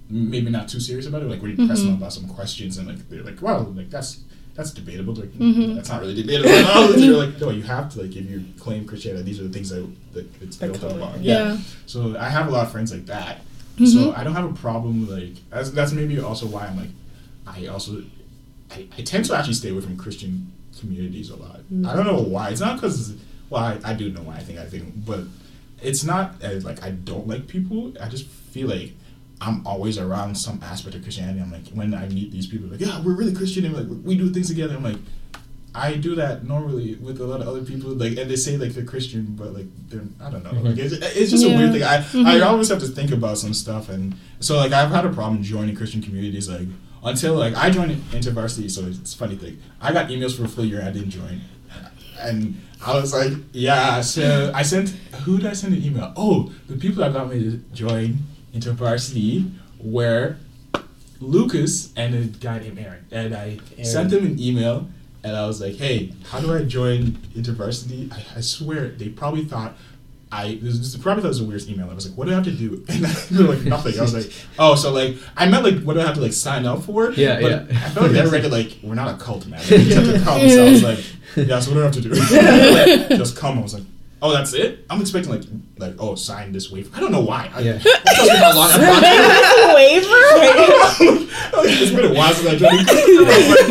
maybe 0.08 0.50
not 0.50 0.68
too 0.68 0.80
serious 0.80 1.06
about 1.06 1.22
it. 1.22 1.26
Like 1.28 1.42
when 1.42 1.56
you 1.56 1.66
press 1.66 1.80
them 1.82 1.94
about 1.94 2.12
some 2.12 2.26
questions, 2.28 2.78
and 2.78 2.88
like 2.88 3.08
they're 3.08 3.22
like, 3.22 3.40
wow, 3.42 3.60
like 3.76 3.90
that's 3.90 4.20
that's 4.54 4.72
debatable. 4.72 5.14
Like 5.14 5.32
Mhm. 5.38 5.76
that's 5.76 5.88
not 5.88 6.00
really 6.00 6.14
debatable. 6.14 6.50
no, 6.50 6.96
you're 6.96 7.16
like, 7.26 7.40
no, 7.40 7.50
you 7.50 7.62
have 7.62 7.92
to 7.92 8.02
like 8.02 8.16
if 8.16 8.28
you 8.30 8.44
claim 8.58 8.84
Christianity, 8.86 9.22
these 9.24 9.40
are 9.40 9.44
the 9.44 9.52
things 9.52 9.70
that, 9.70 9.86
that 10.14 10.26
it's 10.42 10.56
built 10.56 10.80
color. 10.80 10.98
upon. 10.98 11.22
Yeah. 11.22 11.58
So 11.86 12.16
I 12.18 12.28
have 12.28 12.48
a 12.48 12.50
lot 12.50 12.66
of 12.66 12.72
friends 12.72 12.92
like 12.92 13.06
that. 13.06 13.42
So 13.86 14.12
I 14.14 14.24
don't 14.24 14.34
have 14.34 14.44
a 14.50 14.52
problem 14.52 15.08
like 15.08 15.36
that's 15.48 15.70
that's 15.70 15.92
maybe 15.92 16.18
also 16.20 16.46
why 16.46 16.66
I'm 16.66 16.76
like 16.76 16.90
I 17.46 17.66
also 17.68 18.02
I, 18.70 18.86
I 18.98 19.02
tend 19.02 19.24
to 19.26 19.34
actually 19.36 19.54
stay 19.54 19.70
away 19.70 19.80
from 19.80 19.96
Christian 19.96 20.52
communities 20.78 21.30
a 21.30 21.36
lot. 21.36 21.60
Mm. 21.72 21.86
I 21.88 21.94
don't 21.96 22.06
know 22.06 22.20
why. 22.22 22.50
It's 22.50 22.60
not 22.60 22.76
because 22.76 23.14
well 23.50 23.62
I, 23.62 23.78
I 23.84 23.92
do 23.94 24.10
know 24.10 24.22
why 24.22 24.36
I 24.36 24.40
think 24.40 24.58
I 24.58 24.66
think, 24.66 25.04
but 25.04 25.20
it's 25.82 26.04
not 26.04 26.34
uh, 26.44 26.54
like 26.62 26.82
I 26.82 26.90
don't 26.90 27.26
like 27.26 27.46
people. 27.48 27.92
I 28.00 28.08
just 28.08 28.26
feel 28.26 28.68
like 28.68 28.92
I'm 29.40 29.66
always 29.66 29.96
around 29.98 30.34
some 30.36 30.60
aspect 30.62 30.94
of 30.96 31.02
Christianity. 31.02 31.40
I'm 31.40 31.50
like 31.50 31.66
when 31.72 31.94
I 31.94 32.06
meet 32.08 32.30
these 32.32 32.46
people, 32.46 32.68
like 32.68 32.80
yeah, 32.80 33.02
we're 33.02 33.14
really 33.14 33.34
Christian 33.34 33.64
and 33.64 33.74
like 33.74 33.86
we 34.04 34.16
do 34.16 34.30
things 34.30 34.48
together. 34.48 34.74
I'm 34.76 34.84
like. 34.84 34.98
I 35.72 35.94
do 35.94 36.16
that 36.16 36.42
normally 36.44 36.96
with 36.96 37.20
a 37.20 37.24
lot 37.24 37.40
of 37.40 37.46
other 37.46 37.62
people, 37.62 37.90
like, 37.90 38.18
and 38.18 38.28
they 38.28 38.34
say 38.34 38.56
like 38.56 38.72
they're 38.72 38.82
Christian, 38.84 39.36
but 39.38 39.54
like 39.54 39.66
they're 39.88 40.02
I 40.20 40.28
don't 40.28 40.42
know. 40.42 40.50
Like, 40.68 40.76
it's, 40.78 40.94
it's 40.94 41.30
just 41.30 41.44
a 41.44 41.48
weird 41.48 41.70
thing. 41.70 41.84
I 41.84 41.98
I 41.98 42.00
Mhm. 42.00 42.44
always 42.44 42.68
have 42.70 42.80
to 42.80 42.88
think 42.88 43.12
about 43.12 43.38
some 43.38 43.54
stuff, 43.54 43.88
and 43.88 44.16
so 44.40 44.56
like 44.56 44.72
I've 44.72 44.90
had 44.90 45.06
a 45.06 45.10
problem 45.10 45.44
joining 45.44 45.76
Christian 45.76 46.02
communities, 46.02 46.48
like 46.48 46.66
until 47.02 47.34
like 47.34 47.54
I 47.54 47.70
joined 47.70 47.92
InterVarsity. 48.12 48.70
So 48.70 48.86
it's 48.86 49.14
a 49.14 49.16
funny 49.16 49.36
thing. 49.36 49.60
I 49.80 49.92
got 49.92 50.08
emails 50.08 50.36
for 50.36 50.44
a 50.44 50.48
full 50.48 50.64
year. 50.64 50.82
I 50.82 50.90
didn't 50.90 51.10
join, 51.10 51.40
and 52.18 52.60
I 52.84 52.94
was 52.94 53.12
like, 53.12 53.32
yeah. 53.52 54.00
So 54.00 54.52
I 54.54 54.62
sent 54.62 54.90
who 55.24 55.38
did 55.38 55.46
I 55.46 55.52
send 55.52 55.74
an 55.74 55.82
email? 55.82 56.12
Oh, 56.16 56.52
the 56.68 56.76
people 56.76 57.02
that 57.02 57.12
got 57.12 57.30
me 57.30 57.42
to 57.42 57.56
join 57.72 58.18
InterVarsity 58.54 59.50
were 59.78 60.36
Lucas 61.20 61.92
and 61.96 62.14
a 62.14 62.24
guy 62.24 62.58
named 62.60 62.78
Aaron, 62.78 63.06
and 63.10 63.34
I 63.34 63.58
sent 63.82 64.10
them 64.10 64.24
an 64.24 64.40
email. 64.40 64.88
And 65.22 65.36
I 65.36 65.46
was 65.46 65.60
like, 65.60 65.74
"Hey, 65.74 66.14
how 66.30 66.40
do 66.40 66.54
I 66.54 66.62
join 66.64 67.12
InterVarsity?" 67.36 68.10
I, 68.10 68.38
I 68.38 68.40
swear 68.40 68.88
they 68.88 69.10
probably 69.10 69.44
thought 69.44 69.76
I 70.32 70.58
this, 70.62 70.78
this 70.78 70.96
probably 70.96 71.22
thought 71.22 71.28
it 71.28 71.30
was 71.30 71.38
the 71.40 71.44
weirdest 71.44 71.68
email. 71.68 71.90
I 71.90 71.94
was 71.94 72.08
like, 72.08 72.16
"What 72.16 72.26
do 72.26 72.32
I 72.32 72.34
have 72.34 72.44
to 72.44 72.52
do?" 72.52 72.84
And 72.88 73.04
they're 73.04 73.46
like, 73.48 73.64
"Nothing." 73.64 73.98
I 73.98 74.02
was 74.02 74.14
like, 74.14 74.32
"Oh, 74.58 74.74
so 74.74 74.92
like 74.92 75.16
I 75.36 75.48
meant 75.48 75.64
like 75.64 75.82
what 75.82 75.94
do 75.94 76.00
I 76.00 76.04
have 76.04 76.14
to 76.14 76.20
like 76.20 76.32
sign 76.32 76.66
up 76.66 76.84
for?" 76.84 77.10
Yeah, 77.12 77.40
but 77.40 77.50
yeah. 77.50 77.66
I 77.70 77.90
felt 77.90 78.06
like 78.06 78.12
they 78.12 78.26
read 78.30 78.44
it 78.44 78.52
like 78.52 78.78
we're 78.82 78.94
not 78.94 79.14
a 79.14 79.18
cult, 79.22 79.46
man. 79.46 79.60
We 79.70 79.84
just 79.84 79.96
have 79.96 80.06
to 80.06 80.20
come. 80.22 80.48
So 80.48 80.66
I 80.66 80.70
was 80.70 80.82
like, 80.82 80.98
"Yeah, 81.48 81.58
so 81.60 81.70
what 81.70 81.76
do 81.76 81.80
I 81.80 81.84
have 81.84 81.94
to 81.94 82.00
do?" 82.00 83.16
just 83.16 83.36
come. 83.36 83.58
I 83.58 83.62
was 83.62 83.74
like. 83.74 83.84
Oh, 84.22 84.32
that's 84.32 84.52
it. 84.52 84.84
I'm 84.90 85.00
expecting 85.00 85.32
like, 85.32 85.42
like, 85.78 85.94
oh, 85.98 86.14
sign 86.14 86.52
this 86.52 86.70
waiver. 86.70 86.94
I 86.94 87.00
don't 87.00 87.10
know 87.10 87.22
why. 87.22 87.50
I, 87.54 87.60
Yeah. 87.60 87.80
It 88.22 88.38
how 88.38 88.54
long 88.54 88.70
I've 88.70 89.74
Waiver. 89.74 90.06
it's 91.64 91.90
been 91.90 92.12
a 92.12 92.14
while 92.14 92.34
since 92.34 92.48
I 92.48 92.56
joined. 92.56 92.86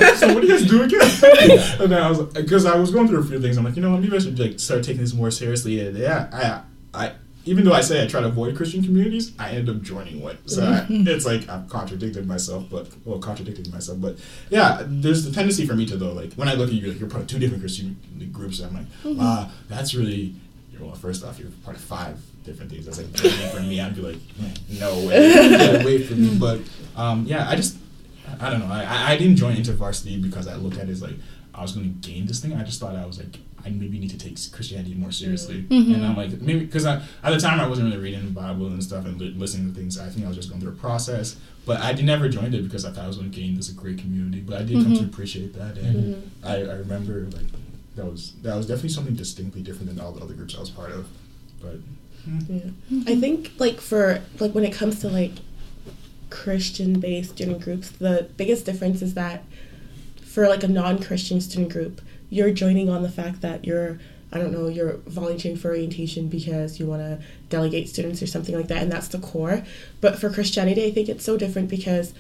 Like, 0.02 0.16
so 0.16 0.34
what 0.34 0.42
do 0.42 0.48
you 0.48 0.58
guys 0.58 0.68
do 0.68 0.82
again? 0.82 1.02
and 1.82 1.92
then 1.92 2.02
I 2.02 2.10
was 2.10 2.22
because 2.34 2.66
I 2.66 2.76
was 2.76 2.90
going 2.90 3.08
through 3.08 3.20
a 3.20 3.26
few 3.26 3.40
things. 3.40 3.58
I'm 3.58 3.64
like, 3.64 3.76
you 3.76 3.82
know 3.84 3.92
what, 3.92 4.02
maybe 4.02 4.16
I 4.16 4.20
should 4.20 4.40
like 4.40 4.60
start 4.60 4.84
taking 4.84 5.02
this 5.02 5.14
more 5.14 5.30
seriously. 5.30 5.86
And 5.86 5.96
yeah, 5.96 6.64
I, 6.94 7.06
I, 7.06 7.12
even 7.46 7.64
though 7.64 7.74
I 7.74 7.82
say 7.82 8.04
I 8.04 8.08
try 8.08 8.22
to 8.22 8.28
avoid 8.28 8.56
Christian 8.56 8.84
communities, 8.84 9.32
I 9.40 9.52
end 9.52 9.70
up 9.70 9.82
joining 9.82 10.22
one. 10.22 10.38
So 10.46 10.64
I, 10.66 10.86
it's 10.90 11.26
like 11.26 11.48
I've 11.50 11.68
contradicted 11.70 12.28
myself, 12.28 12.66
but 12.70 12.88
well, 13.06 13.20
contradicted 13.20 13.72
myself. 13.72 14.00
But 14.02 14.18
yeah, 14.50 14.84
there's 14.86 15.26
the 15.26 15.32
tendency 15.32 15.66
for 15.66 15.74
me 15.76 15.86
to 15.88 15.98
though, 15.98 16.14
like 16.14 16.34
when 16.34 16.48
I 16.48 16.54
look 16.54 16.70
at 16.70 16.76
you, 16.76 16.88
like, 16.92 17.00
you're 17.00 17.10
part 17.10 17.22
of 17.24 17.28
two 17.28 17.40
different 17.40 17.62
Christian 17.64 17.98
groups. 18.32 18.60
and 18.60 18.78
I'm 18.78 18.86
like, 19.14 19.18
wow, 19.18 19.50
that's 19.68 19.94
really. 19.96 20.36
Well, 20.80 20.96
first 20.96 21.26
off, 21.26 21.38
you're 21.40 21.50
part 21.66 21.76
of 21.76 21.84
five 21.84 22.18
different 22.46 22.72
things. 22.72 22.86
That's 22.86 23.00
like 23.00 23.52
for 23.54 23.60
me. 23.60 23.82
I'd 23.82 23.96
be 23.96 24.02
like, 24.02 24.16
"Mm, 24.16 24.80
no 24.80 24.96
way, 25.08 25.34
get 25.50 25.82
away 25.82 26.04
from 26.04 26.22
me. 26.22 26.38
But 26.40 26.62
um, 26.96 27.26
yeah, 27.26 27.50
I 27.50 27.58
just, 27.58 27.76
I 28.40 28.50
don't 28.50 28.62
know. 28.62 28.68
I, 28.74 28.84
I- 28.84 29.12
I 29.12 29.18
didn't 29.18 29.36
join 29.36 29.58
InterVarsity 29.58 30.22
because 30.22 30.48
I 30.48 30.56
looked 30.56 30.78
at 30.78 30.88
it 30.88 30.92
as 30.92 31.02
like 31.02 31.16
I 31.54 31.62
was 31.64 31.74
going 31.74 32.00
to 32.00 32.10
gain 32.10 32.28
this 32.28 32.40
thing. 32.40 32.54
I 32.54 32.64
just 32.64 32.80
thought 32.80 32.96
I 32.96 33.06
was 33.06 33.18
like, 33.20 33.40
I 33.66 33.70
maybe 33.70 34.00
need 34.00 34.10
to 34.12 34.18
take 34.18 34.38
Christianity 34.52 34.94
more 34.96 35.12
seriously. 35.12 35.64
Mhm. 35.70 35.94
And 35.96 36.06
I'm 36.06 36.16
like, 36.16 36.40
maybe 36.42 36.60
because 36.66 36.86
at 36.86 37.02
the 37.24 37.38
time 37.40 37.60
I 37.60 37.68
wasn't 37.68 37.90
really 37.90 38.02
reading 38.02 38.26
the 38.26 38.32
Bible 38.32 38.68
and 38.68 38.84
stuff 38.84 39.06
and 39.06 39.20
li- 39.20 39.34
listening 39.38 39.74
to 39.74 39.80
things. 39.80 39.98
I 40.00 40.10
think 40.10 40.26
I 40.26 40.28
was 40.30 40.38
just 40.38 40.50
going 40.50 40.62
through 40.62 40.72
a 40.72 40.76
process. 40.76 41.36
But 41.66 41.82
I 41.82 41.92
never 41.94 42.30
joined 42.30 42.56
it 42.56 42.64
because 42.64 42.86
I 42.86 42.92
thought 42.92 43.04
I 43.04 43.08
was 43.08 43.18
going 43.18 43.30
to 43.32 43.38
gain 43.40 43.56
this 43.56 43.70
great 43.70 43.98
community. 44.00 44.40
But 44.40 44.58
I 44.62 44.64
did 44.64 44.84
come 44.84 44.96
to 44.96 45.02
Mhm. 45.02 45.06
appreciate 45.10 45.54
that, 45.54 45.78
and 45.78 46.32
I, 46.44 46.56
I 46.56 46.74
remember 46.76 47.28
like 47.32 47.46
that 47.96 48.06
was 48.06 48.34
that 48.44 48.56
was 48.56 48.66
definitely 48.66 48.90
something 48.90 49.14
distinctly 49.16 49.62
different 49.62 49.88
than 49.90 50.00
all 50.00 50.12
the 50.12 50.22
other 50.22 50.34
groups 50.34 50.56
I 50.56 50.60
was 50.62 50.70
part 50.70 50.92
of. 50.92 51.06
But 51.62 51.80
Yeah. 52.50 52.72
I 53.08 53.16
think 53.20 53.52
like 53.60 53.80
for 53.82 54.22
like 54.40 54.56
when 54.56 54.64
it 54.64 54.74
comes 54.74 55.00
to 55.02 55.10
like 55.10 55.34
Christian 56.30 57.00
based 57.00 57.32
student 57.32 57.62
groups, 57.62 57.90
the 57.90 58.28
biggest 58.38 58.66
difference 58.66 59.02
is 59.02 59.14
that 59.16 59.44
for 60.22 60.48
like 60.48 60.64
a 60.64 60.68
non 60.68 61.00
Christian 61.02 61.42
student 61.42 61.72
group, 61.72 62.02
you're 62.30 62.52
joining 62.52 62.90
on 62.90 63.04
the 63.04 63.10
fact 63.10 63.42
that 63.42 63.66
you're 63.66 64.00
I 64.32 64.38
don't 64.38 64.52
know, 64.52 64.68
you're 64.68 64.98
volunteering 65.08 65.58
for 65.58 65.70
orientation 65.70 66.28
because 66.28 66.80
you 66.80 66.86
want 66.86 67.02
to 67.02 67.20
delegate 67.50 67.90
students 67.90 68.22
or 68.22 68.28
something 68.28 68.56
like 68.56 68.68
that, 68.68 68.84
and 68.84 68.92
that's 68.92 69.08
the 69.08 69.18
core. 69.18 69.64
But 70.02 70.20
for 70.20 70.30
Christianity, 70.30 70.86
I 70.86 70.92
think 70.92 71.10
it's 71.10 71.26
so 71.26 71.36
different 71.36 71.68
because 71.68 72.14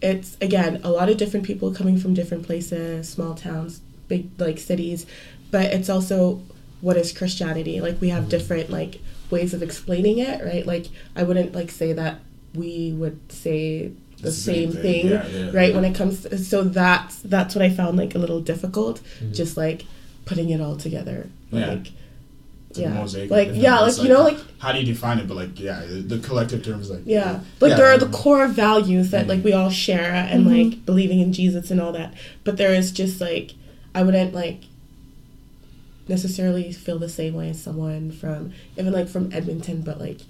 it's 0.00 0.36
again 0.40 0.80
a 0.84 0.90
lot 0.90 1.08
of 1.08 1.16
different 1.16 1.44
people 1.44 1.74
coming 1.74 1.98
from 1.98 2.14
different 2.14 2.46
places, 2.46 3.08
small 3.08 3.34
towns, 3.34 3.80
big 4.08 4.30
like 4.38 4.58
cities, 4.58 5.06
but 5.50 5.66
it's 5.72 5.88
also 5.88 6.42
what 6.80 6.96
is 6.96 7.12
Christianity? 7.12 7.80
Like 7.80 8.00
we 8.00 8.10
have 8.10 8.22
mm-hmm. 8.22 8.30
different 8.30 8.70
like 8.70 9.00
ways 9.30 9.52
of 9.54 9.62
explaining 9.62 10.18
it, 10.18 10.44
right? 10.44 10.64
Like 10.66 10.86
I 11.16 11.24
wouldn't 11.24 11.52
like 11.52 11.70
say 11.70 11.92
that 11.94 12.20
we 12.54 12.92
would 12.92 13.32
say 13.32 13.92
the 14.22 14.28
It's 14.28 14.36
same, 14.38 14.72
thing, 14.72 15.08
Yeah, 15.08 15.26
yeah, 15.28 15.50
right? 15.52 15.68
yeah. 15.70 15.74
When 15.76 15.84
it 15.84 15.94
comes 15.94 16.22
to, 16.22 16.38
so 16.38 16.64
that's 16.64 17.16
that's 17.20 17.54
what 17.54 17.62
I 17.62 17.70
found 17.70 17.98
like 17.98 18.14
a 18.14 18.18
little 18.18 18.40
difficult, 18.40 19.00
Mhm. 19.22 19.34
just 19.34 19.56
like 19.56 19.84
putting 20.24 20.50
it 20.50 20.60
all 20.60 20.76
together. 20.76 21.28
Yeah. 21.52 21.66
Like 21.68 21.92
yeah. 22.74 22.92
mosaic 22.94 23.30
Like 23.30 23.50
yeah, 23.54 23.78
things, 23.84 23.98
like 23.98 24.08
you 24.08 24.12
know 24.14 24.22
like 24.22 24.38
how 24.58 24.72
do 24.72 24.78
you 24.80 24.84
define 24.86 25.18
it? 25.18 25.28
But 25.28 25.36
like 25.36 25.58
yeah, 25.60 25.80
the, 25.86 25.96
the 26.16 26.18
collective 26.18 26.62
terms 26.64 26.90
like 26.90 27.02
yeah. 27.04 27.40
Like 27.60 27.70
yeah, 27.70 27.76
there 27.76 27.86
are 27.92 27.98
the 27.98 28.06
core 28.08 28.46
values 28.48 29.10
that 29.10 29.26
Mhm. 29.26 29.28
like 29.28 29.44
we 29.44 29.52
all 29.52 29.70
share 29.70 30.12
and 30.14 30.46
Mhm. 30.46 30.50
like 30.70 30.86
believing 30.86 31.20
in 31.20 31.32
Jesus 31.32 31.70
and 31.70 31.80
all 31.80 31.92
that. 31.92 32.12
But 32.44 32.56
there 32.56 32.74
is 32.74 32.90
just 32.92 33.20
like 33.20 33.54
I 33.94 34.02
wouldn't 34.02 34.34
like 34.34 34.62
necessarily 36.08 36.72
feel 36.72 36.98
the 36.98 37.08
same 37.08 37.34
way 37.34 37.50
as 37.50 37.60
someone 37.60 38.10
from 38.12 38.52
even 38.78 38.92
like 38.92 39.08
from 39.08 39.30
Edmonton 39.32 39.80
but 39.82 39.98
like 40.00 40.20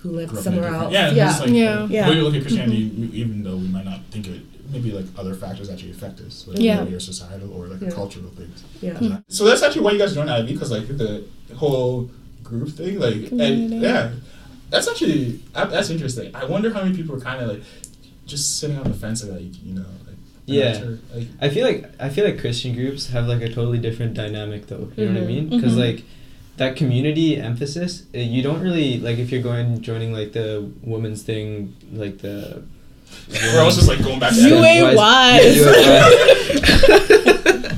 who 0.00 0.10
lives 0.10 0.30
grew 0.30 0.40
up 0.40 0.46
in 0.46 0.52
a 0.52 0.56
somewhere 0.56 0.74
else. 0.74 0.92
Yeah, 0.92 1.10
yeah. 1.10 1.24
Just 1.26 1.40
like, 1.42 1.50
Yeah. 1.50 1.86
Yeah. 1.90 2.08
When 2.08 2.16
you 2.18 2.22
look 2.24 2.34
at 2.34 2.42
Christianity, 2.42 2.88
we- 2.96 3.06
even 3.08 3.42
though 3.42 3.56
we 3.56 3.68
might 3.68 3.84
not 3.84 4.00
think 4.10 4.26
of 4.28 4.34
it, 4.36 4.42
maybe 4.72 4.92
like 4.92 5.04
other 5.18 5.34
factors 5.34 5.68
actually 5.68 5.90
affect 5.90 6.20
us, 6.20 6.44
like 6.48 6.58
Yeah. 6.58 6.82
maybe 6.82 6.94
our 6.94 7.00
societal 7.00 7.52
or 7.52 7.66
like 7.68 7.80
Yeah. 7.82 7.90
cultural 7.90 8.30
things. 8.36 8.62
yeah. 8.80 9.18
So 9.28 9.44
that's 9.44 9.62
actually 9.62 9.82
why 9.82 9.92
you 9.92 9.98
guys 9.98 10.14
joined 10.14 10.30
IB 10.30 10.52
because 10.52 10.70
like 10.70 10.86
the 10.96 11.24
whole 11.56 12.10
group 12.44 12.68
thing, 12.70 12.98
like 12.98 13.28
Community. 13.28 13.74
and 13.74 13.82
yeah, 13.82 14.10
that's 14.70 14.88
actually 14.88 15.40
that's 15.52 15.90
interesting. 15.90 16.30
I 16.34 16.44
wonder 16.44 16.72
how 16.72 16.82
many 16.84 16.94
people 16.96 17.14
are 17.16 17.20
kind 17.20 17.42
of 17.42 17.48
like 17.48 17.62
just 18.26 18.58
sitting 18.58 18.78
on 18.78 18.84
the 18.84 18.94
fence, 18.96 19.24
like 19.24 19.42
you 19.64 19.74
know, 19.74 19.84
like 20.06 20.16
Yeah. 20.46 20.78
sure, 20.78 20.98
like 21.14 21.26
I 21.40 21.48
feel 21.50 21.66
like 21.66 21.90
I 21.98 22.08
feel 22.08 22.24
like 22.24 22.38
Christian 22.38 22.74
groups 22.74 23.08
have 23.10 23.26
like 23.26 23.42
a 23.42 23.48
totally 23.48 23.78
different 23.78 24.14
dynamic 24.14 24.68
though. 24.68 24.90
You 24.96 25.06
know 25.06 25.12
what 25.20 25.22
I 25.22 25.24
Mhm. 25.24 25.26
mean? 25.34 25.48
Because 25.50 25.74
Mhm. 25.74 25.78
like 25.86 26.04
that 26.56 26.76
community 26.76 27.36
emphasis, 27.36 28.04
uh, 28.14 28.18
you 28.18 28.42
don't 28.42 28.60
really 28.60 28.98
like 29.00 29.18
if 29.18 29.30
you're 29.32 29.42
going 29.42 29.80
joining 29.82 30.12
like 30.12 30.32
the 30.32 30.70
women's 30.82 31.22
thing, 31.22 31.74
like 31.92 32.18
the. 32.18 32.62
we're 33.32 33.60
also 33.62 33.76
just 33.80 33.88
like 33.88 34.02
going 34.04 34.18
back 34.20 34.32
to 34.34 34.40
You 34.40 34.56
Adam. 34.64 34.64
ain't 34.64 34.96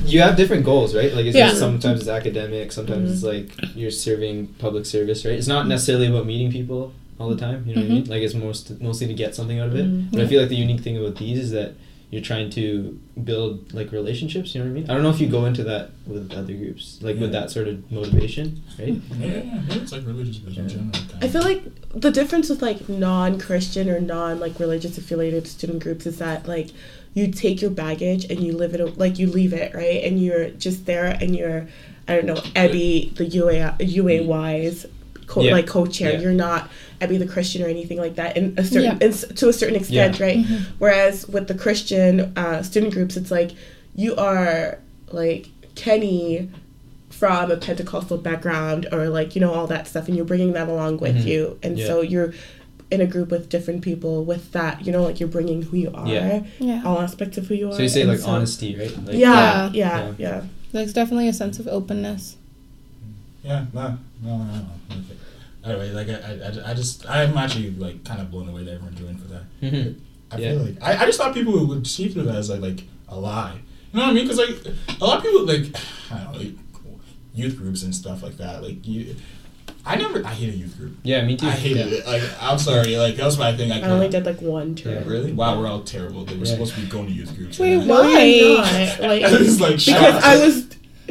you 0.05 0.21
have 0.21 0.35
different 0.35 0.63
goals, 0.65 0.95
right? 0.95 1.13
Like 1.13 1.25
it's 1.25 1.35
Yeah. 1.35 1.47
just 1.49 1.59
sometimes 1.59 2.01
it's 2.01 2.09
academic, 2.09 2.71
sometimes 2.71 3.11
it's 3.11 3.23
like 3.23 3.51
you're 3.75 3.91
serving 3.91 4.47
public 4.59 4.85
service, 4.85 5.25
right? 5.25 5.35
It's 5.35 5.47
not 5.47 5.67
necessarily 5.67 6.07
about 6.07 6.25
meeting 6.25 6.51
people 6.51 6.93
all 7.19 7.29
the 7.29 7.37
time. 7.37 7.63
You 7.67 7.75
know 7.75 7.81
what 7.81 7.89
I 7.91 7.93
mean? 7.93 8.05
Like 8.05 8.21
it's 8.21 8.33
most 8.33 8.79
mostly 8.81 9.07
to 9.07 9.13
get 9.13 9.33
something 9.35 9.59
out 9.59 9.67
of 9.69 9.75
it. 9.75 9.85
Mhm. 9.85 10.11
But 10.11 10.21
I 10.21 10.27
feel 10.27 10.39
like 10.41 10.49
the 10.49 10.55
unique 10.55 10.81
thing 10.81 10.97
about 10.97 11.15
these 11.15 11.39
is 11.39 11.51
that 11.51 11.73
you're 12.13 12.21
trying 12.21 12.47
to 12.47 12.99
build 13.23 13.73
like 13.73 13.91
relationships. 13.91 14.53
You 14.53 14.61
know 14.61 14.67
what 14.67 14.71
I 14.71 14.81
mean? 14.81 14.89
I 14.89 14.93
don't 14.93 15.01
know 15.01 15.09
if 15.09 15.19
you 15.19 15.27
go 15.27 15.45
into 15.45 15.63
that 15.63 15.89
with 16.05 16.31
other 16.31 16.53
groups, 16.53 16.99
like 17.01 17.17
with 17.17 17.31
that 17.31 17.49
sort 17.49 17.67
of 17.67 17.91
motivation, 17.91 18.61
right? 18.77 19.01
Yeah, 19.13 19.27
yeah, 19.27 19.43
yeah, 19.43 19.81
it's 19.81 19.91
like 19.91 20.05
religious 20.05 20.37
groups 20.37 20.57
in 20.57 20.69
general. 20.69 20.91
I 21.21 21.27
feel 21.27 21.41
like 21.41 21.63
the 21.89 22.11
difference 22.11 22.49
with 22.49 22.61
like 22.61 22.87
non-Christian 22.87 23.89
or 23.89 23.99
non 23.99 24.39
like 24.39 24.59
religious 24.59 24.95
affiliated 24.99 25.47
student 25.47 25.81
groups 25.81 26.05
is 26.05 26.19
that 26.19 26.47
like 26.47 26.69
you 27.15 27.31
take 27.31 27.63
your 27.63 27.71
baggage 27.71 28.25
and 28.25 28.41
you 28.41 28.55
live 28.55 28.75
it 28.75 28.97
like 28.99 29.17
you 29.17 29.25
leave 29.25 29.53
it 29.53 29.73
right 29.73 30.03
and 30.03 30.23
you're 30.23 30.49
just 30.51 30.85
there 30.85 31.17
and 31.19 31.35
you're 31.35 31.67
I 32.07 32.15
don't 32.15 32.25
know 32.25 32.35
Ebby 32.35 33.15
the 33.15 33.25
UA 33.25 33.77
UAWISE's 33.79 34.85
co- 35.27 35.41
Yeah. 35.41 35.53
like 35.53 35.67
co-chair 35.67 36.13
Yeah. 36.13 36.19
you're 36.21 36.31
not 36.33 36.69
Ebby 37.01 37.19
the 37.19 37.25
Christian 37.27 37.61
or 37.63 37.67
anything 37.67 37.97
like 37.97 38.15
that 38.15 38.37
in 38.37 38.53
a 38.57 38.63
certain 38.63 38.97
Yeah. 39.01 39.07
in, 39.07 39.11
to 39.13 39.49
a 39.49 39.53
certain 39.53 39.75
extent 39.75 40.19
Yeah. 40.19 40.25
right 40.25 40.37
Mm-hmm. 40.37 40.63
whereas 40.79 41.27
with 41.27 41.47
the 41.47 41.53
Christian 41.55 42.31
uh, 42.37 42.61
student 42.63 42.93
groups 42.93 43.17
it's 43.17 43.31
like 43.31 43.51
you 43.95 44.15
are 44.15 44.79
like 45.11 45.49
Kenny 45.75 46.49
from 47.09 47.51
a 47.51 47.57
Pentecostal 47.57 48.17
background 48.17 48.87
or 48.91 49.07
like 49.09 49.35
you 49.35 49.41
know 49.41 49.53
all 49.53 49.67
that 49.67 49.87
stuff 49.87 50.07
and 50.07 50.15
you're 50.17 50.25
bringing 50.25 50.53
that 50.53 50.67
along 50.67 50.97
with 50.97 51.17
Mhm. 51.23 51.25
you 51.25 51.59
and 51.63 51.77
Yeah. 51.77 51.87
so 51.87 52.01
you're 52.01 52.33
in 52.91 53.01
a 53.01 53.07
group 53.07 53.29
with 53.31 53.49
different 53.49 53.81
people 53.81 54.23
with 54.23 54.51
that 54.51 54.85
you 54.85 54.91
know 54.91 55.03
like 55.03 55.19
you're 55.19 55.29
bringing 55.29 55.61
who 55.63 55.77
you 55.77 55.91
are 55.93 56.07
Yeah. 56.07 56.43
Yeah. 56.59 56.81
all 56.85 56.99
aspects 57.01 57.37
of 57.37 57.47
who 57.47 57.55
you 57.55 57.69
are 57.69 57.73
So 57.75 57.81
you 57.81 57.89
say 57.89 58.03
like 58.03 58.19
so- 58.19 58.29
honesty, 58.29 58.75
right? 58.75 58.95
Like, 59.05 59.15
yeah, 59.17 59.69
Yeah. 59.73 59.97
yeah 59.97 60.11
yeah 60.17 60.41
There's 60.71 60.93
definitely 60.93 61.27
a 61.27 61.33
sense 61.33 61.59
of 61.59 61.67
openness. 61.67 62.35
Yeah, 63.43 63.65
no, 63.73 63.97
no, 64.23 64.37
no, 64.37 64.43
no. 64.53 64.65
Okay. 64.91 65.17
Anyway, 65.65 65.91
like 65.91 66.09
I, 66.09 66.13
I, 66.13 66.31
I- 66.67 66.71
I 66.71 66.73
just, 66.73 67.09
I'm 67.09 67.37
actually 67.37 67.71
like 67.71 68.03
kind 68.03 68.19
of 68.21 68.29
blown 68.31 68.49
away 68.49 68.63
that 68.63 68.73
everyone 68.73 68.95
joined 68.95 69.21
for 69.21 69.27
that. 69.29 69.43
I 70.31 70.37
Yeah. 70.37 70.51
feel 70.53 70.63
like 70.63 70.77
I, 70.81 71.03
I 71.03 71.05
just 71.05 71.17
thought 71.19 71.33
people 71.33 71.65
would 71.67 71.85
see 71.87 72.09
through 72.09 72.23
that 72.23 72.35
as 72.35 72.49
like 72.49 72.61
like 72.61 72.83
a 73.07 73.17
lie. 73.19 73.59
You 73.93 73.99
know 73.99 74.05
what 74.05 74.11
I 74.11 74.13
mean? 74.13 74.27
Because 74.27 74.39
like 74.39 74.99
a 74.99 75.05
lot 75.05 75.17
of 75.19 75.23
people 75.23 75.45
like 75.45 75.75
I 76.11 76.23
don't 76.23 76.33
know 76.33 76.39
like 76.39 76.53
youth 77.33 77.57
groups 77.57 77.83
and 77.83 77.93
stuff 77.95 78.23
like 78.23 78.37
that. 78.37 78.61
Like 78.63 78.85
you, 78.87 79.15
I 79.85 79.95
never 79.95 80.25
I 80.25 80.29
hate 80.33 80.53
a 80.53 80.57
youth 80.57 80.77
group. 80.77 80.97
Yeah, 81.03 81.23
me 81.25 81.35
too. 81.37 81.47
I 81.47 81.51
hated 81.51 81.87
yeah. 81.91 81.97
it. 81.99 82.07
Like 82.07 82.23
I'm 82.41 82.57
sorry. 82.59 82.97
Like 82.97 83.15
that 83.17 83.25
was 83.25 83.37
my 83.37 83.55
thing. 83.55 83.71
I, 83.71 83.81
I 83.81 83.89
only 83.89 84.09
did 84.09 84.25
like 84.25 84.41
one 84.41 84.75
term 84.75 84.93
Yeah. 84.93 85.03
Really? 85.05 85.33
Wow, 85.33 85.59
we're 85.59 85.67
all 85.67 85.83
terrible. 85.83 86.25
They 86.25 86.35
were 86.35 86.45
Yeah. 86.45 86.51
supposed 86.53 86.75
to 86.75 86.81
be 86.81 86.87
going 86.87 87.07
to 87.07 87.11
youth 87.13 87.35
groups. 87.37 87.59
Wait, 87.59 87.73
and 87.79 87.87
Why? 87.89 88.23
you're 88.23 88.57
not 88.57 88.99
like 88.99 89.23
I 89.23 89.37
was 89.37 89.61
like, 89.61 89.77
because 89.77 90.15
up. 90.15 90.23
I 90.23 90.45
was 90.45 90.67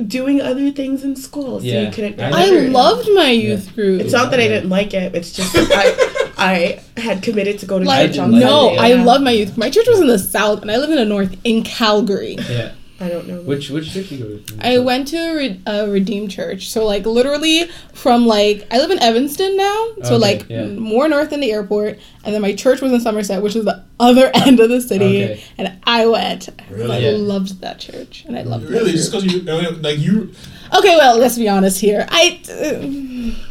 doing 0.07 0.41
other 0.41 0.71
things 0.71 1.05
in 1.05 1.15
school 1.15 1.61
so 1.61 1.67
Yeah. 1.67 1.83
you 1.83 1.91
couldn't 1.93 2.19
I 2.21 2.47
I 2.47 2.51
loved 2.69 3.09
my 3.15 3.31
youth 3.31 3.75
group. 3.75 4.01
it's 4.01 4.13
not 4.13 4.31
that 4.31 4.41
I 4.41 4.49
didn't 4.49 4.71
like 4.71 4.95
it 4.95 5.15
it's 5.15 5.33
just 5.33 5.53
that 5.53 5.69
I 5.71 6.23
I 6.97 7.01
had 7.01 7.23
committed 7.23 7.59
to 7.61 7.67
go 7.67 7.79
to 7.79 7.85
like 7.85 8.11
church 8.11 8.19
on 8.19 8.31
no, 8.33 8.67
like 8.69 8.75
it, 8.77 8.81
I 8.81 8.89
yeah. 8.95 9.05
love 9.05 9.21
my 9.23 9.31
youth. 9.31 9.57
My 9.57 9.71
church 9.71 9.87
was 9.87 10.01
in 10.01 10.09
the 10.09 10.19
south, 10.19 10.63
and 10.63 10.71
I 10.73 10.77
lived 10.79 10.91
in 10.91 10.97
the 10.99 11.05
north 11.05 11.37
in 11.45 11.63
Calgary. 11.63 12.37
Yeah. 12.49 12.73
I 13.03 13.09
don't 13.09 13.27
know 13.27 13.41
Which 13.43 13.69
which 13.71 13.93
church 13.93 14.13
you 14.13 14.19
go 14.19 14.39
to? 14.39 14.67
I 14.67 14.79
went 14.79 15.09
to 15.09 15.17
a, 15.17 15.37
re- 15.37 15.61
a 15.67 15.91
redeemed 15.91 16.31
church, 16.31 16.71
so 16.71 16.85
like 16.87 17.05
literally 17.05 17.65
from 17.95 18.27
like 18.27 18.67
I 18.71 18.79
live 18.79 18.91
in 18.93 19.01
Evanston 19.01 19.57
now, 19.57 19.89
so 20.05 20.15
Okay, 20.15 20.17
like 20.19 20.49
yeah. 20.49 20.67
more 20.67 21.09
north 21.09 21.31
than 21.31 21.41
the 21.41 21.51
airport, 21.51 21.99
and 22.25 22.33
then 22.35 22.41
my 22.43 22.55
church 22.55 22.81
was 22.81 22.93
in 22.93 23.01
Somerset, 23.01 23.43
which 23.43 23.57
is 23.57 23.65
the 23.65 23.83
other 23.99 24.31
end 24.35 24.61
of 24.61 24.71
the 24.71 24.81
city, 24.81 25.25
Okay. 25.25 25.45
and 25.59 25.73
I 25.85 26.07
went. 26.07 26.49
Really? 26.71 26.93
I 26.97 26.99
Yeah. 27.01 27.17
loved 27.17 27.61
that 27.61 27.81
church, 27.81 28.25
and 28.27 28.39
I 28.39 28.43
loved 28.43 28.67
that 28.67 28.71
really 28.71 28.93
just 28.93 29.11
because 29.11 29.25
you 29.25 29.41
like 29.41 29.99
you. 29.99 30.33
Okay, 30.73 30.97
well, 30.97 31.19
let's 31.19 31.37
be 31.39 31.49
honest 31.49 31.81
here. 31.81 32.07
I. 32.09 32.41
Uh, 32.49 33.49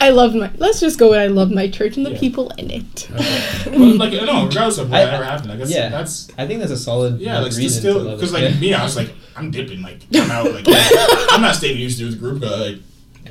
I 0.00 0.10
love 0.10 0.34
my. 0.34 0.50
Let's 0.58 0.78
just 0.80 0.98
go 0.98 1.10
with 1.10 1.18
I 1.18 1.26
love 1.28 1.50
my 1.50 1.68
church 1.68 1.96
and 1.96 2.04
the 2.04 2.12
Yeah. 2.12 2.20
people 2.20 2.50
in 2.58 2.70
it. 2.70 3.08
Well, 3.66 3.96
like 3.96 4.12
no, 4.12 4.46
regardless 4.46 4.78
of 4.78 4.92
I- 4.92 5.04
whatever 5.04 5.24
happened, 5.24 5.50
like 5.50 5.58
that's, 5.58 5.70
yeah. 5.74 5.88
that's 5.88 6.28
I 6.38 6.46
think 6.46 6.60
that's 6.60 6.72
a 6.72 6.76
solid 6.76 7.18
Yeah, 7.20 7.40
like 7.40 7.52
reason 7.56 7.80
still 7.80 8.14
because 8.14 8.32
like 8.32 8.42
Yeah. 8.42 8.60
me, 8.60 8.74
I 8.74 8.82
was 8.84 8.96
like, 8.96 9.10
I'm 9.36 9.50
dipping, 9.50 9.82
like 9.82 10.00
I'm 10.14 10.30
out, 10.30 10.52
like 10.52 10.64
I'm 11.32 11.40
not 11.42 11.54
staying 11.56 11.78
used 11.78 11.98
to 11.98 12.10
the 12.10 12.16
group, 12.16 12.40
but 12.40 12.58
like 12.58 12.78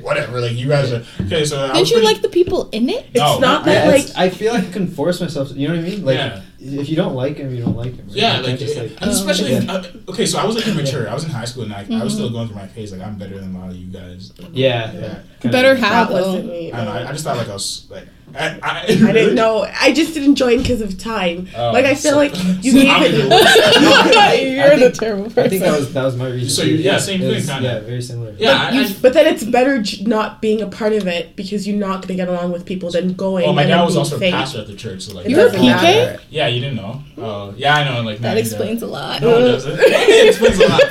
whatever, 0.00 0.40
like 0.40 0.52
you 0.52 0.68
guys 0.68 0.92
are 0.92 1.02
okay. 1.22 1.44
So 1.44 1.58
I 1.58 1.68
was 1.68 1.72
Didn't 1.72 1.88
you 1.88 1.94
pretty- 1.96 2.06
like 2.06 2.22
the 2.22 2.28
people 2.28 2.68
in 2.70 2.90
it? 2.90 3.06
It's 3.14 3.16
No, 3.16 3.38
not 3.38 3.62
I- 3.62 3.64
that 3.72 3.84
Yeah, 3.86 3.90
like 3.92 4.06
I 4.16 4.28
feel 4.30 4.52
like 4.52 4.64
I 4.66 4.70
can 4.70 4.88
force 4.88 5.20
myself. 5.20 5.52
You 5.54 5.68
know 5.68 5.74
what 5.76 5.84
I 5.84 5.88
mean? 5.88 6.04
Like, 6.04 6.16
Yeah. 6.16 6.42
If 6.74 6.88
you 6.88 6.96
don't 6.96 7.14
like 7.14 7.36
him, 7.36 7.54
you 7.54 7.62
don't 7.62 7.76
like 7.76 7.94
him. 7.96 8.06
right? 8.06 8.16
Yeah, 8.16 8.32
You 8.36 8.36
like, 8.38 8.46
can't 8.46 8.60
just 8.60 8.76
like 8.76 8.90
and 9.00 9.10
especially 9.10 9.52
Yeah. 9.52 9.72
uh, 9.72 9.84
okay. 10.10 10.26
So 10.26 10.38
I 10.38 10.44
was 10.44 10.56
like 10.56 10.66
immature. 10.66 11.08
I 11.08 11.14
was 11.14 11.24
in 11.24 11.30
high 11.30 11.44
school 11.44 11.64
and 11.64 11.72
I, 11.72 11.80
I 11.80 11.84
Mhm. 11.84 12.02
was 12.04 12.14
still 12.14 12.30
going 12.30 12.48
through 12.48 12.56
my 12.56 12.66
phase. 12.66 12.92
Like 12.92 13.02
I'm 13.02 13.16
better 13.16 13.38
than 13.38 13.54
a 13.54 13.58
lot 13.58 13.70
of 13.70 13.76
you 13.76 13.86
guys. 13.86 14.32
yeah, 14.52 14.92
Yeah. 14.92 15.18
Kinda- 15.40 15.56
Better 15.56 15.74
how 15.76 16.04
though? 16.04 16.32
I 16.38 16.40
don't 16.40 16.72
know. 16.84 16.92
I, 16.92 17.08
I 17.08 17.12
just 17.12 17.24
thought 17.24 17.36
like 17.36 17.48
I 17.48 17.52
was 17.54 17.86
like 17.90 18.06
I, 18.34 18.58
I, 18.62 18.80
I 18.82 18.86
didn't 19.12 19.34
know. 19.34 19.66
I 19.80 19.92
just 19.92 20.12
didn't 20.12 20.34
join 20.34 20.58
because 20.58 20.80
of 20.82 20.98
time. 20.98 21.48
Oh, 21.56 21.70
like 21.72 21.84
I 21.86 21.94
feel 21.94 22.12
so- 22.12 22.16
like 22.18 22.34
you 22.62 22.72
so 22.72 22.82
gave 22.82 23.14
it. 23.14 24.56
You're 24.56 24.76
the 24.90 24.96
terrible 24.98 25.24
person. 25.26 25.42
I 25.44 25.48
think 25.48 25.62
that 25.62 25.78
was 25.78 25.92
that 25.94 26.02
was 26.02 26.16
my 26.16 26.28
reason. 26.28 26.50
So 26.50 26.62
you- 26.62 26.76
yeah, 26.76 26.98
same 26.98 27.20
it 27.22 27.24
thing, 27.24 27.34
was- 27.34 27.48
kinda. 27.48 27.62
Yeah, 27.68 27.80
very 27.80 28.02
similar. 28.02 28.34
Yeah, 28.38 28.52
But, 28.52 28.60
I- 28.60 28.70
you, 28.76 28.82
I- 28.82 28.96
but 29.00 29.12
then 29.14 29.26
it's 29.26 29.44
better 29.44 29.82
not 30.02 30.42
being 30.42 30.60
a 30.60 30.66
part 30.66 30.92
of 30.92 31.06
it 31.06 31.34
because 31.36 31.66
you're 31.66 31.78
not 31.78 31.96
going 32.02 32.08
to 32.08 32.14
get 32.14 32.28
along 32.28 32.52
with 32.52 32.66
people 32.66 32.90
than 32.90 33.14
going. 33.14 33.44
Well, 33.44 33.54
my 33.54 33.64
dad 33.64 33.82
was 33.84 33.94
being 33.94 33.98
also 34.04 34.16
a 34.16 34.30
pastor 34.30 34.60
at 34.60 34.66
the 34.66 34.74
church, 34.76 35.02
so 35.02 35.14
like 35.14 35.28
You're 35.28 35.46
a 35.46 35.50
PK? 35.50 36.20
Yeah, 36.30 36.48
you 36.48 36.60
didn't 36.60 36.76
know. 36.76 37.02
Oh, 37.18 37.54
yeah, 37.56 37.76
I 37.76 37.84
know. 37.84 38.02
Like 38.02 38.18
that 38.18 38.36
explains 38.36 38.82
a 38.82 38.86
lot. 38.86 39.22
No, 39.22 39.38
it 39.38 39.42
doesn't. 39.52 39.72
it 39.78 40.28
explains 40.28 40.58
a 40.58 40.68
lot. 40.68 40.82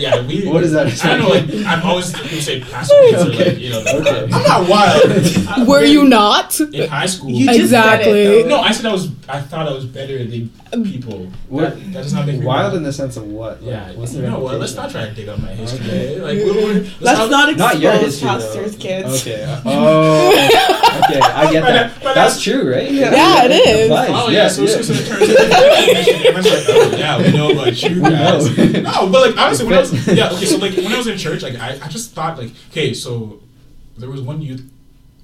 I, 0.00 0.16
yeah, 0.16 0.26
we. 0.26 0.48
What 0.50 0.60
does 0.62 0.72
that 0.72 0.86
I 1.04 1.16
don't 1.16 1.20
know. 1.20 1.28
Like 1.28 1.66
I'm 1.66 1.86
always 1.86 2.12
people 2.12 2.40
say 2.40 2.60
pastor 2.60 2.94
kids 3.10 3.22
Okay. 3.28 3.44
like 3.50 3.58
you 3.58 3.70
know. 3.70 3.84
Okay. 4.00 4.22
I'm 4.24 4.42
not 4.42 4.68
wild. 4.68 5.68
Were 5.68 5.84
you 5.84 6.04
not? 6.08 6.58
in 6.60 6.88
high 6.88 7.06
school? 7.06 7.30
You 7.30 7.50
Exactly. 7.50 8.22
it, 8.40 8.46
no, 8.46 8.60
I 8.60 8.72
said 8.72 8.86
I 8.86 8.92
was. 8.92 9.10
I 9.28 9.40
thought 9.40 9.68
I 9.68 9.72
was 9.72 9.84
better 9.84 10.18
than 10.24 10.50
people. 10.84 11.14
Um, 11.22 11.32
what- 11.48 11.62
That, 11.76 11.92
that 11.92 12.02
does 12.02 12.12
not 12.12 12.26
make 12.26 12.40
me 12.40 12.46
Wild 12.46 12.68
wrong. 12.72 12.76
in 12.78 12.82
the 12.82 12.92
sense 12.92 13.16
of 13.16 13.24
what? 13.28 13.62
Like, 13.62 13.70
Yeah, 13.70 13.92
what's 13.92 14.14
you 14.14 14.22
know 14.22 14.40
what? 14.40 14.58
Let's 14.58 14.74
not 14.74 14.90
try 14.90 15.06
to 15.08 15.14
dig 15.14 15.28
up 15.28 15.38
my 15.40 15.48
history. 15.52 15.86
Okay. 15.86 16.16
Eh? 16.18 16.22
Like, 16.22 16.38
we'll, 16.38 16.54
we'll, 16.54 16.74
let's 16.82 17.00
Let's 17.00 17.30
not 17.30 17.48
expose 17.48 17.58
Not 17.74 17.80
your 17.80 17.92
history, 17.92 18.28
pastors' 18.28 18.72
though. 18.76 18.82
kids. 18.82 19.22
Okay. 19.22 19.60
Oh. 19.66 20.30
okay, 21.04 21.20
I 21.20 21.52
get 21.52 21.62
that. 21.62 21.72
that- 21.72 21.94
but 22.02 22.14
That's 22.14 22.14
that's- 22.14 22.42
true, 22.42 22.72
right? 22.72 22.90
Yeah, 22.90 23.44
it 23.44 23.50
is. 23.52 23.90
Oh 23.90 24.28
yeah, 24.28 24.42
yeah, 24.42 24.48
so 24.48 24.62
it's 24.64 24.72
yeah. 24.72 24.78
just 24.78 24.90
in 24.90 25.06
terms 25.06 26.48
like, 26.48 26.64
oh, 26.68 26.96
yeah, 26.96 27.18
we 27.22 27.32
know 27.36 27.50
about 27.52 27.82
you 27.82 28.00
guys. 28.00 28.56
no, 28.82 29.08
but 29.10 29.30
like 29.30 29.38
honestly, 29.38 29.66
when 29.66 29.74
I 29.74 29.80
was 29.80 29.89
yeah, 30.06 30.30
okay, 30.30 30.44
so 30.44 30.58
like 30.58 30.76
when 30.76 30.92
I 30.92 30.98
was 30.98 31.06
in 31.06 31.18
church, 31.18 31.42
like 31.42 31.56
I, 31.56 31.78
I 31.82 31.88
just 31.88 32.12
thought 32.12 32.38
like, 32.38 32.50
okay, 32.70 32.94
so 32.94 33.40
there 33.96 34.10
was 34.10 34.20
one 34.20 34.40
youth, 34.40 34.70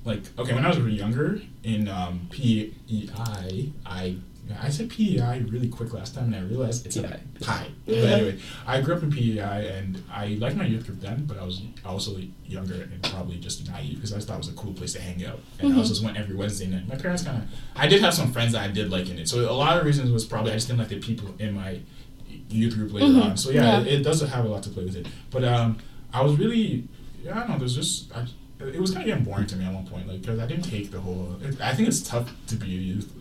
like 0.04 0.22
okay, 0.38 0.54
when 0.54 0.64
I 0.64 0.68
was 0.68 0.78
younger 0.78 1.40
in 1.62 1.88
um, 1.88 2.28
PEI, 2.30 3.72
I 3.84 4.16
I 4.60 4.68
said 4.68 4.90
PEI 4.90 5.44
really 5.48 5.68
quick 5.68 5.92
last 5.92 6.14
time, 6.14 6.32
and 6.32 6.36
I 6.36 6.40
realized 6.40 6.86
it's 6.86 6.96
PEI. 6.96 7.20
a 7.40 7.44
pie. 7.44 7.68
But 7.84 7.94
anyway, 7.96 8.38
I 8.66 8.80
grew 8.80 8.94
up 8.94 9.02
in 9.02 9.10
PEI, 9.10 9.78
and 9.78 10.02
I 10.10 10.28
liked 10.38 10.56
my 10.56 10.64
youth 10.64 10.86
group 10.86 11.00
then, 11.00 11.24
but 11.26 11.38
I 11.38 11.44
was 11.44 11.62
also 11.84 12.16
younger 12.46 12.74
and 12.74 13.02
probably 13.02 13.38
just 13.38 13.68
naive 13.68 13.96
because 13.96 14.12
I 14.12 14.16
just 14.16 14.28
thought 14.28 14.34
it 14.34 14.38
was 14.38 14.48
a 14.48 14.52
cool 14.52 14.72
place 14.72 14.92
to 14.92 15.00
hang 15.00 15.24
out, 15.24 15.40
and 15.58 15.72
I 15.72 15.78
was 15.78 15.88
just 15.88 16.04
went 16.04 16.16
every 16.16 16.36
Wednesday 16.36 16.66
night. 16.66 16.86
My 16.88 16.96
parents 16.96 17.22
kind 17.24 17.42
of, 17.42 17.48
I 17.74 17.86
did 17.86 18.00
have 18.02 18.14
some 18.14 18.32
friends 18.32 18.52
that 18.52 18.62
I 18.62 18.68
did 18.68 18.90
like 18.90 19.08
in 19.08 19.18
it, 19.18 19.28
so 19.28 19.50
a 19.50 19.52
lot 19.52 19.78
of 19.78 19.84
reasons 19.84 20.10
was 20.10 20.24
probably 20.24 20.52
I 20.52 20.54
just 20.54 20.68
didn't 20.68 20.80
like 20.80 20.88
the 20.88 21.00
people 21.00 21.34
in 21.38 21.54
my 21.54 21.80
youth 22.48 22.74
group 22.74 22.92
later 22.92 23.06
Mhm. 23.06 23.22
on. 23.30 23.36
So 23.36 23.50
yeah, 23.50 23.62
Yeah. 23.62 23.80
It, 23.80 23.86
it 24.00 24.02
does 24.02 24.20
have 24.20 24.44
a 24.44 24.48
lot 24.48 24.62
to 24.64 24.70
play 24.70 24.84
with 24.84 24.96
it. 24.96 25.06
But 25.30 25.44
um, 25.44 25.78
I 26.12 26.22
was 26.22 26.36
really, 26.38 26.88
yeah, 27.24 27.36
I 27.36 27.38
don't 27.40 27.50
know. 27.50 27.58
There's 27.58 27.74
just, 27.74 28.14
I, 28.16 28.26
it 28.60 28.80
was 28.80 28.90
kind 28.92 29.02
of 29.02 29.06
getting 29.08 29.24
boring 29.24 29.46
to 29.48 29.56
me 29.56 29.64
at 29.64 29.74
one 29.74 29.86
point, 29.86 30.06
like 30.08 30.20
because 30.22 30.38
I 30.38 30.46
didn't 30.46 30.64
take 30.64 30.90
the 30.90 31.00
whole. 31.00 31.36
It, 31.42 31.60
I 31.60 31.74
think 31.74 31.88
it's 31.88 32.00
tough 32.00 32.30
to 32.48 32.56
be 32.56 32.66
a 32.76 32.80
youth 32.80 33.12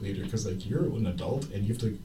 leader 0.00 0.22
because 0.24 0.46
like 0.46 0.68
you're 0.68 0.84
an 0.84 1.06
adult 1.06 1.44
and 1.52 1.64
you 1.64 1.72
have 1.72 1.80
to, 1.82 1.98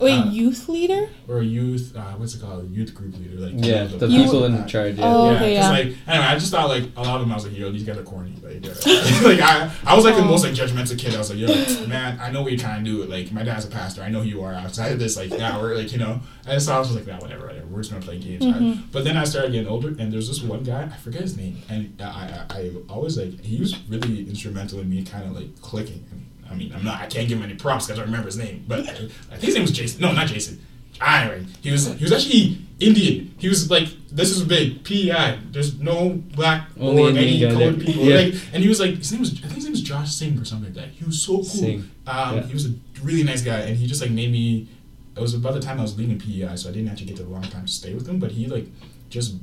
Wait, 0.00 0.18
Uh, 0.18 0.30
youth 0.30 0.68
leader? 0.68 1.08
or 1.28 1.40
a 1.40 1.44
youth, 1.44 1.94
uh, 1.94 2.00
what's 2.16 2.34
it 2.34 2.40
called, 2.40 2.70
youth 2.74 2.94
group 2.94 3.14
leader, 3.18 3.38
like 3.38 3.52
Yeah, 3.64 3.84
know, 3.84 3.98
the 3.98 4.08
You- 4.08 4.22
people 4.24 4.44
in 4.46 4.66
charge. 4.66 4.98
Yeah. 4.98 5.04
Oh, 5.04 5.30
yeah, 5.30 5.36
okay, 5.36 5.56
'cause, 5.56 5.64
yeah. 5.64 5.70
like 5.70 5.86
anyway, 6.08 6.26
I 6.26 6.34
just 6.38 6.50
thought 6.50 6.68
like 6.68 6.84
a 6.96 7.02
lot 7.02 7.16
of 7.16 7.20
them. 7.20 7.30
I 7.32 7.34
was 7.34 7.46
like, 7.46 7.56
yo, 7.56 7.70
these 7.70 7.84
guys 7.84 7.98
are 7.98 8.02
corny. 8.02 8.32
Like, 8.42 8.64
like 9.22 9.40
I, 9.40 9.70
I 9.86 9.94
was 9.94 10.04
like 10.04 10.16
the 10.16 10.24
most 10.24 10.42
like 10.44 10.54
judgmental 10.54 10.98
kid. 10.98 11.14
I 11.14 11.18
was 11.18 11.30
like, 11.30 11.38
yo, 11.38 11.86
man, 11.86 12.18
I 12.20 12.30
know 12.30 12.42
what 12.42 12.50
you're 12.52 12.58
trying 12.60 12.82
to 12.84 12.90
do. 12.90 13.04
Like, 13.04 13.30
my 13.32 13.42
dad's 13.42 13.64
a 13.66 13.68
pastor. 13.68 14.02
I 14.02 14.08
know 14.08 14.22
who 14.22 14.28
you 14.28 14.42
are 14.42 14.54
outside 14.54 14.92
of 14.92 14.98
this. 14.98 15.16
Like, 15.16 15.30
yeah, 15.30 15.60
we're 15.60 15.76
like, 15.76 15.92
you 15.92 15.98
know. 15.98 16.20
And 16.46 16.60
so 16.60 16.74
I 16.74 16.78
was 16.78 16.88
just 16.88 16.98
like, 16.98 17.06
nah, 17.06 17.20
whatever, 17.22 17.46
whatever. 17.46 17.66
We're 17.66 17.80
just 17.82 17.92
gonna 17.92 18.04
play 18.04 18.18
games. 18.18 18.44
I- 18.44 18.58
Mhm. 18.58 18.78
but 18.90 19.04
then 19.04 19.16
I 19.16 19.24
started 19.24 19.52
getting 19.52 19.68
older, 19.68 19.94
and 19.98 20.10
there's 20.12 20.26
this 20.28 20.42
one 20.42 20.62
guy. 20.64 20.88
I 20.92 20.96
forget 20.96 21.20
his 21.22 21.36
name, 21.36 21.58
and 21.68 21.94
I, 22.00 22.44
I, 22.50 22.56
I 22.58 22.70
always 22.88 23.16
like 23.18 23.44
he 23.44 23.58
was 23.60 23.76
really 23.88 24.20
instrumental 24.28 24.80
in 24.80 24.88
me 24.90 25.02
kind 25.04 25.24
of 25.26 25.32
like 25.36 25.60
clicking. 25.60 26.04
I 26.50 26.54
mean, 26.54 26.72
I'm 26.74 26.84
not. 26.84 27.00
I 27.00 27.06
can't 27.06 27.28
give 27.28 27.38
him 27.38 27.44
any 27.44 27.54
props 27.54 27.86
because 27.86 27.98
I 27.98 28.02
don't 28.02 28.10
remember 28.10 28.26
his 28.26 28.36
name. 28.36 28.64
But 28.66 28.80
I 28.80 28.92
think 28.92 29.42
his 29.42 29.54
name 29.54 29.62
was 29.62 29.72
Jason. 29.72 30.00
No, 30.00 30.12
not 30.12 30.26
Jason. 30.26 30.60
Anyway, 31.00 31.46
he 31.62 31.70
was 31.70 31.86
he 31.94 32.04
was 32.04 32.12
actually 32.12 32.58
Indian. 32.78 33.34
He 33.38 33.48
was 33.48 33.70
like, 33.70 33.88
this 34.10 34.30
is 34.30 34.42
big 34.42 34.84
PEI. 34.84 35.38
There's 35.50 35.78
no 35.78 36.10
black 36.34 36.68
Only 36.78 37.02
or 37.02 37.08
Indian 37.08 37.50
any 37.50 37.58
colored 37.58 37.80
people. 37.80 38.04
Yeah. 38.04 38.16
Like, 38.16 38.34
and 38.52 38.62
he 38.62 38.68
was 38.68 38.80
like, 38.80 38.96
his 38.96 39.12
name 39.12 39.20
was 39.20 39.32
I 39.32 39.42
think 39.42 39.54
his 39.54 39.64
name 39.64 39.72
was 39.72 39.82
Josh 39.82 40.12
Singh 40.12 40.38
or 40.38 40.44
something 40.44 40.74
like 40.74 40.82
that. 40.84 40.92
He 40.92 41.04
was 41.04 41.22
so 41.22 41.36
cool. 41.36 41.44
Singh. 41.44 41.90
Um, 42.06 42.36
Yeah. 42.36 42.42
He 42.42 42.52
was 42.52 42.66
a 42.66 42.74
really 43.02 43.22
nice 43.22 43.42
guy, 43.42 43.60
and 43.60 43.76
he 43.76 43.86
just 43.86 44.02
like 44.02 44.10
made 44.10 44.30
me. 44.30 44.68
It 45.16 45.20
was 45.20 45.34
about 45.34 45.54
the 45.54 45.60
time 45.60 45.78
I 45.78 45.82
was 45.82 45.96
leaving 45.98 46.18
PEI, 46.18 46.56
so 46.56 46.68
I 46.68 46.72
didn't 46.72 46.88
actually 46.88 47.06
get 47.06 47.16
the 47.16 47.24
long 47.24 47.42
time 47.42 47.66
to 47.66 47.72
stay 47.72 47.94
with 47.94 48.06
him. 48.08 48.18
But 48.18 48.32
he 48.32 48.46
like 48.46 48.66
just 49.08 49.36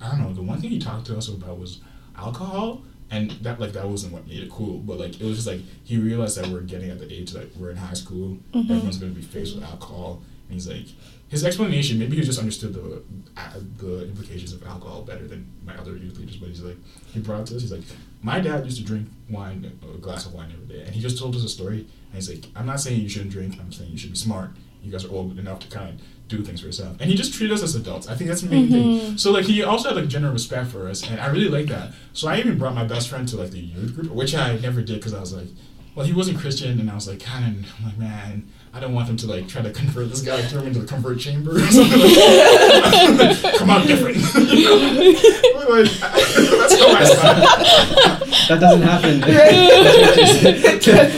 I 0.00 0.08
don't 0.10 0.20
know. 0.20 0.32
The 0.32 0.42
one 0.42 0.60
thing 0.60 0.70
he 0.70 0.78
talked 0.78 1.06
to 1.06 1.16
us 1.18 1.28
about 1.28 1.58
was 1.58 1.80
alcohol 2.16 2.82
and 3.10 3.30
that 3.42 3.58
like 3.60 3.72
that 3.72 3.88
wasn't 3.88 4.12
what 4.12 4.26
made 4.26 4.42
it 4.42 4.50
cool, 4.50 4.78
but 4.78 4.98
like 4.98 5.20
it 5.20 5.24
was 5.24 5.36
just 5.36 5.46
like 5.48 5.60
he 5.84 5.96
realized 5.98 6.36
that 6.38 6.46
we're 6.48 6.60
getting 6.60 6.90
at 6.90 6.98
the 6.98 7.12
age 7.12 7.30
that 7.32 7.56
we're 7.56 7.70
in 7.70 7.76
high 7.76 7.94
school, 7.94 8.38
Mhm. 8.54 8.70
everyone's 8.70 8.98
gonna 8.98 9.12
be 9.12 9.22
faced 9.22 9.54
with 9.54 9.64
alcohol, 9.64 10.22
and 10.48 10.54
he's 10.54 10.68
like. 10.68 10.86
His 11.30 11.44
explanation, 11.44 11.98
maybe 11.98 12.16
he 12.16 12.22
just 12.22 12.38
understood 12.38 12.72
the 12.72 13.02
uh, 13.36 13.60
the 13.76 14.04
implications 14.08 14.54
of 14.54 14.62
alcohol 14.66 15.02
better 15.02 15.26
than 15.28 15.46
my 15.62 15.76
other 15.76 15.94
youth 15.94 16.16
leaders. 16.18 16.36
But 16.38 16.48
he's 16.48 16.62
like, 16.62 16.78
he 17.12 17.20
brought 17.20 17.42
it 17.42 17.46
to 17.48 17.56
us. 17.56 17.60
He's 17.60 17.70
like, 17.70 17.82
my 18.22 18.40
dad 18.40 18.64
used 18.64 18.78
to 18.78 18.82
drink 18.82 19.10
wine, 19.28 19.70
a 19.94 19.98
glass 19.98 20.24
of 20.24 20.32
wine 20.32 20.50
every 20.54 20.74
day, 20.74 20.84
and 20.86 20.94
he 20.94 21.02
just 21.02 21.18
told 21.18 21.36
us 21.36 21.44
a 21.44 21.48
story. 21.50 21.80
And 21.80 22.14
he's 22.14 22.30
like, 22.30 22.46
I'm 22.56 22.64
not 22.64 22.80
saying 22.80 23.02
you 23.02 23.10
shouldn't 23.10 23.32
drink. 23.32 23.58
I'm 23.60 23.70
saying 23.72 23.90
you 23.90 23.98
should 23.98 24.12
be 24.12 24.16
smart. 24.16 24.52
You 24.82 24.90
guys 24.90 25.04
are 25.04 25.10
old 25.10 25.38
enough 25.38 25.58
to 25.60 25.68
kind 25.68 25.90
of 26.00 26.06
do 26.28 26.42
things 26.44 26.60
for 26.60 26.66
yourself. 26.66 26.96
And 27.00 27.10
he 27.10 27.16
just 27.16 27.32
treated 27.34 27.54
us 27.54 27.62
as 27.62 27.74
adults. 27.74 28.06
I 28.08 28.14
think 28.14 28.28
that's 28.28 28.42
the 28.42 28.50
main 28.50 28.68
thing. 28.68 29.00
Mhm. 29.00 29.20
So 29.20 29.32
like 29.32 29.46
he 29.46 29.62
also 29.62 29.88
had 29.88 29.96
like 29.96 30.08
general 30.08 30.32
respect 30.32 30.70
for 30.70 30.88
us, 30.88 31.08
and 31.08 31.18
I 31.20 31.28
really 31.28 31.48
like 31.48 31.66
that. 31.66 31.92
So 32.12 32.28
I 32.28 32.38
even 32.38 32.58
brought 32.58 32.74
my 32.74 32.84
best 32.84 33.08
friend 33.08 33.26
to 33.28 33.36
like 33.36 33.50
the 33.50 33.60
youth 33.60 33.94
group, 33.96 34.10
which 34.12 34.34
I 34.34 34.56
never 34.58 34.82
did 34.82 34.96
because 34.96 35.14
I 35.14 35.20
was 35.20 35.32
like, 35.32 35.48
well, 35.94 36.06
he 36.06 36.12
wasn't 36.12 36.38
Christian, 36.38 36.78
and 36.78 36.88
I 36.88 36.94
was 36.94 37.08
like, 37.08 37.18
kind 37.18 37.44
of, 37.66 37.84
like, 37.84 37.98
man, 37.98 38.46
I 38.72 38.78
don't 38.78 38.94
want 38.94 39.08
them 39.08 39.16
to 39.16 39.26
like 39.26 39.48
try 39.48 39.62
to 39.62 39.72
convert 39.72 40.10
this 40.10 40.20
guy, 40.20 40.40
throw 40.42 40.60
him 40.60 40.68
into 40.68 40.78
the 40.80 40.86
convert 40.86 41.18
chamber 41.18 41.56
or 41.56 41.60
something. 41.66 41.98
Like 41.98 42.14
that. 42.14 43.54
Come 43.58 43.70
out 43.70 43.84
different. 43.86 44.16
you 44.52 44.64
know? 44.64 45.66
Like, 45.68 45.90
that's 46.00 46.78
how 46.78 46.88
I 46.88 47.04
started. 47.04 48.28
That 48.48 48.58
doesn't 48.60 48.82
happen. 48.82 49.20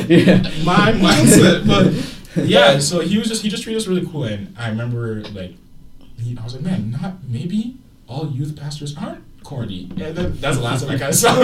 yeah. 0.09 0.65
my 0.65 0.93
mindset. 0.93 1.67
But 1.67 1.93
yeah, 2.45 2.79
so 2.79 3.01
he 3.01 3.19
was 3.19 3.29
just 3.29 3.43
he 3.43 3.49
just 3.49 3.63
treated 3.63 3.79
us 3.81 3.87
really 3.87 4.07
cool, 4.07 4.25
and 4.25 4.55
I 4.59 4.69
remember 4.69 5.23
like 5.33 5.55
he, 6.19 6.37
I 6.39 6.45
was 6.45 6.55
like, 6.55 6.63
man, 6.63 6.91
not 6.91 7.25
maybe 7.25 7.77
all 8.07 8.29
youth 8.31 8.57
pastors 8.57 8.97
aren't 8.97 9.25
corny. 9.45 9.89
And 9.91 10.17
then, 10.17 10.37
that's 10.41 10.57
the 10.57 10.63
last 10.63 10.85
time 10.85 10.95
I 10.95 10.99
kind 10.99 11.11
of 11.11 11.15
saw 11.15 11.35
him. 11.35 11.43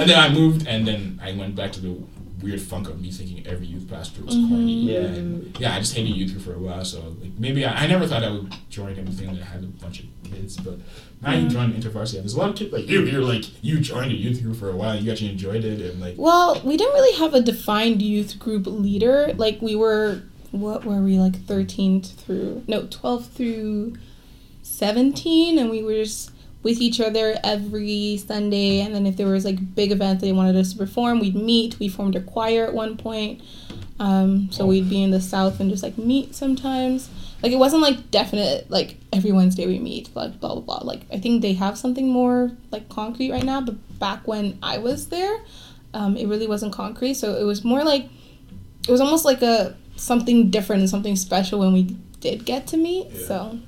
and 0.00 0.10
then 0.10 0.18
I 0.18 0.28
moved, 0.32 0.66
and 0.66 0.86
then 0.86 1.20
I 1.22 1.32
went 1.32 1.56
back 1.56 1.72
to 1.72 1.80
the 1.80 1.96
weird 2.42 2.60
funk 2.60 2.88
of 2.88 3.00
me 3.00 3.10
thinking 3.10 3.46
every 3.46 3.66
youth 3.66 3.88
pastor 3.88 4.22
was 4.24 4.34
mm-hmm. 4.34 4.48
corny. 4.48 4.92
Yeah. 4.92 5.00
And, 5.00 5.60
yeah, 5.60 5.74
I 5.74 5.78
just 5.78 5.94
hated 5.94 6.14
youth 6.16 6.32
group 6.32 6.44
for 6.44 6.54
a 6.54 6.58
while, 6.58 6.84
so 6.84 7.16
like 7.20 7.32
maybe 7.38 7.64
I, 7.64 7.84
I 7.84 7.86
never 7.86 8.06
thought 8.06 8.22
I 8.22 8.30
would 8.30 8.54
join 8.68 8.98
anything 8.98 9.34
that 9.34 9.44
had 9.44 9.64
a 9.64 9.66
bunch 9.66 10.00
of 10.00 10.06
kids, 10.24 10.56
but 10.56 10.78
now 11.22 11.32
you 11.32 11.46
mm-hmm. 11.46 11.48
join 11.48 11.72
InterVarsity. 11.72 12.14
There's 12.14 12.34
a 12.34 12.38
lot 12.38 12.50
of 12.50 12.56
kids 12.56 12.72
like 12.72 12.88
you. 12.88 13.02
You're 13.04 13.22
like 13.22 13.44
you 13.62 13.80
joined 13.80 14.12
a 14.12 14.14
youth 14.14 14.42
group 14.42 14.56
for 14.56 14.70
a 14.70 14.76
while. 14.76 14.96
And 14.96 15.04
you 15.04 15.12
actually 15.12 15.30
enjoyed 15.30 15.64
it, 15.64 15.80
and 15.80 16.00
like 16.00 16.14
Well, 16.18 16.60
we 16.64 16.76
didn't 16.76 16.94
really 16.94 17.16
have 17.18 17.34
a 17.34 17.40
defined 17.40 18.02
youth 18.02 18.38
group 18.38 18.66
leader. 18.66 19.32
Like 19.34 19.60
we 19.60 19.76
were, 19.76 20.22
what 20.50 20.84
were 20.84 21.00
we 21.00 21.18
like 21.18 21.44
thirteen 21.46 22.02
through 22.02 22.64
no 22.66 22.86
twelve 22.90 23.28
through 23.28 23.94
seventeen, 24.62 25.58
and 25.58 25.70
we 25.70 25.82
were 25.82 25.94
just 25.94 26.32
with 26.62 26.80
each 26.80 27.00
other 27.00 27.38
every 27.42 28.18
Sunday. 28.18 28.80
And 28.80 28.94
then 28.94 29.06
if 29.06 29.16
there 29.16 29.26
was 29.26 29.44
like 29.44 29.74
big 29.74 29.92
events 29.92 30.22
they 30.22 30.32
wanted 30.32 30.56
us 30.56 30.72
to 30.72 30.78
perform, 30.78 31.20
we'd 31.20 31.34
meet. 31.34 31.78
We 31.78 31.88
formed 31.88 32.16
a 32.16 32.20
choir 32.20 32.66
at 32.66 32.74
one 32.74 32.96
point, 32.96 33.42
um, 33.98 34.50
so 34.50 34.66
we'd 34.66 34.90
be 34.90 35.02
in 35.02 35.10
the 35.10 35.20
south 35.20 35.60
and 35.60 35.70
just 35.70 35.82
like 35.82 35.98
meet 35.98 36.34
sometimes. 36.34 37.08
Like 37.42 37.52
it 37.52 37.58
wasn't 37.58 37.82
like 37.82 38.10
definite 38.10 38.70
like 38.70 38.96
every 39.12 39.32
Wednesday 39.32 39.66
we 39.66 39.78
meet 39.78 40.14
like 40.14 40.38
blah 40.40 40.54
blah 40.54 40.62
blah. 40.62 40.86
Like 40.86 41.02
I 41.12 41.18
think 41.18 41.42
they 41.42 41.54
have 41.54 41.78
something 41.78 42.08
more 42.08 42.52
like 42.70 42.88
concrete 42.88 43.30
right 43.30 43.44
now, 43.44 43.60
but 43.60 43.76
back 43.98 44.28
when 44.28 44.58
I 44.62 44.78
was 44.78 45.08
there, 45.08 45.40
um, 45.94 46.16
it 46.16 46.26
really 46.26 46.46
wasn't 46.46 46.72
concrete. 46.72 47.14
So 47.14 47.34
it 47.34 47.44
was 47.44 47.64
more 47.64 47.82
like 47.84 48.08
it 48.86 48.90
was 48.90 49.00
almost 49.00 49.24
like 49.24 49.42
a 49.42 49.76
something 49.96 50.50
different 50.50 50.80
and 50.80 50.90
something 50.90 51.16
special 51.16 51.60
when 51.60 51.72
we 51.72 51.96
did 52.20 52.44
get 52.44 52.66
to 52.68 52.76
meet. 52.76 53.10
Yeah. 53.10 53.26
So 53.26 53.58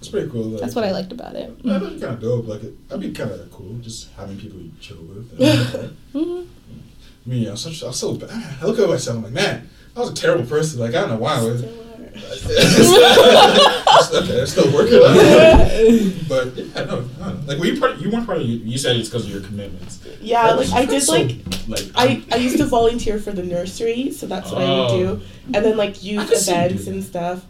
it's 0.00 0.08
pretty 0.08 0.28
cool. 0.30 0.44
Like, 0.44 0.62
that's 0.62 0.74
what 0.74 0.84
I 0.84 0.90
liked 0.92 1.12
about 1.12 1.36
it. 1.36 1.54
Yeah, 1.60 1.78
that'd 1.78 1.94
be 1.94 2.00
kind 2.00 2.14
of 2.14 2.20
dope. 2.20 2.46
Like, 2.48 2.62
it, 2.64 2.88
that'd 2.88 3.02
be 3.02 3.12
kind 3.12 3.30
of 3.30 3.50
cool, 3.52 3.74
just 3.82 4.10
having 4.14 4.38
people 4.38 4.58
you 4.58 4.72
chill 4.80 4.96
with. 4.96 5.38
And, 5.38 5.96
hmm 6.12 6.42
I 7.26 7.28
mean, 7.28 7.48
I 7.48 7.50
was, 7.50 7.60
such, 7.60 7.82
I 7.84 7.88
was 7.88 7.98
so 7.98 8.14
bad. 8.14 8.30
I 8.30 8.64
look 8.64 8.78
at 8.78 8.88
myself, 8.88 9.18
I'm 9.18 9.24
like, 9.24 9.32
man, 9.34 9.68
I 9.94 10.00
was 10.00 10.08
a 10.10 10.14
terrible 10.14 10.46
person. 10.46 10.80
Like, 10.80 10.94
I 10.94 11.00
don't 11.02 11.10
know 11.10 11.16
why 11.18 11.36
I 11.36 11.42
was. 11.42 11.62
okay, 14.12 14.40
I'm 14.40 14.46
still 14.46 14.72
working 14.72 14.94
on 14.98 15.14
it. 15.16 16.16
But 16.28 16.56
yeah, 16.56 16.84
no, 16.84 17.00
no. 17.18 17.40
Like, 17.46 17.58
were 17.58 17.66
you 17.66 17.80
part? 17.80 17.98
You 17.98 18.10
weren't 18.10 18.24
part 18.26 18.38
of. 18.38 18.46
You, 18.46 18.58
you 18.58 18.78
said 18.78 18.96
it's 18.96 19.08
because 19.08 19.26
of 19.26 19.32
your 19.32 19.42
commitments. 19.42 19.98
Yeah, 20.20 20.42
That 20.44 20.50
like 20.50 20.58
was 20.58 20.72
I 20.72 20.84
did 20.86 21.02
so, 21.02 21.12
like 21.12 21.36
like 21.68 21.90
I, 21.94 22.22
I 22.32 22.36
used 22.36 22.56
to 22.58 22.66
volunteer 22.66 23.18
for 23.18 23.32
the 23.32 23.42
nursery, 23.42 24.12
so 24.12 24.26
that's 24.26 24.50
what 24.52 24.62
I 24.62 24.68
would 24.80 24.88
do. 24.90 25.20
And 25.46 25.64
then 25.64 25.76
like 25.76 26.02
youth 26.04 26.28
could 26.28 26.38
see 26.38 26.52
you 26.52 26.58
events 26.60 26.86
and 26.86 27.02
stuff. 27.04 27.44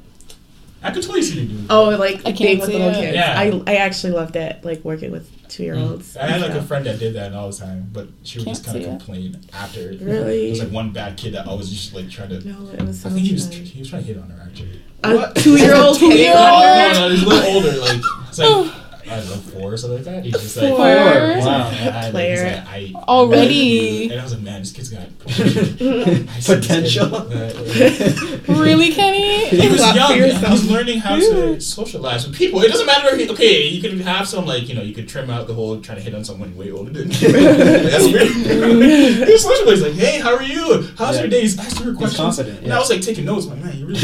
I 0.83 0.91
could 0.93 1.03
totally 1.03 1.23
see 1.23 1.41
you 1.41 1.47
doing. 1.49 1.67
that. 1.67 1.73
Oh, 1.75 1.91
like 1.91 2.21
I 2.21 2.33
being 2.33 2.37
can't 2.37 2.61
with 2.61 2.69
little 2.71 2.89
it. 2.89 2.95
kids. 2.95 3.15
Yeah. 3.15 3.35
I 3.39 3.63
I 3.67 3.75
actually 3.77 4.13
loved 4.15 4.37
it, 4.37 4.65
like 4.65 4.83
working 4.85 5.11
with 5.11 5.29
two 5.49 5.63
year 5.65 5.75
olds. 5.77 6.15
Mm. 6.15 6.21
I 6.23 6.27
had 6.29 6.41
like 6.41 6.53
a 6.53 6.63
friend 6.63 6.87
that 6.87 6.99
did 6.99 7.15
that 7.15 7.33
all 7.35 7.51
the 7.51 7.57
time, 7.57 7.89
but 7.93 8.09
she 8.23 8.39
would 8.39 8.47
just 8.49 8.65
Can't 8.65 8.75
kind 8.77 8.77
of 8.79 8.83
see 8.85 8.89
it. 8.89 8.99
complain 8.99 9.41
after. 9.53 9.81
Really? 10.01 10.41
There 10.43 10.51
was 10.51 10.61
like 10.63 10.71
one 10.73 10.91
bad 10.93 11.17
kid 11.17 11.35
that 11.35 11.47
always 11.47 11.69
just 11.71 11.93
like 11.95 12.09
tried 12.09 12.31
to. 12.31 12.47
No, 12.49 12.71
it 12.71 12.81
was 12.83 13.01
so 13.01 13.09
I 13.09 13.13
think 13.13 13.27
he 13.27 13.33
much 13.33 13.41
was 13.41 13.49
fun. 13.55 13.65
he 13.65 13.79
was 13.81 13.89
trying 13.91 14.03
to 14.03 14.09
hit 14.09 14.17
on 14.23 14.31
her 14.31 14.43
actually. 14.47 14.83
A 15.03 15.33
two 15.35 15.57
year 15.57 15.75
old 15.75 15.99
Two-year-old? 15.99 16.37
No, 16.41 16.93
no, 16.93 17.09
no, 17.09 17.11
he's 17.15 17.23
a 17.23 17.27
little 17.29 17.55
older. 17.55 17.79
Like 17.81 18.01
it's 18.29 18.39
like 18.39 18.49
oh. 18.51 18.80
I 19.11 19.17
don't 19.17 19.29
know 19.29 19.37
four 19.37 19.73
or 19.73 19.77
something 19.77 19.97
like 19.99 20.05
that. 20.07 20.25
He's 20.25 20.33
just 20.35 20.57
like 20.57 20.69
Four. 20.69 21.35
He's 21.35 21.45
Wow. 21.45 21.69
like, 21.69 21.79
yeah, 21.81 22.01
I- 22.05 22.11
like, 22.11 22.95
I, 22.97 23.03
Already. 23.09 24.11
And 24.11 24.21
I 24.21 24.23
was 24.23 24.33
like, 24.35 24.43
man, 24.43 24.61
this 24.61 24.73
kid's 24.73 24.89
got 24.91 25.09
potential. 25.19 25.37
I 26.31 26.41
see 26.41 26.55
this 26.55 28.21
kid. 28.21 28.49
Really, 28.49 28.93
Kenny? 28.93 29.47
he 29.49 29.69
was 29.69 29.81
young. 29.95 30.17
yourself. 30.17 30.53
He's 30.53 30.71
learning 30.71 30.99
how 31.01 31.17
to 31.17 31.61
socialize 31.61 32.27
with 32.27 32.37
people. 32.37 32.63
It 32.63 32.69
doesn't 32.69 32.87
matter. 32.87 33.15
If, 33.17 33.31
okay, 33.31 33.67
you 33.69 33.81
could 33.83 34.01
have 34.03 34.29
some 34.29 34.47
like 34.47 34.69
you 34.69 34.75
know 34.75 34.83
you 34.83 34.95
could 34.95 35.09
trim 35.09 35.29
out 35.31 35.47
the 35.49 35.55
whole 35.55 35.81
trying 35.81 35.99
to 35.99 36.03
hit 36.05 36.15
on 36.15 36.25
someone 36.25 36.57
way 36.57 36.71
older 36.71 36.91
than 36.93 37.11
you. 37.11 37.29
That's 37.33 38.05
weird. 38.05 38.29
he 38.29 39.33
was 39.33 39.43
socializing. 39.43 39.67
He's 39.71 39.83
like, 39.83 39.93
hey, 39.95 40.21
how 40.21 40.35
are 40.37 40.43
you? 40.43 40.89
How's 40.97 41.17
Yeah. 41.17 41.23
your 41.23 41.31
day? 41.31 41.41
He's 41.43 41.59
asking 41.59 41.85
her 41.87 41.91
He's 41.93 41.99
questions. 41.99 42.37
confident, 42.37 42.63
And. 42.65 42.73
I 42.73 42.79
was 42.79 42.91
like 42.91 43.01
taking 43.03 43.25
notes. 43.25 43.47
I'm 43.47 43.53
like, 43.61 43.65
man, 43.65 43.79
you 43.79 43.87
really. 43.87 44.01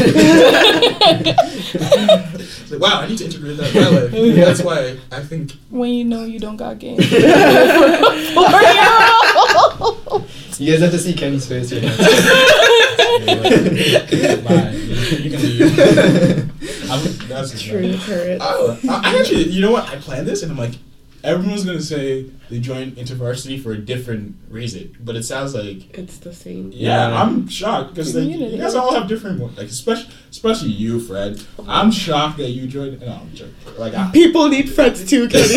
Like, 2.69 2.81
wow, 2.81 3.01
I 3.01 3.07
need 3.09 3.19
to 3.19 3.25
integrate 3.27 3.57
that 3.59 3.75
in 3.75 3.83
my 3.83 3.89
life. 4.01 4.13
Yeah. 4.13 4.45
That's 4.45 4.63
why 4.63 4.96
I 5.11 5.21
think 5.21 5.53
when 5.71 5.93
you 5.93 6.05
know 6.05 6.25
you 6.25 6.39
don't 6.39 6.57
got 6.57 6.79
game. 6.79 6.99
You 10.59 10.73
guys 10.73 10.81
have 10.81 10.91
to 10.93 10.99
see 10.99 11.13
Kenny's 11.13 11.47
face 11.47 11.71
right 11.71 11.83
now. 11.83 11.97
Bye. 14.43 14.71
You 14.71 15.31
can 15.31 15.43
leave. 15.43 15.79
I'm, 16.91 17.03
that's 17.29 17.61
True 17.61 17.95
courage. 17.99 18.41
I, 18.41 18.79
I 18.89 19.19
actually, 19.21 19.51
you 19.51 19.61
know 19.61 19.71
what? 19.73 19.87
I 19.89 19.97
planned 19.97 20.27
this, 20.27 20.43
and 20.43 20.51
I'm 20.51 20.57
like, 20.59 20.73
everyone's 21.27 21.65
gonna 21.65 21.83
say 21.83 22.27
they 22.49 22.61
joined 22.61 22.93
InterVarsity 22.97 23.63
for 23.63 23.73
a 23.73 23.79
different 23.79 24.37
reason, 24.49 24.97
but 25.01 25.17
it 25.17 25.25
sounds 25.25 25.55
like. 25.55 25.97
It's 25.99 26.19
the 26.19 26.33
same. 26.33 26.71
Yeah, 26.73 27.09
Yeah. 27.09 27.23
I'm 27.23 27.49
shocked 27.49 27.95
because 27.95 28.15
like 28.15 28.25
Community. 28.25 28.57
you 28.57 28.63
guys 28.63 28.75
all 28.75 28.95
have 28.95 29.09
different 29.09 29.41
ones. 29.41 29.59
Like 29.59 29.67
especially, 29.69 30.11
especially 30.31 30.71
you, 30.71 31.01
Fred. 31.01 31.43
I'm 31.69 31.91
shocked 31.91 32.39
that 32.39 32.51
you 32.51 32.67
joined. 32.67 33.01
No, 33.01 33.09
I'm 33.21 33.35
joking. 33.35 33.55
Like 33.77 33.95
I, 33.95 34.11
People 34.13 34.49
need 34.49 34.71
friends 34.73 35.09
too, 35.09 35.29
Kenny. 35.33 35.57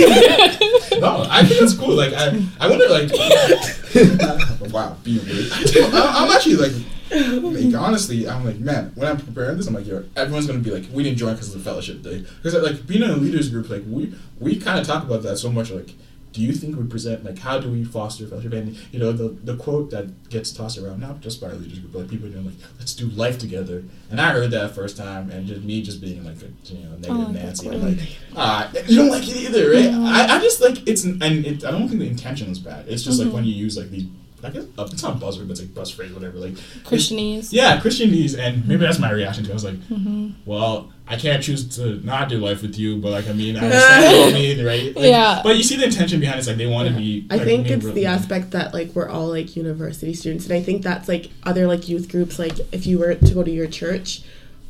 no, 1.00 1.26
I 1.30 1.44
think 1.46 1.60
that's 1.60 1.76
cool. 1.76 1.96
Like 1.96 2.14
I, 2.14 2.44
I 2.60 2.68
wonder 2.70 2.90
like, 2.90 3.10
wow, 4.74 4.98
being 5.04 5.24
weird. 5.26 5.52
I, 5.94 6.24
I'm 6.24 6.32
actually 6.32 6.56
like, 6.56 6.72
like 7.12 7.74
honestly, 7.76 8.28
I'm 8.28 8.46
like, 8.46 8.60
man, 8.60 8.92
when 8.96 9.08
I'm 9.08 9.18
preparing 9.18 9.58
this, 9.58 9.68
I'm 9.68 9.74
like, 9.74 9.88
yo, 9.88 10.04
everyone's 10.16 10.48
gonna 10.48 10.60
be 10.60 10.72
like, 10.72 10.86
we 10.92 11.04
didn't 11.04 11.18
join 11.18 11.34
because 11.34 11.54
of 11.54 11.64
the 11.64 11.70
fellowship 11.70 12.02
day. 12.02 12.26
Because 12.42 12.62
like 12.62 12.86
being 12.88 13.04
in 13.04 13.10
a 13.10 13.16
leaders 13.16 13.50
group, 13.50 13.70
like 13.70 13.84
we 13.88 14.14
we 14.40 14.56
kind 14.60 14.80
of 14.80 14.86
talk 14.86 15.04
about 15.04 15.24
that 15.24 15.38
so 15.38 15.52
much. 15.52 15.72
Like, 15.72 15.92
do 16.32 16.42
you 16.42 16.54
think 16.54 16.78
we 16.78 16.86
present 16.86 17.26
like 17.26 17.40
how 17.40 17.58
do 17.60 17.72
we 17.72 17.84
foster 17.84 18.28
fellowship? 18.28 18.54
And 18.54 18.78
you 18.92 19.00
know 19.00 19.12
the 19.12 19.30
the 19.44 19.58
quote 19.58 19.90
that 19.92 20.30
gets 20.30 20.52
tossed 20.52 20.78
around 20.78 21.00
not 21.02 21.22
just 21.22 21.42
by 21.42 21.48
our 21.48 21.54
leaders 21.56 21.80
group, 21.80 21.92
but 21.94 22.00
like 22.00 22.10
people 22.10 22.30
doing 22.30 22.46
like, 22.46 22.56
let's 22.78 22.94
do 22.94 23.08
life 23.08 23.40
together. 23.40 23.84
And 24.12 24.22
I 24.22 24.32
heard 24.32 24.52
that 24.52 24.76
first 24.76 24.96
time, 24.96 25.32
and 25.32 25.48
just 25.48 25.62
me 25.64 25.82
just 25.82 26.02
being 26.02 26.24
like 26.24 26.38
a 26.44 26.72
you 26.72 26.84
know 26.84 26.92
negative 26.98 27.28
Oh, 27.30 27.32
Nancy. 27.32 27.70
I'm 27.70 27.82
like, 27.82 28.00
ah, 28.36 28.72
you 28.88 28.96
don't 28.98 29.10
like 29.10 29.28
it 29.28 29.36
either, 29.38 29.72
right? 29.72 29.92
No. 29.92 30.06
I, 30.06 30.38
I 30.38 30.40
just 30.40 30.62
like 30.62 30.88
it's 30.88 31.04
and 31.04 31.22
it, 31.24 31.66
I 31.66 31.72
don't 31.72 31.88
think 31.88 32.00
the 32.02 32.08
intention 32.08 32.50
is 32.52 32.60
bad. 32.60 32.88
It's 32.88 33.02
just 33.04 33.20
like 33.20 33.30
Mhm. 33.30 33.34
when 33.34 33.46
you 33.46 33.54
use 33.56 33.76
like 33.78 33.90
these. 33.90 34.06
I 34.44 34.50
guess 34.50 34.64
uh, 34.78 34.88
it's 34.92 35.04
not 35.04 35.20
buzzword, 35.20 35.48
but 35.48 35.52
it's 35.52 35.62
like 35.62 35.74
buzz 35.74 35.92
phrase, 35.92 36.12
whatever. 36.14 36.38
Like 36.38 36.54
Christianese. 36.84 37.50
yeah, 37.52 37.80
Christianese, 37.80 38.38
and 38.38 38.68
maybe 38.68 38.82
that's 38.82 39.00
my 39.00 39.12
reaction 39.12 39.44
to. 39.46 39.50
it. 39.50 39.54
I 39.54 39.56
was 39.56 39.66
like, 39.66 39.82
hmm 39.86 40.30
well, 40.46 40.92
I 41.08 41.16
can't 41.18 41.42
choose 41.44 41.76
to 41.78 41.96
not 42.06 42.30
do 42.30 42.38
life 42.38 42.62
with 42.62 42.78
you, 42.78 42.98
but 42.98 43.12
like 43.12 43.28
I 43.28 43.34
mean, 43.34 43.58
I 43.58 43.60
understand 43.66 44.04
what 44.20 44.28
you 44.28 44.34
mean, 44.58 44.66
right? 44.66 44.96
Like, 44.96 45.06
Yeah. 45.06 45.42
But 45.44 45.58
you 45.58 45.64
see 45.64 45.76
the 45.78 45.86
intention 45.86 46.20
behind 46.20 46.38
it. 46.38 46.40
It's 46.40 46.48
like 46.48 46.58
they 46.58 46.68
want 46.68 46.88
to 46.90 46.96
be. 46.96 47.28
I 47.30 47.36
like, 47.36 47.46
think 47.46 47.70
it's 47.70 47.86
real- 47.86 47.94
the 47.96 48.06
aspect 48.06 48.52
that 48.52 48.74
like 48.74 48.90
we're 48.96 49.10
all 49.10 49.28
like 49.28 49.56
university 49.56 50.14
students, 50.14 50.46
and 50.46 50.54
I 50.54 50.62
think 50.62 50.84
that's 50.84 51.08
like 51.08 51.30
other 51.44 51.68
like 51.68 51.90
youth 51.90 52.10
groups. 52.12 52.40
Like 52.40 52.54
if 52.72 52.86
you 52.88 53.00
were 53.00 53.16
to 53.16 53.34
go 53.34 53.44
to 53.44 53.52
your 53.52 53.68
church 53.68 54.22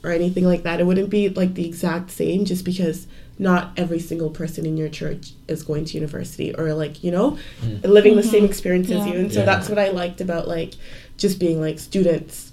or 0.03 0.11
anything 0.11 0.45
like 0.45 0.63
that, 0.63 0.79
it 0.79 0.85
wouldn't 0.85 1.09
be 1.09 1.27
like 1.29 1.53
the 1.55 1.67
exact 1.67 2.09
same, 2.11 2.45
just 2.45 2.63
because 2.65 3.05
not 3.41 3.71
every 3.77 3.99
single 3.99 4.29
person 4.29 4.65
in 4.65 4.75
your 4.77 4.89
church 4.89 5.31
is 5.47 5.63
going 5.63 5.85
to 5.85 5.93
university 5.95 6.53
or 6.55 6.73
like 6.73 7.03
you 7.03 7.09
know 7.11 7.37
living 7.83 8.15
the 8.17 8.23
same 8.23 8.43
experience 8.45 8.91
as 8.91 9.05
you. 9.07 9.13
And 9.13 9.31
so 9.33 9.39
Yeah. 9.39 9.45
that's 9.45 9.69
what 9.69 9.79
I 9.79 9.89
liked 9.89 10.19
about 10.21 10.47
like 10.47 10.73
just 11.17 11.39
being 11.39 11.59
like 11.61 11.79
students 11.79 12.51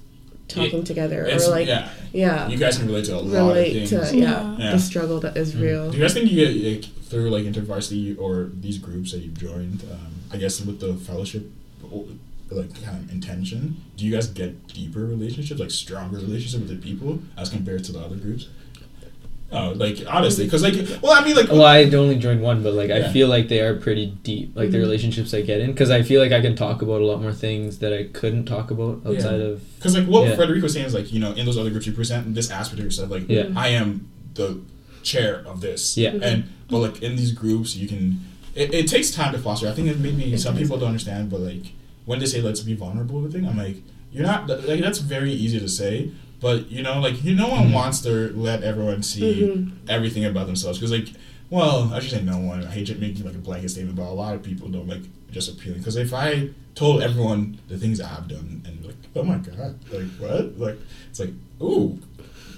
talking 0.48 0.84
together 0.84 1.24
It's- 1.26 1.46
or 1.46 1.50
like 1.50 1.66
yeah, 1.66 1.88
yeah, 2.12 2.48
you 2.48 2.56
guys 2.56 2.78
can 2.78 2.86
relate 2.86 3.06
to 3.06 3.16
a 3.16 3.18
lot 3.18 3.24
of 3.50 3.56
relate 3.56 3.88
things. 3.88 3.90
to 4.10 4.16
yeah, 4.16 4.56
Yeah. 4.58 4.70
the 4.72 4.78
struggle 4.78 5.18
that 5.20 5.36
is 5.36 5.52
Mm. 5.54 5.60
real. 5.60 5.90
Do 5.90 5.96
you 5.96 6.02
guys 6.04 6.14
think 6.14 6.30
you 6.30 6.36
get 6.46 6.54
like, 6.82 6.84
through 7.08 7.30
like 7.30 7.44
intervarsity 7.44 8.16
or 8.18 8.50
these 8.60 8.78
groups 8.78 9.10
that 9.12 9.18
you've 9.22 9.38
joined? 9.38 9.82
Um, 9.90 10.12
I 10.30 10.36
guess 10.36 10.60
with 10.64 10.78
the 10.78 10.94
fellowship, 10.94 11.50
like 12.50 12.80
kind 12.84 13.02
of 13.04 13.10
intention. 13.10 13.76
Do 13.96 14.04
you 14.06 14.12
guys 14.12 14.28
get 14.28 14.68
deeper 14.68 15.04
relationships, 15.04 15.58
like 15.58 15.70
stronger 15.72 16.18
relationships 16.18 16.60
with 16.62 16.68
the 16.68 16.76
people 16.76 17.18
as 17.36 17.48
compared 17.50 17.82
to 17.84 17.92
the 17.92 17.98
other 18.00 18.16
groups? 18.16 18.46
Oh, 19.52 19.72
like 19.76 19.98
honestly, 20.08 20.44
because 20.44 20.62
like, 20.62 20.74
well, 21.02 21.12
I 21.12 21.24
mean, 21.24 21.36
like, 21.36 21.48
Well, 21.48 21.64
I 21.64 21.84
only 21.84 22.16
joined 22.16 22.42
one, 22.42 22.62
but 22.64 22.74
like 22.74 22.88
Yeah. 22.88 22.96
I 23.06 23.12
feel 23.12 23.28
like 23.28 23.48
they 23.48 23.60
are 23.60 23.76
pretty 23.76 24.06
deep, 24.24 24.56
like 24.56 24.72
the 24.72 24.78
Mhm. 24.78 24.80
relationships 24.80 25.32
I 25.32 25.42
get 25.42 25.60
in, 25.60 25.70
because 25.70 25.88
I 25.90 26.02
feel 26.02 26.20
like 26.20 26.32
I 26.32 26.40
can 26.40 26.56
talk 26.56 26.82
about 26.82 27.00
a 27.00 27.06
lot 27.06 27.22
more 27.22 27.32
things 27.32 27.78
that 27.78 27.92
I 27.92 28.04
couldn't 28.12 28.46
talk 28.46 28.72
about 28.72 29.02
Yeah. 29.04 29.12
outside 29.12 29.40
of. 29.40 29.60
Because 29.76 29.94
like 29.96 30.06
what 30.08 30.26
Yeah. 30.28 30.34
Frédérique 30.36 30.62
was 30.62 30.72
saying 30.72 30.86
is 30.86 30.94
like 30.94 31.12
you 31.12 31.20
know 31.20 31.32
in 31.32 31.46
those 31.46 31.56
other 31.58 31.70
groups 31.70 31.86
you 31.86 31.92
present 31.92 32.34
this 32.34 32.50
aspect 32.50 32.80
of 32.80 32.84
yourself 32.84 33.10
like 33.10 33.24
Yeah. 33.28 33.44
I 33.54 33.68
am 33.68 34.08
the 34.34 34.58
chair 35.04 35.42
of 35.46 35.60
this 35.60 35.96
Yeah. 35.96 36.14
and 36.20 36.44
but 36.68 36.78
like 36.78 37.00
in 37.02 37.14
these 37.16 37.30
groups 37.30 37.76
you 37.76 37.86
can 37.86 38.20
it, 38.56 38.74
it 38.74 38.88
takes 38.88 39.10
time 39.12 39.32
to 39.32 39.38
foster 39.38 39.68
I 39.68 39.72
think 39.72 39.88
it 39.88 40.00
maybe 40.00 40.36
some 40.36 40.56
people 40.56 40.76
don't 40.76 40.88
understand 40.88 41.30
but 41.30 41.40
like 41.40 41.66
when 42.04 42.18
they 42.18 42.26
say 42.26 42.40
let's 42.40 42.60
be 42.60 42.74
vulnerable 42.74 43.20
with 43.20 43.32
thing 43.32 43.46
I'm 43.46 43.56
like 43.56 43.76
you're 44.12 44.24
not 44.26 44.48
like 44.66 44.80
that's 44.80 44.98
very 44.98 45.32
easy 45.32 45.60
to 45.60 45.68
say 45.68 46.10
but 46.46 46.70
you 46.70 46.82
know 46.86 46.96
like 47.06 47.16
you 47.24 47.34
no 47.34 47.48
one 47.56 47.64
Mhm. 47.68 47.72
wants 47.78 47.98
to 48.06 48.10
let 48.48 48.58
everyone 48.70 49.02
see 49.02 49.32
Mhm. 49.42 49.70
everything 49.96 50.24
about 50.24 50.46
themselves. 50.50 50.78
Because 50.78 50.92
like 50.98 51.08
well 51.50 51.90
I 51.94 51.98
should 52.00 52.12
say 52.16 52.22
no 52.22 52.38
one. 52.50 52.58
I 52.64 52.70
hate 52.76 52.88
making 53.00 53.24
like 53.24 53.34
a 53.42 53.44
blanket 53.48 53.70
statement 53.70 53.96
but 54.00 54.04
a 54.14 54.16
lot 54.24 54.32
of 54.36 54.42
people 54.50 54.68
don't 54.68 54.88
like 54.94 55.02
just 55.36 55.48
appealing. 55.52 55.78
Because 55.80 55.96
if 55.96 56.12
I 56.14 56.50
told 56.74 57.02
everyone 57.02 57.40
the 57.68 57.78
things 57.82 58.00
I've 58.00 58.28
done 58.28 58.48
and 58.66 58.74
like 58.88 59.00
oh 59.16 59.24
my 59.32 59.38
god 59.48 59.72
like 59.92 60.08
what? 60.22 60.44
Like 60.64 60.78
it's 61.10 61.20
like 61.20 61.32
ooh 61.60 61.98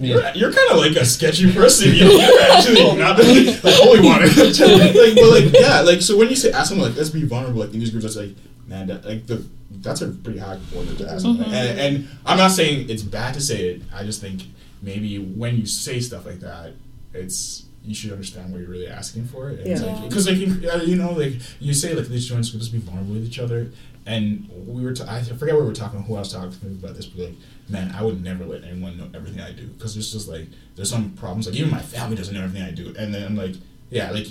you're, 0.01 0.23
you're 0.41 0.53
kind 0.53 0.71
of 0.71 0.77
like 0.85 0.95
a 1.05 1.05
sketchy 1.05 1.51
person. 1.61 1.93
You 1.99 2.05
know 2.05 2.17
you're 2.27 2.43
actually 2.53 2.85
not 3.05 3.17
the, 3.17 3.25
like 3.65 3.75
holy 3.85 4.01
water 4.09 4.27
like 5.05 5.15
but 5.23 5.31
like 5.37 5.49
yeah 5.67 5.81
like 5.91 6.01
so 6.03 6.17
when 6.19 6.29
you 6.33 6.37
say 6.37 6.51
ask 6.53 6.69
someone 6.69 6.89
like 6.89 6.97
let's 6.99 7.11
be 7.21 7.25
vulnerable 7.25 7.61
like 7.65 7.73
in 7.75 7.81
these 7.81 7.91
groups 7.91 8.05
that's 8.07 8.17
like 8.25 8.35
man 8.69 8.87
that, 8.89 9.05
like 9.05 9.27
the 9.27 9.45
that's 9.81 10.01
a 10.01 10.09
pretty 10.09 10.39
high 10.39 10.59
order 10.77 10.95
to 10.95 11.11
ask 11.11 11.25
Mhm. 11.27 11.43
and, 11.47 11.79
and 11.81 12.09
I'm 12.25 12.39
not 12.39 12.53
saying 12.53 12.89
it's 12.89 13.03
bad 13.03 13.35
to 13.35 13.41
say 13.41 13.69
it. 13.71 13.83
I 13.93 14.05
just 14.05 14.21
think 14.21 14.43
maybe 14.83 15.19
when 15.19 15.57
you 15.57 15.67
say 15.67 16.01
stuff 16.01 16.25
like 16.27 16.41
that 16.41 16.73
it's 17.15 17.65
you 17.85 17.95
should 17.95 18.13
understand 18.13 18.53
what 18.53 18.61
you're 18.61 18.69
really 18.71 18.89
asking 18.89 19.25
for. 19.27 19.49
And 19.49 19.67
Yeah. 19.67 19.81
like 19.81 20.09
because 20.09 20.27
like 20.29 20.37
you, 20.37 20.69
uh, 20.71 20.83
you 20.83 20.97
know 20.97 21.13
like 21.13 21.35
you 21.61 21.73
say 21.75 21.95
like 21.95 22.09
these 22.09 22.27
joints 22.27 22.53
would 22.53 22.61
just 22.61 22.73
be 22.73 22.79
vulnerable 22.79 23.15
with 23.15 23.25
each 23.27 23.39
other. 23.39 23.71
And 24.07 24.49
we 24.67 24.83
were 24.83 24.95
ta- 24.95 25.07
I 25.09 25.23
forget 25.23 25.55
what 25.55 25.63
we 25.65 25.69
were 25.69 25.75
talking 25.75 26.03
who 26.03 26.17
I 26.17 26.21
was 26.21 26.33
talking 26.33 26.51
to 26.61 26.67
about 26.67 26.97
this 26.97 27.07
but 27.07 27.25
like 27.27 27.35
man 27.69 27.95
I 27.95 28.03
would 28.03 28.23
never 28.25 28.45
let 28.45 28.65
anyone 28.65 28.97
know 28.99 29.09
everything 29.15 29.41
I 29.41 29.53
do. 29.53 29.67
Because 29.67 29.95
there's 29.95 30.13
just 30.13 30.29
like 30.29 30.49
there's 30.77 30.91
some 30.91 31.11
problems 31.11 31.47
like 31.47 31.57
even 31.57 31.71
my 31.71 31.81
family 31.83 32.17
doesn't 32.17 32.35
know 32.35 32.43
everything 32.43 32.67
I 32.67 32.71
do. 32.73 32.95
And 32.99 33.15
then 33.15 33.37
like 33.37 33.55
yeah 33.91 34.11
like 34.11 34.27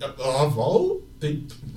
of 0.00 0.58
all 0.58 1.00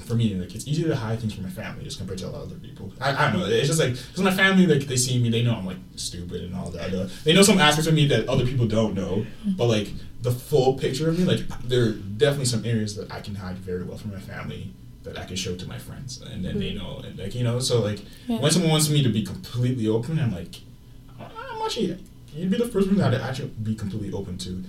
for 0.05 0.15
me 0.15 0.35
like 0.35 0.53
it's 0.55 0.67
easier 0.67 0.87
to 0.87 0.95
hide 0.95 1.19
things 1.19 1.33
from 1.33 1.43
my 1.43 1.49
family 1.49 1.85
as 1.85 1.95
compared 1.95 2.19
to 2.19 2.27
a 2.27 2.29
lot 2.29 2.41
of 2.43 2.47
other 2.51 2.59
people. 2.59 2.91
I, 2.99 3.09
I 3.27 3.31
don't 3.31 3.39
know 3.41 3.45
it's 3.47 3.67
just 3.67 3.79
like 3.79 3.91
because 3.93 4.21
my 4.21 4.31
family 4.33 4.65
like 4.67 4.87
they 4.87 4.97
see 4.97 5.19
me 5.21 5.29
they 5.29 5.43
know 5.43 5.55
I'm 5.55 5.65
like 5.65 5.77
stupid 5.95 6.43
and 6.43 6.55
all 6.55 6.69
that 6.71 6.93
uh, 6.93 7.07
they 7.23 7.33
know 7.33 7.43
some 7.43 7.59
aspects 7.59 7.87
of 7.87 7.93
me 7.93 8.07
that 8.07 8.27
other 8.27 8.45
people 8.45 8.67
don't 8.67 8.93
know 8.95 9.25
but 9.57 9.65
like 9.67 9.89
the 10.21 10.31
full 10.31 10.73
picture 10.73 11.09
of 11.09 11.17
me 11.19 11.25
like 11.25 11.41
there 11.63 11.83
are 11.85 11.91
definitely 11.93 12.45
some 12.45 12.65
areas 12.65 12.95
that 12.97 13.11
I 13.11 13.19
can 13.21 13.35
hide 13.35 13.57
very 13.57 13.83
well 13.83 13.97
from 13.97 14.11
my 14.11 14.19
family 14.19 14.73
that 15.03 15.19
I 15.19 15.25
can 15.25 15.35
show 15.35 15.55
to 15.55 15.67
my 15.67 15.77
friends 15.77 16.21
and 16.21 16.43
then 16.43 16.57
they 16.59 16.73
know 16.73 17.01
and 17.05 17.17
like 17.19 17.35
you 17.35 17.43
know 17.43 17.59
so 17.59 17.81
like 17.81 17.99
Yeah. 18.27 18.39
when 18.39 18.51
someone 18.51 18.71
wants 18.71 18.89
me 18.89 19.03
to 19.03 19.09
be 19.09 19.23
completely 19.23 19.87
open 19.87 20.17
I'm 20.19 20.33
like 20.33 20.55
I'm 21.19 21.61
actually 21.63 21.97
you'd 22.33 22.49
be 22.51 22.57
the 22.57 22.67
first 22.67 22.87
person 22.89 23.01
I'd 23.01 23.13
actually 23.15 23.49
be 23.63 23.75
completely 23.75 24.11
open 24.11 24.37
to 24.39 24.63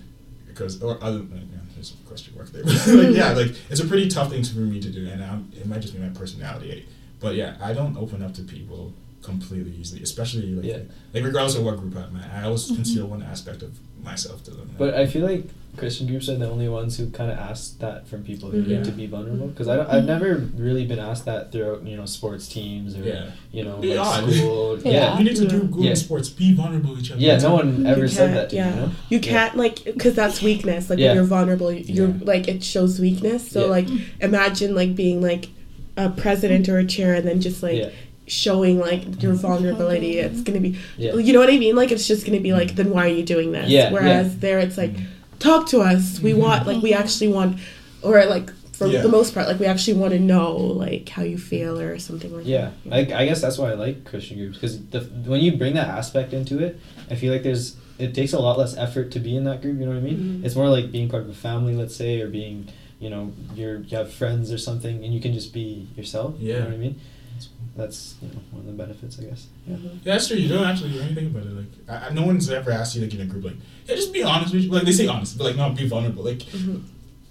because 0.46 0.82
or 0.82 1.02
other 1.02 1.18
yeah, 1.18 1.58
there's 1.76 1.94
a 1.94 2.08
question 2.08 2.34
mark 2.36 2.50
there. 2.50 2.64
Like, 3.04 3.14
yeah 3.14 3.32
like 3.32 3.54
it's 3.70 3.80
a 3.80 3.86
pretty 3.86 4.08
tough 4.08 4.30
thing 4.30 4.42
for 4.42 4.58
me 4.58 4.80
to 4.80 4.90
do 4.90 5.08
and 5.08 5.22
I'm, 5.22 5.52
it 5.56 5.66
might 5.66 5.80
just 5.80 5.94
be 5.94 6.00
my 6.00 6.08
personality. 6.08 6.86
But 7.20 7.36
yeah 7.36 7.56
I 7.60 7.72
don't 7.72 7.96
open 7.96 8.22
up 8.22 8.34
to 8.34 8.42
people 8.42 8.92
completely 9.22 9.72
easily 9.72 10.02
especially 10.02 10.46
like 10.54 10.64
Yeah. 10.64 10.78
like 11.12 11.24
regardless 11.24 11.56
of 11.56 11.64
what 11.64 11.76
group 11.78 11.96
I'm 11.96 12.16
at 12.16 12.30
I 12.32 12.44
always 12.44 12.66
conceal 12.66 13.04
mm-hmm. 13.04 13.10
one 13.12 13.22
aspect 13.22 13.62
of 13.62 13.78
myself 14.02 14.44
to 14.44 14.50
them 14.52 14.70
But 14.78 14.94
I 14.94 15.06
feel 15.06 15.26
like 15.26 15.44
Christian 15.76 16.06
groups 16.06 16.28
are 16.28 16.36
the 16.36 16.48
only 16.48 16.68
ones 16.68 16.96
who 16.96 17.10
kind 17.10 17.30
of 17.30 17.38
ask 17.38 17.78
that 17.80 18.08
from 18.08 18.24
people 18.24 18.50
who 18.50 18.62
need 18.62 18.68
mm-hmm. 18.68 18.82
to 18.84 18.92
be 18.92 19.06
vulnerable. 19.06 19.48
Because 19.48 19.68
I 19.68 19.76
don't, 19.76 19.88
I've 19.90 20.04
never 20.04 20.36
really 20.56 20.86
been 20.86 20.98
asked 20.98 21.26
that 21.26 21.52
throughout 21.52 21.86
you 21.86 21.96
know 21.96 22.06
sports 22.06 22.48
teams 22.48 22.96
or 22.96 23.02
yeah 23.02 23.30
you 23.52 23.62
know 23.64 23.78
like 23.80 23.98
odd. 23.98 24.32
school. 24.32 24.78
Yeah. 24.84 24.92
yeah. 24.92 25.18
you 25.18 25.24
need 25.24 25.36
to 25.36 25.46
do 25.46 25.56
Yeah. 25.56 25.62
good 25.70 25.84
Yeah. 25.84 25.94
sports 25.94 26.28
be 26.30 26.54
vulnerable 26.54 26.90
with 26.90 27.00
each 27.00 27.10
other 27.10 27.20
Yeah, 27.20 27.36
no 27.38 27.54
one 27.54 27.86
ever 27.86 28.08
said 28.08 28.34
that 28.34 28.50
to 28.50 28.56
yeah. 28.56 28.70
You 28.70 28.80
know? 28.80 28.90
You 29.10 29.20
can't 29.20 29.56
like 29.56 29.84
because 29.84 30.14
that's 30.14 30.42
weakness. 30.42 30.88
Like 30.88 30.98
Yeah. 30.98 31.08
when 31.08 31.16
you're 31.16 31.24
vulnerable, 31.24 31.70
you're 31.72 32.08
Yeah. 32.08 32.14
like 32.24 32.48
it 32.48 32.64
shows 32.64 32.98
weakness. 32.98 33.50
So 33.50 33.64
Yeah. 33.64 33.66
like 33.66 33.88
imagine 34.20 34.74
like 34.74 34.94
being 34.94 35.20
like 35.20 35.48
a 35.98 36.10
president 36.10 36.68
or 36.68 36.78
a 36.78 36.84
chair 36.86 37.14
and 37.14 37.26
then 37.26 37.40
just 37.40 37.62
like 37.62 37.78
Yeah. 37.78 37.90
Showing 38.26 38.78
like 38.80 39.22
your 39.22 39.34
vulnerability. 39.34 40.18
It's 40.18 40.40
gonna 40.42 40.60
be 40.60 40.76
Yeah. 40.98 41.14
you 41.16 41.32
know 41.32 41.40
what 41.40 41.50
I 41.50 41.58
mean. 41.58 41.76
Like 41.76 41.92
it's 41.92 42.06
just 42.06 42.26
gonna 42.26 42.40
be 42.40 42.52
like 42.52 42.74
then 42.76 42.90
why 42.90 43.06
are 43.08 43.12
you 43.12 43.22
doing 43.24 43.52
this? 43.52 43.68
Yeah, 43.70 43.92
Whereas 43.92 44.38
there 44.38 44.58
it's 44.58 44.76
like 44.76 44.94
talk 45.38 45.68
to 45.70 45.80
us. 45.80 46.20
We 46.20 46.32
Mhm. 46.32 46.38
want 46.38 46.66
like 46.66 46.82
we 46.82 46.92
actually 46.92 47.28
want 47.28 47.58
or 48.02 48.24
like 48.26 48.50
for 48.72 48.86
Yeah. 48.88 49.00
the 49.02 49.08
most 49.08 49.32
part 49.32 49.46
like 49.48 49.58
we 49.58 49.66
actually 49.66 49.94
want 49.96 50.12
to 50.12 50.18
know 50.20 50.54
like 50.56 51.08
how 51.08 51.22
you 51.22 51.38
feel 51.38 51.78
or 51.80 51.98
something 51.98 52.34
like 52.36 52.46
Yeah, 52.46 52.70
that. 52.86 53.12
I, 53.12 53.22
I 53.22 53.26
guess 53.26 53.40
that's 53.40 53.58
why 53.58 53.70
I 53.70 53.74
like 53.74 54.04
Christian 54.04 54.36
groups 54.38 54.58
because 54.58 54.78
when 55.24 55.40
you 55.40 55.56
bring 55.56 55.74
that 55.74 55.88
aspect 55.88 56.32
into 56.34 56.58
it, 56.58 56.78
I 57.10 57.14
feel 57.14 57.32
like 57.32 57.42
there's 57.42 57.76
it 57.98 58.12
takes 58.12 58.34
a 58.34 58.38
lot 58.38 58.58
less 58.58 58.76
effort 58.76 59.10
to 59.12 59.18
be 59.20 59.34
in 59.36 59.44
that 59.44 59.62
group. 59.62 59.78
You 59.80 59.86
know 59.86 59.92
what 59.92 59.98
I 59.98 60.02
mean? 60.02 60.40
Mhm. 60.42 60.44
It's 60.44 60.54
more 60.54 60.68
like 60.68 60.92
being 60.92 61.08
part 61.08 61.22
of 61.22 61.30
a 61.30 61.34
family, 61.34 61.74
let's 61.74 61.96
say, 61.96 62.20
or 62.20 62.28
being 62.28 62.66
you 63.00 63.08
know 63.08 63.32
you're 63.54 63.78
you 63.88 63.96
have 63.96 64.10
friends 64.12 64.52
or 64.52 64.58
something, 64.58 65.02
and 65.04 65.14
you 65.14 65.20
can 65.20 65.32
just 65.32 65.52
be 65.54 65.86
yourself. 65.96 66.34
Yeah. 66.38 66.54
you 66.54 66.58
know 66.60 66.64
what 66.66 66.74
I 66.74 66.78
mean? 66.78 66.96
That's 67.76 68.14
you 68.22 68.28
know 68.28 68.40
one 68.50 68.60
of 68.60 68.66
the 68.66 68.72
benefits, 68.72 69.18
I 69.20 69.24
guess. 69.24 69.46
Yeah. 69.66 69.76
Mhm. 69.76 69.84
Yeah, 70.04 70.12
that's 70.14 70.28
true. 70.28 70.36
You 70.38 70.48
don't 70.48 70.64
actually 70.66 70.92
do 70.92 71.00
anything 71.00 71.26
about 71.26 71.42
it. 71.44 71.52
Like, 71.52 71.66
I, 71.88 72.06
I- 72.06 72.10
no 72.10 72.22
one's 72.24 72.48
ever 72.50 72.70
asked 72.70 72.96
you 72.96 73.02
like 73.02 73.12
in 73.14 73.20
a 73.20 73.26
group, 73.26 73.44
like, 73.44 73.56
yeah, 73.86 73.94
just 73.96 74.12
be 74.12 74.22
honest 74.22 74.54
with 74.54 74.62
you. 74.64 74.70
Like 74.70 74.84
they 74.84 74.92
say 74.92 75.06
honest, 75.06 75.36
but 75.36 75.44
like, 75.44 75.56
no, 75.56 75.70
be 75.70 75.86
vulnerable. 75.86 76.24
Like, 76.24 76.38
Mhm. 76.38 76.82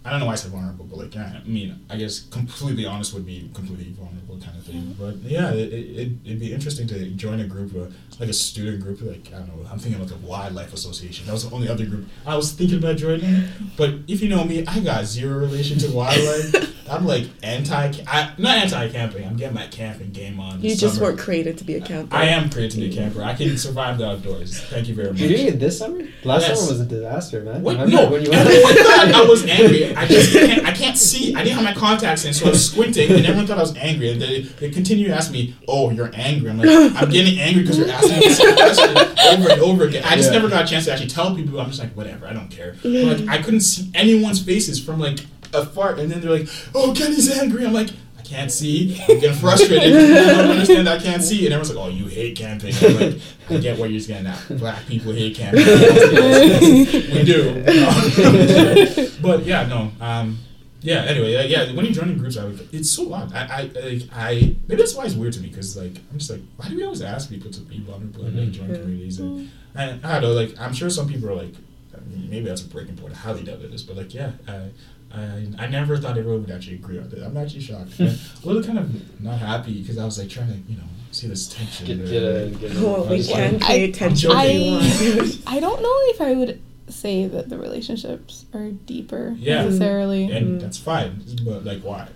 I 0.05 0.11
don't 0.11 0.19
know 0.19 0.27
why 0.27 0.33
I 0.33 0.35
said 0.35 0.51
vulnerable, 0.51 0.85
but 0.85 0.99
like, 0.99 1.15
yeah, 1.15 1.39
I 1.43 1.47
mean, 1.47 1.83
I 1.89 1.97
guess 1.97 2.19
completely 2.19 2.85
honest 2.85 3.13
would 3.15 3.25
be 3.25 3.49
completely 3.55 3.91
vulnerable 3.99 4.37
kind 4.39 4.55
of 4.55 4.63
thing. 4.63 4.95
But 4.99 5.15
yeah, 5.23 5.51
it, 5.51 5.73
it, 5.73 6.11
it'd 6.23 6.39
be 6.39 6.53
interesting 6.53 6.87
to 6.89 7.07
join 7.11 7.39
a 7.39 7.47
group, 7.47 7.75
uh, 7.75 7.91
like 8.19 8.29
a 8.29 8.33
student 8.33 8.81
group, 8.83 9.01
like, 9.01 9.33
I 9.33 9.39
don't 9.39 9.47
know, 9.47 9.67
I'm 9.71 9.79
thinking 9.79 9.99
like 9.99 10.11
a 10.11 10.17
wildlife 10.17 10.73
association. 10.73 11.25
That 11.25 11.31
was 11.33 11.49
the 11.49 11.55
only 11.55 11.67
other 11.69 11.85
group 11.87 12.05
I 12.25 12.35
was 12.35 12.51
thinking 12.51 12.77
about 12.77 12.97
joining. 12.97 13.45
But 13.77 13.95
if 14.07 14.21
you 14.21 14.29
know 14.29 14.43
me, 14.43 14.63
I 14.67 14.79
got 14.81 15.05
zero 15.05 15.39
relation 15.39 15.79
to 15.79 15.91
wildlife. 15.91 16.73
I'm 16.89 17.07
like 17.07 17.27
anti, 17.41 17.93
I, 18.07 18.31
not 18.37 18.57
anti 18.57 18.89
camping, 18.89 19.25
I'm 19.25 19.37
getting 19.37 19.55
my 19.55 19.65
camping 19.67 20.11
game 20.11 20.39
on. 20.39 20.61
You 20.61 20.75
just 20.75 20.95
summer. 20.95 21.07
weren't 21.07 21.19
created 21.19 21.57
to 21.57 21.63
be 21.63 21.73
a 21.73 21.81
camper. 21.81 22.15
I 22.15 22.25
am 22.25 22.51
created 22.51 22.71
to 22.73 22.77
be 22.77 22.91
a 22.91 22.93
camper. 22.93 23.23
I 23.23 23.33
can 23.33 23.57
survive 23.57 23.97
the 23.97 24.07
outdoors. 24.07 24.59
Thank 24.61 24.87
you 24.87 24.93
very 24.93 25.09
much. 25.09 25.19
You're 25.19 25.29
doing 25.29 25.47
it 25.47 25.59
this 25.59 25.79
summer. 25.79 26.03
Last 26.23 26.47
Yes. 26.47 26.59
summer 26.59 26.71
was 26.73 26.81
a 26.81 26.85
disaster, 26.85 27.41
man. 27.41 27.63
What? 27.63 27.89
No, 27.89 28.07
when 28.11 28.23
you 28.23 28.31
everyone 28.33 28.75
thought 28.75 29.11
I 29.15 29.25
was 29.27 29.43
angry. 29.45 29.94
I 29.97 30.05
just 30.07 30.33
can't, 30.33 30.65
I 30.65 30.71
can't 30.71 30.97
see. 30.97 31.33
I 31.35 31.43
didn't 31.43 31.55
have 31.55 31.63
my 31.63 31.73
contacts 31.73 32.25
in, 32.25 32.33
so 32.33 32.47
I 32.47 32.49
was 32.49 32.65
squinting, 32.69 33.11
and 33.11 33.25
everyone 33.25 33.47
thought 33.47 33.57
I 33.57 33.61
was 33.61 33.75
angry. 33.77 34.11
And 34.11 34.21
they, 34.21 34.41
they 34.41 34.69
continue 34.69 35.07
to 35.07 35.13
ask 35.15 35.31
me, 35.31 35.55
"Oh, 35.67 35.89
you're 35.91 36.11
angry." 36.13 36.49
I'm 36.49 36.57
like, 36.57 36.69
I'm 37.01 37.09
getting 37.09 37.39
angry 37.39 37.61
because 37.63 37.77
you're 37.79 37.89
asking 37.89 38.19
me 38.19 38.27
the 38.27 38.33
same 38.33 38.55
question 38.55 38.97
over 39.33 39.49
and 39.51 39.61
over 39.61 39.83
again. 39.85 40.03
I 40.05 40.15
just 40.15 40.31
Yeah. 40.31 40.37
never 40.39 40.49
got 40.49 40.65
a 40.65 40.67
chance 40.67 40.85
to 40.85 40.91
actually 40.91 41.09
tell 41.09 41.35
people. 41.35 41.59
I'm 41.59 41.67
just 41.67 41.79
like, 41.79 41.93
whatever, 41.93 42.27
I 42.27 42.33
don't 42.33 42.49
care. 42.49 42.75
But, 42.81 42.91
like, 42.91 43.27
I 43.27 43.41
couldn't 43.41 43.61
see 43.61 43.89
anyone's 43.93 44.41
faces 44.41 44.83
from 44.83 44.99
like 44.99 45.19
afar, 45.53 45.95
and 45.95 46.11
then 46.11 46.21
they're 46.21 46.31
like, 46.39 46.47
"Oh, 46.73 46.93
Kenny's 46.95 47.29
angry." 47.37 47.65
I'm 47.65 47.73
like. 47.73 47.89
I 48.25 48.27
can't 48.27 48.51
see. 48.51 48.99
I'm 49.07 49.19
getting 49.19 49.37
frustrated. 49.37 49.95
I 49.95 50.41
don't 50.41 50.51
understand. 50.51 50.89
I 50.89 50.97
can't 50.97 51.23
see. 51.23 51.45
And 51.45 51.53
everyone's 51.53 51.75
like, 51.75 51.85
"Oh, 51.85 51.89
you 51.89 52.07
hate 52.07 52.35
camping." 52.35 52.73
I'm 52.81 52.95
like, 52.99 53.21
I 53.49 53.57
get 53.57 53.77
what 53.77 53.91
you're 53.91 54.01
getting 54.01 54.27
at. 54.27 54.57
Black 54.57 54.85
people 54.87 55.11
hate 55.11 55.35
camping. 55.35 55.65
we 55.65 57.23
do. 57.23 57.63
but 59.21 59.45
yeah, 59.45 59.67
no. 59.67 59.91
Um, 60.01 60.39
yeah. 60.81 61.03
Anyway, 61.03 61.35
uh, 61.35 61.43
yeah. 61.43 61.71
When 61.73 61.85
you 61.85 61.91
join 61.91 62.09
in 62.09 62.17
groups, 62.17 62.37
I 62.37 62.45
would. 62.45 62.67
It's 62.73 62.89
so 62.89 63.13
odd. 63.13 63.31
I, 63.33 63.45
I, 63.45 63.61
like, 63.79 64.01
I. 64.11 64.55
Maybe 64.67 64.75
that's 64.81 64.95
why 64.95 65.05
it's 65.05 65.15
weird 65.15 65.33
to 65.33 65.41
me 65.41 65.49
because, 65.49 65.77
like, 65.77 65.95
I'm 66.11 66.17
just 66.17 66.31
like, 66.31 66.41
why 66.57 66.67
do 66.67 66.75
we 66.75 66.83
always 66.83 67.03
ask 67.03 67.29
people 67.29 67.51
to 67.51 67.61
be 67.61 67.79
vulnerable 67.79 68.25
and 68.25 68.39
like, 68.39 68.51
join 68.51 68.67
communities? 68.67 69.19
And, 69.19 69.51
and 69.75 70.03
I 70.03 70.19
don't 70.19 70.33
know. 70.33 70.41
Like, 70.41 70.59
I'm 70.59 70.73
sure 70.73 70.89
some 70.89 71.07
people 71.07 71.29
are 71.29 71.35
like, 71.35 71.53
I 71.95 71.99
mean, 72.09 72.29
maybe 72.29 72.45
that's 72.45 72.63
a 72.63 72.67
breaking 72.67 72.97
point 72.97 73.13
of 73.13 73.19
how 73.19 73.33
they 73.33 73.43
dealt 73.43 73.61
with 73.61 73.71
this. 73.71 73.83
But 73.83 73.97
like, 73.97 74.13
yeah. 74.15 74.31
I, 74.47 74.69
I, 75.13 75.47
I 75.57 75.67
never 75.67 75.97
thought 75.97 76.17
everyone 76.17 76.41
would 76.41 76.51
actually 76.51 76.75
agree 76.75 76.97
on 76.99 77.09
that. 77.09 77.23
I'm 77.23 77.37
actually 77.37 77.61
shocked. 77.61 77.99
A 77.99 78.17
little 78.43 78.63
kind 78.63 78.77
of 78.79 79.21
not 79.21 79.39
happy 79.39 79.81
because 79.81 79.97
I 79.97 80.03
was 80.05 80.17
like 80.19 80.29
trying 80.29 80.47
to, 80.47 80.71
you 80.71 80.77
know, 80.77 80.83
see 81.11 81.27
this 81.27 81.47
tension. 81.47 81.85
Get, 81.87 81.99
or, 82.01 82.05
get 82.09 82.23
a, 82.23 82.49
get 82.59 82.75
a, 82.77 82.81
Well, 82.83 83.05
we 83.05 83.23
can 83.23 83.53
why- 83.59 83.65
create 83.65 84.01
I- 84.01 84.05
I'm 84.05 84.11
if 84.11 84.23
you 84.23 84.31
I- 84.31 85.17
want. 85.21 85.41
I 85.47 85.59
don't 85.61 85.81
know 85.81 85.95
if 86.13 86.19
I 86.21 86.33
would 86.33 86.61
say 86.89 87.27
that 87.27 87.49
the 87.49 87.57
relationships 87.57 88.45
are 88.53 88.69
deeper 88.71 89.35
Yeah. 89.39 89.63
necessarily. 89.63 90.29
and 90.31 90.57
Mm. 90.59 90.61
that's 90.61 90.77
fine. 90.77 91.23
But 91.45 91.63
like, 91.63 91.81
why? 91.81 92.07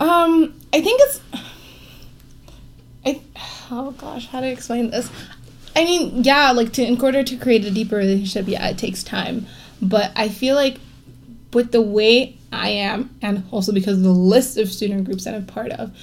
Um, 0.00 0.54
I 0.72 0.80
think 0.80 1.00
it's. 1.04 1.20
I 3.04 3.20
oh 3.70 3.90
gosh, 3.92 4.26
how 4.28 4.40
to 4.40 4.46
explain 4.46 4.90
this? 4.90 5.10
I 5.74 5.84
mean, 5.84 6.22
yeah, 6.24 6.50
like 6.52 6.72
to 6.74 6.84
in 6.84 7.00
order 7.00 7.22
to 7.24 7.36
create 7.36 7.64
a 7.64 7.70
deeper 7.70 7.96
relationship, 7.96 8.46
yeah, 8.48 8.68
it 8.68 8.78
takes 8.78 9.02
time. 9.02 9.46
But 9.82 10.12
I 10.16 10.28
feel 10.28 10.54
like 10.54 10.78
with 11.52 11.72
the 11.72 11.80
way 11.82 12.36
I 12.52 12.70
am, 12.70 13.16
and 13.22 13.44
also 13.50 13.72
because 13.72 13.98
of 13.98 14.02
the 14.04 14.10
list 14.10 14.58
of 14.58 14.70
student 14.70 15.04
groups 15.04 15.24
that 15.24 15.34
I'm 15.34 15.46
part 15.46 15.72
of, 15.72 15.96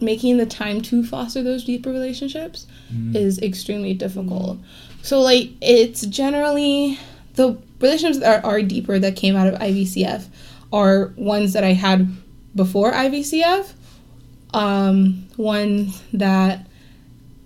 making 0.00 0.36
the 0.36 0.46
time 0.46 0.80
to 0.82 1.04
foster 1.04 1.42
those 1.42 1.64
deeper 1.64 1.90
relationships 1.90 2.66
is 3.14 3.38
extremely 3.38 3.94
difficult. 3.94 4.58
So 5.02 5.20
like 5.20 5.50
it's 5.60 6.04
generally 6.06 6.98
the 7.34 7.58
relationships 7.80 8.18
that 8.18 8.44
are, 8.44 8.52
are 8.52 8.62
deeper 8.62 8.98
that 8.98 9.16
came 9.16 9.36
out 9.36 9.48
of 9.48 9.54
IVCF 9.54 10.26
are 10.72 11.12
ones 11.16 11.52
that 11.52 11.64
I 11.64 11.72
had 11.72 12.08
before 12.54 12.92
IVCF. 12.92 13.72
Um, 14.54 15.28
ones 15.38 16.02
that 16.12 16.66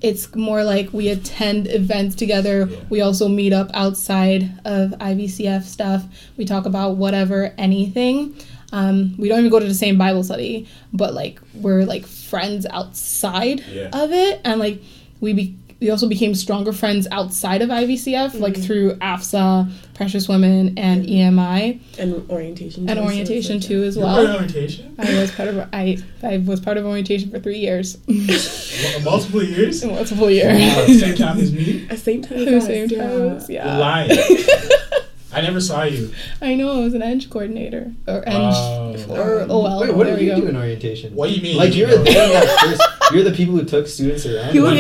it's 0.07 0.35
more 0.35 0.63
like 0.65 0.93
we 0.93 1.09
attend 1.09 1.67
events 1.69 2.15
together. 2.15 2.67
Yeah. 2.71 2.77
We 2.89 3.01
also 3.01 3.29
meet 3.29 3.53
up 3.53 3.71
outside 3.75 4.43
of 4.65 4.91
IVCF 4.93 5.63
stuff. 5.65 6.05
We 6.37 6.45
talk 6.45 6.65
about 6.67 6.97
whatever, 6.97 7.53
anything. 7.59 8.35
Um, 8.73 9.15
we 9.19 9.29
don't 9.29 9.39
even 9.41 9.51
go 9.51 9.61
to 9.61 9.67
the 9.67 9.75
same 9.75 9.99
Bible 9.99 10.25
study, 10.25 10.67
but 10.93 11.15
like 11.15 11.41
we're 11.55 11.85
like 11.85 12.07
friends 12.07 12.67
outside 12.67 13.63
Yeah. 13.73 13.91
of 13.93 14.13
it, 14.13 14.41
and 14.45 14.59
like 14.61 14.81
we 15.21 15.33
be 15.33 15.57
we 15.79 15.91
also 15.91 16.09
became 16.09 16.35
stronger 16.35 16.73
friends 16.73 17.07
outside 17.11 17.61
of 17.61 17.69
IVCF, 17.69 18.41
like 18.41 18.55
mm-hmm. 18.55 18.63
through 18.63 18.95
AFSA, 18.97 19.71
Precious 19.95 20.29
Women, 20.29 20.79
and 20.79 21.05
mm-hmm. 21.05 21.39
EMI, 21.39 21.81
and 21.99 22.31
orientation. 22.31 22.89
and 22.89 22.99
too, 22.99 23.05
orientation 23.05 23.57
it's 23.57 23.65
like 23.67 23.71
too 23.71 23.85
as 23.85 23.97
You're 23.97 24.07
well. 24.07 24.35
orientation. 24.35 24.95
I 24.99 25.21
was 25.21 25.31
part 25.33 25.49
of 25.51 25.69
I 25.73 25.99
I 26.23 26.39
was 26.39 26.61
part 26.61 26.79
of 26.79 26.87
orientation 26.87 27.31
for 27.31 27.39
three 27.41 27.59
years, 27.59 27.99
Multiple 29.05 29.43
years. 29.43 29.85
multiple 29.85 30.31
years. 30.31 30.59
Wow, 30.59 30.87
same 30.87 31.15
time 31.15 31.39
as 31.39 31.53
me. 31.53 31.87
At 31.91 31.99
same 31.99 32.23
time. 32.23 32.39
As 32.39 32.45
the 32.47 32.57
us, 32.57 32.67
same 32.67 32.89
yeah. 32.89 33.07
time, 33.07 33.41
yeah. 33.49 33.77
Lying. 33.77 34.11
I 35.33 35.43
never 35.43 35.61
saw 35.61 35.83
you. 35.83 36.11
I 36.41 36.55
know 36.55 36.71
I 36.81 36.83
was 36.83 36.95
an 36.95 37.03
edge 37.03 37.29
coordinator 37.29 37.93
or 38.07 38.27
Eng 38.27 38.41
Oh. 38.41 38.97
or 39.11 39.43
OL. 39.43 39.81
Wait, 39.81 39.95
what 39.95 40.07
there 40.07 40.17
did 40.17 40.25
you 40.25 40.31
go. 40.31 40.41
do 40.41 40.47
in 40.47 40.57
orientation? 40.57 41.15
What 41.15 41.29
do 41.29 41.35
you 41.35 41.43
mean? 41.43 41.59
Like 41.59 41.75
you 41.75 41.87
you're 41.87 41.99
the 41.99 42.05
thing 42.05 42.49
first. 42.61 42.83
You're 43.13 43.25
the 43.25 43.33
people 43.33 43.55
who 43.55 43.65
took 43.65 43.87
students 43.87 44.25
around. 44.25 44.53
He 44.53 44.61
was- 44.61 44.79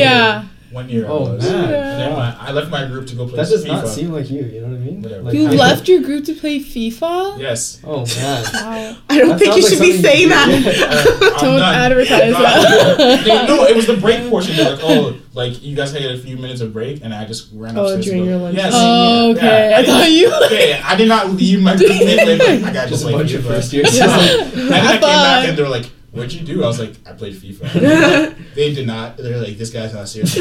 One 0.70 0.88
year. 0.88 1.04
One. 1.06 1.12
I 1.12 1.14
Oh, 1.14 1.34
was. 1.34 1.44
man. 1.44 1.64
And 1.64 2.00
then 2.00 2.12
I, 2.12 2.48
I 2.48 2.50
left 2.52 2.70
my 2.70 2.86
group 2.86 3.06
to 3.08 3.14
go 3.14 3.26
play 3.26 3.36
That 3.36 3.48
does 3.48 3.64
FIFA. 3.64 3.68
not 3.68 3.88
seem 3.88 4.12
like 4.12 4.28
you. 4.30 4.42
You 4.42 4.60
know 4.62 4.66
what 4.68 4.76
I 4.76 4.78
mean? 4.80 5.02
Whatever. 5.02 5.22
Like, 5.22 5.34
You 5.34 5.46
how- 5.46 5.52
left 5.54 5.88
your 5.88 6.02
group 6.02 6.24
to 6.26 6.34
play 6.34 6.58
FIFA. 6.58 7.38
Yes. 7.38 7.80
Oh 7.84 8.04
man. 8.04 8.44
Wow. 8.52 8.96
I 9.08 9.18
don't 9.18 9.28
That 9.30 9.38
think 9.38 9.56
you 9.56 9.62
sounds 9.62 9.68
should 9.74 9.78
like 9.80 9.92
be 9.92 10.02
saying 10.02 10.28
that. 10.30 10.46
do. 10.48 11.24
Uh, 11.26 11.30
I'm 11.36 11.44
Don't 11.44 11.58
done. 11.60 11.74
advertise 11.74 12.34
I'm 12.34 12.42
that. 12.42 13.24
done. 13.26 13.46
No, 13.46 13.64
it 13.64 13.76
was 13.76 13.86
the 13.86 13.96
break 13.96 14.28
portion. 14.30 14.56
They're 14.56 14.72
like, 14.76 14.80
oh, 14.82 15.16
like 15.34 15.62
you 15.62 15.76
guys 15.76 15.92
had 15.92 16.02
a 16.02 16.18
few 16.18 16.36
minutes 16.36 16.60
of 16.60 16.72
break, 16.72 17.02
and 17.04 17.14
I 17.14 17.24
just 17.26 17.48
ran 17.52 17.78
Oh, 17.78 17.82
upstairs. 17.82 18.04
to 18.06 18.10
during 18.10 18.24
go- 18.24 18.30
your 18.30 18.38
lunch 18.40 18.56
Yes. 18.56 18.72
Oh, 18.74 19.30
okay. 19.32 19.70
Yeah. 19.70 19.78
I 19.78 19.84
thought 19.84 20.10
you. 20.10 20.32
Okay, 20.46 20.80
I 20.82 20.96
did 20.96 21.08
not 21.08 21.30
leave 21.30 21.60
my 21.62 21.76
group. 21.76 21.90
Like, 21.90 22.00
I 22.00 22.72
got 22.72 22.88
Just 22.88 23.02
to 23.04 23.08
a 23.08 23.12
bunch 23.12 23.32
of 23.34 23.44
first 23.44 23.72
years. 23.72 23.98
And 23.98 24.10
then 24.10 24.72
I 24.72 24.92
came 24.92 25.00
Fun. 25.00 25.00
back 25.00 25.48
and 25.48 25.56
they 25.58 25.62
were 25.62 25.68
like, 25.68 25.86
"What'd 26.16 26.32
you 26.32 26.44
do?" 26.46 26.64
I 26.64 26.66
was 26.66 26.80
like, 26.80 26.94
"I 27.06 27.12
played 27.12 27.34
FIFA." 27.34 28.34
they 28.54 28.74
did 28.74 28.86
not. 28.86 29.16
They're 29.16 29.38
like, 29.40 29.56
"This 29.58 29.70
guy's 29.70 29.92
not 29.94 30.08
serious." 30.08 30.36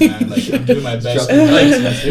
Man, 0.00 0.28
like 0.30 0.52
I'm 0.52 0.64
doing 0.64 0.82
my 0.82 0.96
best. 0.96 1.28
Dropping 1.28 1.36
the 1.46 1.52
Like, 1.52 1.72
semester. 1.74 2.10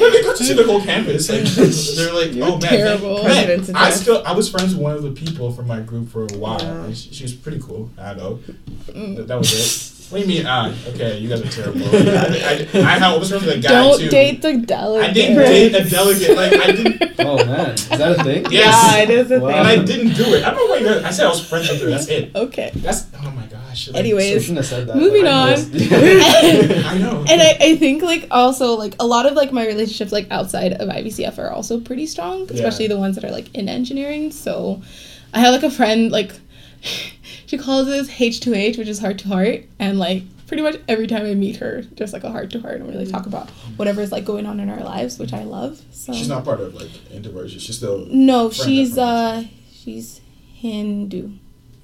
when 0.00 0.12
they 0.12 0.22
got 0.22 0.36
to 0.36 0.44
see 0.44 0.54
the 0.54 0.64
whole 0.64 0.80
campus, 0.82 1.28
like 1.30 1.44
they're 1.96 2.12
like, 2.14 2.32
You're 2.34 2.46
"Oh 2.48 2.58
man, 2.58 2.70
terrible. 2.70 3.14
man, 3.22 3.24
President's 3.24 3.70
I 3.74 3.90
still 3.90 4.22
I 4.26 4.32
was 4.32 4.50
friends 4.50 4.74
with 4.74 4.82
one 4.82 4.94
of 4.94 5.02
the 5.02 5.12
people 5.12 5.52
from 5.52 5.66
my 5.66 5.80
group 5.80 6.08
for 6.10 6.24
a 6.24 6.26
while. 6.38 6.60
Yeah. 6.60 6.92
she, 6.92 7.12
she 7.12 7.22
was 7.24 7.32
pretty 7.34 7.60
cool. 7.60 7.90
I 7.98 8.14
know. 8.14 8.40
Mm. 8.88 9.16
That, 9.16 9.28
that 9.28 9.38
was 9.38 9.52
it. 9.52 9.92
What 10.08 10.18
do 10.18 10.22
you 10.22 10.28
mean? 10.38 10.46
Ah, 10.46 10.72
okay, 10.88 11.18
you 11.18 11.28
guys 11.28 11.42
are 11.42 11.48
terrible. 11.48 11.82
I, 11.84 12.68
I, 12.74 12.80
I, 12.80 13.12
I 13.12 13.16
was 13.18 13.28
friends 13.28 13.44
with 13.44 13.56
a 13.56 13.60
guy 13.60 13.68
Don't 13.68 13.98
too. 13.98 14.08
date 14.08 14.40
the 14.40 14.56
delegate. 14.58 15.10
I 15.10 15.12
didn't 15.12 15.36
date 15.38 15.74
a 15.74 15.88
delegate. 15.90 16.36
Like 16.36 16.52
I 16.52 16.66
didn't. 16.72 17.12
Oh 17.18 17.44
man, 17.44 17.70
is 17.70 17.88
that 17.88 18.20
a 18.20 18.22
thing? 18.22 18.46
Yes. 18.52 18.94
Yeah, 18.96 19.02
it 19.02 19.10
is 19.10 19.30
a 19.32 19.40
Wow. 19.40 19.48
And 19.48 19.66
I 19.66 19.82
didn't 19.84 20.14
do 20.14 20.22
it. 20.34 20.44
I 20.44 20.50
don't 20.50 20.56
know 20.58 20.66
why 20.66 20.76
you 20.78 20.84
guys, 20.86 21.02
I 21.04 21.10
said 21.10 21.26
I 21.26 21.28
was 21.30 21.44
friends 21.44 21.68
with 21.70 21.80
her. 21.82 21.90
That's 21.90 22.06
it. 22.06 22.34
Okay. 22.36 22.70
That's 22.76 23.06
oh 23.20 23.30
my 23.32 23.46
gosh. 23.46 23.88
Like, 23.88 23.94
So 23.96 23.98
Anyways. 23.98 24.42
shouldn't 24.42 24.58
have 24.58 24.66
said 24.66 24.86
that. 24.86 24.96
Moving 24.96 25.26
I 25.26 25.30
on. 25.30 25.56
just- 25.56 25.72
I 26.86 26.98
know. 26.98 27.24
And 27.28 27.42
I, 27.42 27.56
I 27.60 27.76
think 27.76 28.02
like 28.02 28.28
also 28.30 28.74
like 28.74 28.94
a 29.00 29.06
lot 29.06 29.26
of 29.26 29.32
like 29.34 29.50
my 29.50 29.66
relationships 29.66 30.12
like 30.12 30.28
outside 30.30 30.74
of 30.74 30.88
IVCF 30.88 31.36
are 31.38 31.50
also 31.50 31.80
pretty 31.80 32.06
strong, 32.06 32.42
especially 32.50 32.84
Yeah. 32.84 32.94
the 32.94 32.98
ones 32.98 33.16
that 33.16 33.24
are 33.24 33.32
like 33.32 33.52
in 33.56 33.68
engineering. 33.68 34.30
So 34.30 34.82
I 35.34 35.40
have 35.40 35.52
like 35.52 35.64
a 35.64 35.70
friend 35.70 36.12
like 36.12 36.32
she 37.46 37.56
calls 37.58 37.86
this 37.86 38.08
H2H, 38.10 38.76
which 38.78 38.88
is 38.88 38.98
heart 38.98 39.18
to 39.18 39.28
heart, 39.28 39.62
and 39.78 39.98
like 39.98 40.22
pretty 40.46 40.62
much 40.62 40.76
every 40.88 41.06
time 41.06 41.22
I 41.26 41.34
meet 41.34 41.56
her, 41.56 41.82
just 41.94 42.12
like 42.12 42.22
a 42.24 42.30
heart 42.30 42.50
to 42.52 42.60
heart, 42.60 42.76
and 42.76 42.86
we 42.86 42.92
really 42.92 43.10
talk 43.10 43.26
about 43.26 43.50
whatever's 43.76 44.12
like 44.12 44.24
going 44.24 44.46
on 44.46 44.60
in 44.60 44.68
our 44.70 44.82
lives, 44.84 45.18
which 45.18 45.32
I 45.32 45.42
love. 45.44 45.80
So 45.92 46.12
She's 46.12 46.28
not 46.28 46.44
part 46.44 46.60
of 46.60 46.74
like 46.74 46.88
InterVarsity. 47.12 47.60
She's 47.60 47.76
still. 47.76 48.06
no, 48.10 48.50
she's 48.50 48.92
of 48.92 48.98
uh 48.98 49.42
she's 49.72 50.20
Hindu. 50.54 51.30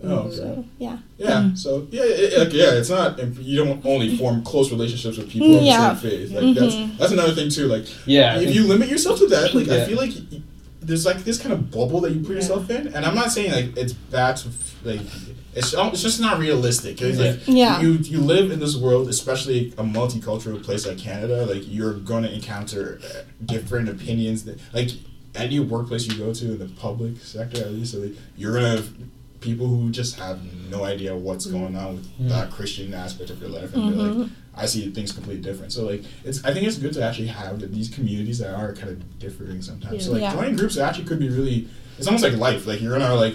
Oh, 0.05 0.09
okay. 0.27 0.37
So 0.37 0.65
yeah. 0.79 0.99
Yeah. 1.17 1.55
So 1.55 1.87
yeah, 1.93 2.03
it, 2.05 2.39
like, 2.39 2.53
yeah. 2.53 2.73
It's 2.73 2.91
not. 2.91 3.19
You 3.41 3.65
don't 3.65 3.87
only 3.87 4.17
form 4.17 4.43
close 4.43 4.71
relationships 4.73 5.17
with 5.17 5.31
people 5.31 5.59
of 5.59 5.63
Yeah. 5.63 5.95
the 5.95 6.01
same 6.01 6.11
faith. 6.11 6.33
Like 6.33 6.55
that's 6.57 6.75
Mhm. 6.75 6.99
that's 6.99 7.13
another 7.13 7.35
thing 7.35 7.49
too. 7.51 7.69
Like 7.69 7.85
yeah. 8.07 8.41
If 8.41 8.53
you 8.55 8.65
limit 8.67 8.89
yourself 8.89 9.19
to 9.21 9.29
that, 9.29 9.55
like 9.55 9.69
I 9.69 9.85
feel 9.87 9.97
like 9.99 10.11
y- 10.33 10.43
there's 10.83 11.07
like 11.07 11.25
this 11.25 11.39
kind 11.41 11.53
of 11.53 11.71
bubble 11.71 12.01
that 12.01 12.13
you 12.13 12.21
put 12.21 12.35
yourself 12.37 12.69
in, 12.71 12.89
and 12.89 13.05
I'm 13.07 13.15
not 13.15 13.31
saying 13.33 13.53
like 13.53 13.77
it's 13.77 13.93
bad 13.93 14.37
to 14.39 14.49
like 14.85 15.01
it's 15.55 15.75
it's 15.75 16.03
just 16.03 16.21
not 16.21 16.39
realistic. 16.39 16.99
'cause, 16.99 17.19
like 17.19 17.41
Yeah. 17.47 17.81
you 17.81 17.93
you 17.93 18.21
live 18.21 18.51
in 18.51 18.59
this 18.59 18.77
world, 18.77 19.09
especially 19.09 19.73
a 19.79 19.85
multicultural 19.85 20.63
place 20.63 20.87
like 20.87 20.99
Canada. 20.99 21.47
Like 21.47 21.63
you're 21.67 21.95
going 21.95 22.23
to 22.25 22.33
encounter 22.35 23.01
uh, 23.05 23.23
different 23.45 23.89
opinions. 23.89 24.45
That, 24.45 24.59
like 24.73 24.91
any 25.35 25.61
workplace 25.61 26.07
you 26.07 26.15
go 26.19 26.33
to 26.35 26.45
in 26.53 26.59
the 26.59 26.67
public 26.81 27.19
sector, 27.23 27.63
at 27.63 27.73
least, 27.73 27.95
like, 27.95 28.13
you're 28.37 28.53
gonna 28.55 28.71
have 28.77 28.91
people 29.43 29.67
who 29.67 29.91
just 29.91 30.19
have 30.19 30.39
no 30.71 30.85
idea 30.85 31.15
what's 31.15 31.47
going 31.47 31.77
on 31.77 31.97
with 31.97 32.07
Mhm. 32.21 32.29
that 32.31 32.51
Christian 32.51 32.95
aspect 32.95 33.31
of 33.31 33.41
your 33.41 33.51
life, 33.51 33.75
and 33.75 33.93
they're 33.99 34.09
like. 34.13 34.29
I 34.55 34.67
see 34.67 34.91
things 34.91 35.13
completely 35.13 35.43
different. 35.43 35.73
So 35.73 35.87
like, 35.87 36.03
it's 36.25 36.45
I 36.45 36.53
think 36.53 36.67
it's 36.67 36.77
good 36.77 36.93
to 36.95 37.03
actually 37.03 37.29
have 37.29 37.73
these 37.73 37.89
communities 37.89 38.39
that 38.41 38.55
are 38.55 38.75
kind 38.75 38.91
of 38.91 39.19
differing 39.19 39.63
sometimes. 39.63 40.05
So 40.05 40.13
like 40.13 40.21
Yeah. 40.21 40.35
joining 40.35 40.57
groups 40.57 40.77
actually 40.77 41.07
could 41.07 41.19
be 41.19 41.31
really. 41.31 41.69
It's 41.99 42.07
almost 42.07 42.23
like 42.23 42.37
life. 42.37 42.67
Like 42.67 42.81
you're 42.83 42.99
gonna 42.99 43.15
like. 43.15 43.35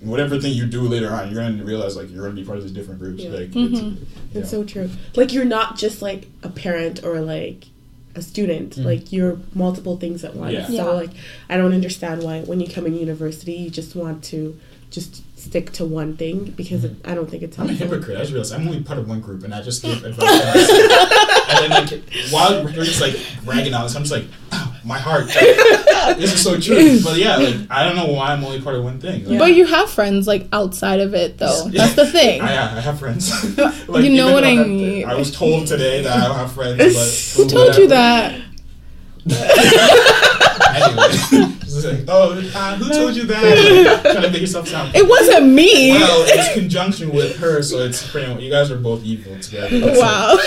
Whatever 0.00 0.38
thing 0.38 0.52
you 0.54 0.64
do 0.66 0.82
later 0.82 1.08
on, 1.10 1.32
you're 1.32 1.42
gonna 1.42 1.64
realize 1.64 1.96
like 1.96 2.08
you're 2.12 2.22
gonna 2.22 2.34
be 2.36 2.44
part 2.44 2.56
of 2.58 2.62
these 2.64 2.72
different 2.72 3.00
groups. 3.00 3.22
Yeah. 3.24 3.30
Like 3.30 3.50
Mhm. 3.50 3.96
it's, 4.30 4.36
It's 4.36 4.50
so 4.50 4.62
true. 4.62 4.90
Like 5.16 5.32
you're 5.32 5.44
not 5.44 5.76
just 5.78 6.02
like 6.02 6.28
a 6.44 6.48
parent 6.50 7.02
or 7.02 7.20
like 7.20 7.66
a 8.14 8.20
student. 8.22 8.76
Mm. 8.76 8.84
Like 8.84 9.10
you're 9.12 9.38
multiple 9.54 9.96
things 9.96 10.22
at 10.22 10.36
once. 10.36 10.52
Yeah. 10.52 10.66
So 10.84 10.94
like 10.94 11.10
I 11.48 11.56
don't 11.56 11.72
understand 11.72 12.22
why 12.22 12.42
when 12.42 12.60
you 12.60 12.68
come 12.68 12.86
in 12.86 12.94
university 12.94 13.52
you 13.54 13.70
just 13.70 13.96
want 13.96 14.22
to 14.24 14.54
just 14.90 15.22
stick 15.38 15.72
to 15.72 15.84
one 15.84 16.16
thing 16.16 16.52
because 16.56 16.84
it, 16.84 16.96
I 17.04 17.14
don't 17.14 17.28
think 17.30 17.42
it's 17.42 17.58
I'm 17.58 17.68
a 17.68 17.72
hypocrite. 17.72 18.16
I 18.16 18.20
just 18.20 18.32
realized 18.32 18.52
I'm 18.52 18.66
only 18.66 18.82
part 18.82 18.98
of 18.98 19.08
one 19.08 19.20
group, 19.20 19.44
and 19.44 19.54
I 19.54 19.62
just 19.62 19.82
give 19.82 20.04
advice. 20.04 20.28
and 20.70 21.58
then 21.60 21.70
like 21.70 22.02
while 22.30 22.64
they're 22.64 22.84
just 22.84 23.00
like 23.00 23.16
bragging 23.44 23.72
on 23.74 23.84
this, 23.84 23.94
I'm 23.96 24.02
just 24.02 24.12
like, 24.12 24.26
"Ow, 24.52 24.74
my 24.84 24.98
heart. 24.98 25.26
this 25.28 26.32
is 26.34 26.42
so 26.42 26.58
true. 26.60 26.98
But 27.04 27.16
yeah, 27.18 27.36
like 27.36 27.56
I 27.70 27.84
don't 27.84 27.96
know 27.96 28.06
why 28.12 28.32
I'm 28.32 28.44
only 28.44 28.60
part 28.60 28.76
of 28.76 28.84
one 28.84 29.00
thing. 29.00 29.24
Like, 29.26 29.38
But 29.38 29.54
you 29.54 29.66
have 29.66 29.90
friends 29.90 30.26
like 30.26 30.46
outside 30.52 31.00
of 31.00 31.14
it 31.14 31.38
though. 31.38 31.68
That's 31.68 31.94
the 31.94 32.06
thing. 32.06 32.40
I, 32.40 32.76
I 32.76 32.80
have 32.80 32.98
friends. 32.98 33.30
You 33.88 34.10
know 34.16 34.32
what 34.32 34.42
though 34.42 34.48
I 34.48 34.54
have- 34.56 34.66
mean. 34.68 35.04
I 35.08 35.14
was 35.14 35.34
told 35.34 35.66
today 35.66 36.02
that 36.02 36.16
I 36.18 36.26
don't 36.28 36.36
have 36.36 36.52
friends, 36.52 36.78
but 37.36 37.42
Who 37.42 37.48
told 37.48 37.76
you 37.76 37.88
that? 37.88 38.40
anyway, 40.74 41.47
just 41.82 41.94
like, 41.94 42.04
oh, 42.08 42.32
uh, 42.32 42.76
who 42.76 42.88
told 42.92 43.14
you 43.16 43.24
that? 43.24 44.00
Trying 44.02 44.22
to 44.22 44.30
make 44.30 44.40
yourself 44.40 44.68
sound. 44.68 44.94
It 44.94 45.08
wasn't 45.08 45.46
me. 45.52 45.92
Well, 45.92 46.24
it's 46.26 46.54
conjunction 46.54 47.10
with 47.12 47.36
her, 47.38 47.62
so 47.62 47.78
it's 47.78 48.08
pretty. 48.10 48.32
much- 48.32 48.42
You 48.42 48.50
guys 48.50 48.70
are 48.70 48.78
both 48.78 49.02
evil 49.04 49.38
together. 49.40 49.78
That's 49.80 49.98
it. 49.98 50.00
wow. 50.00 50.36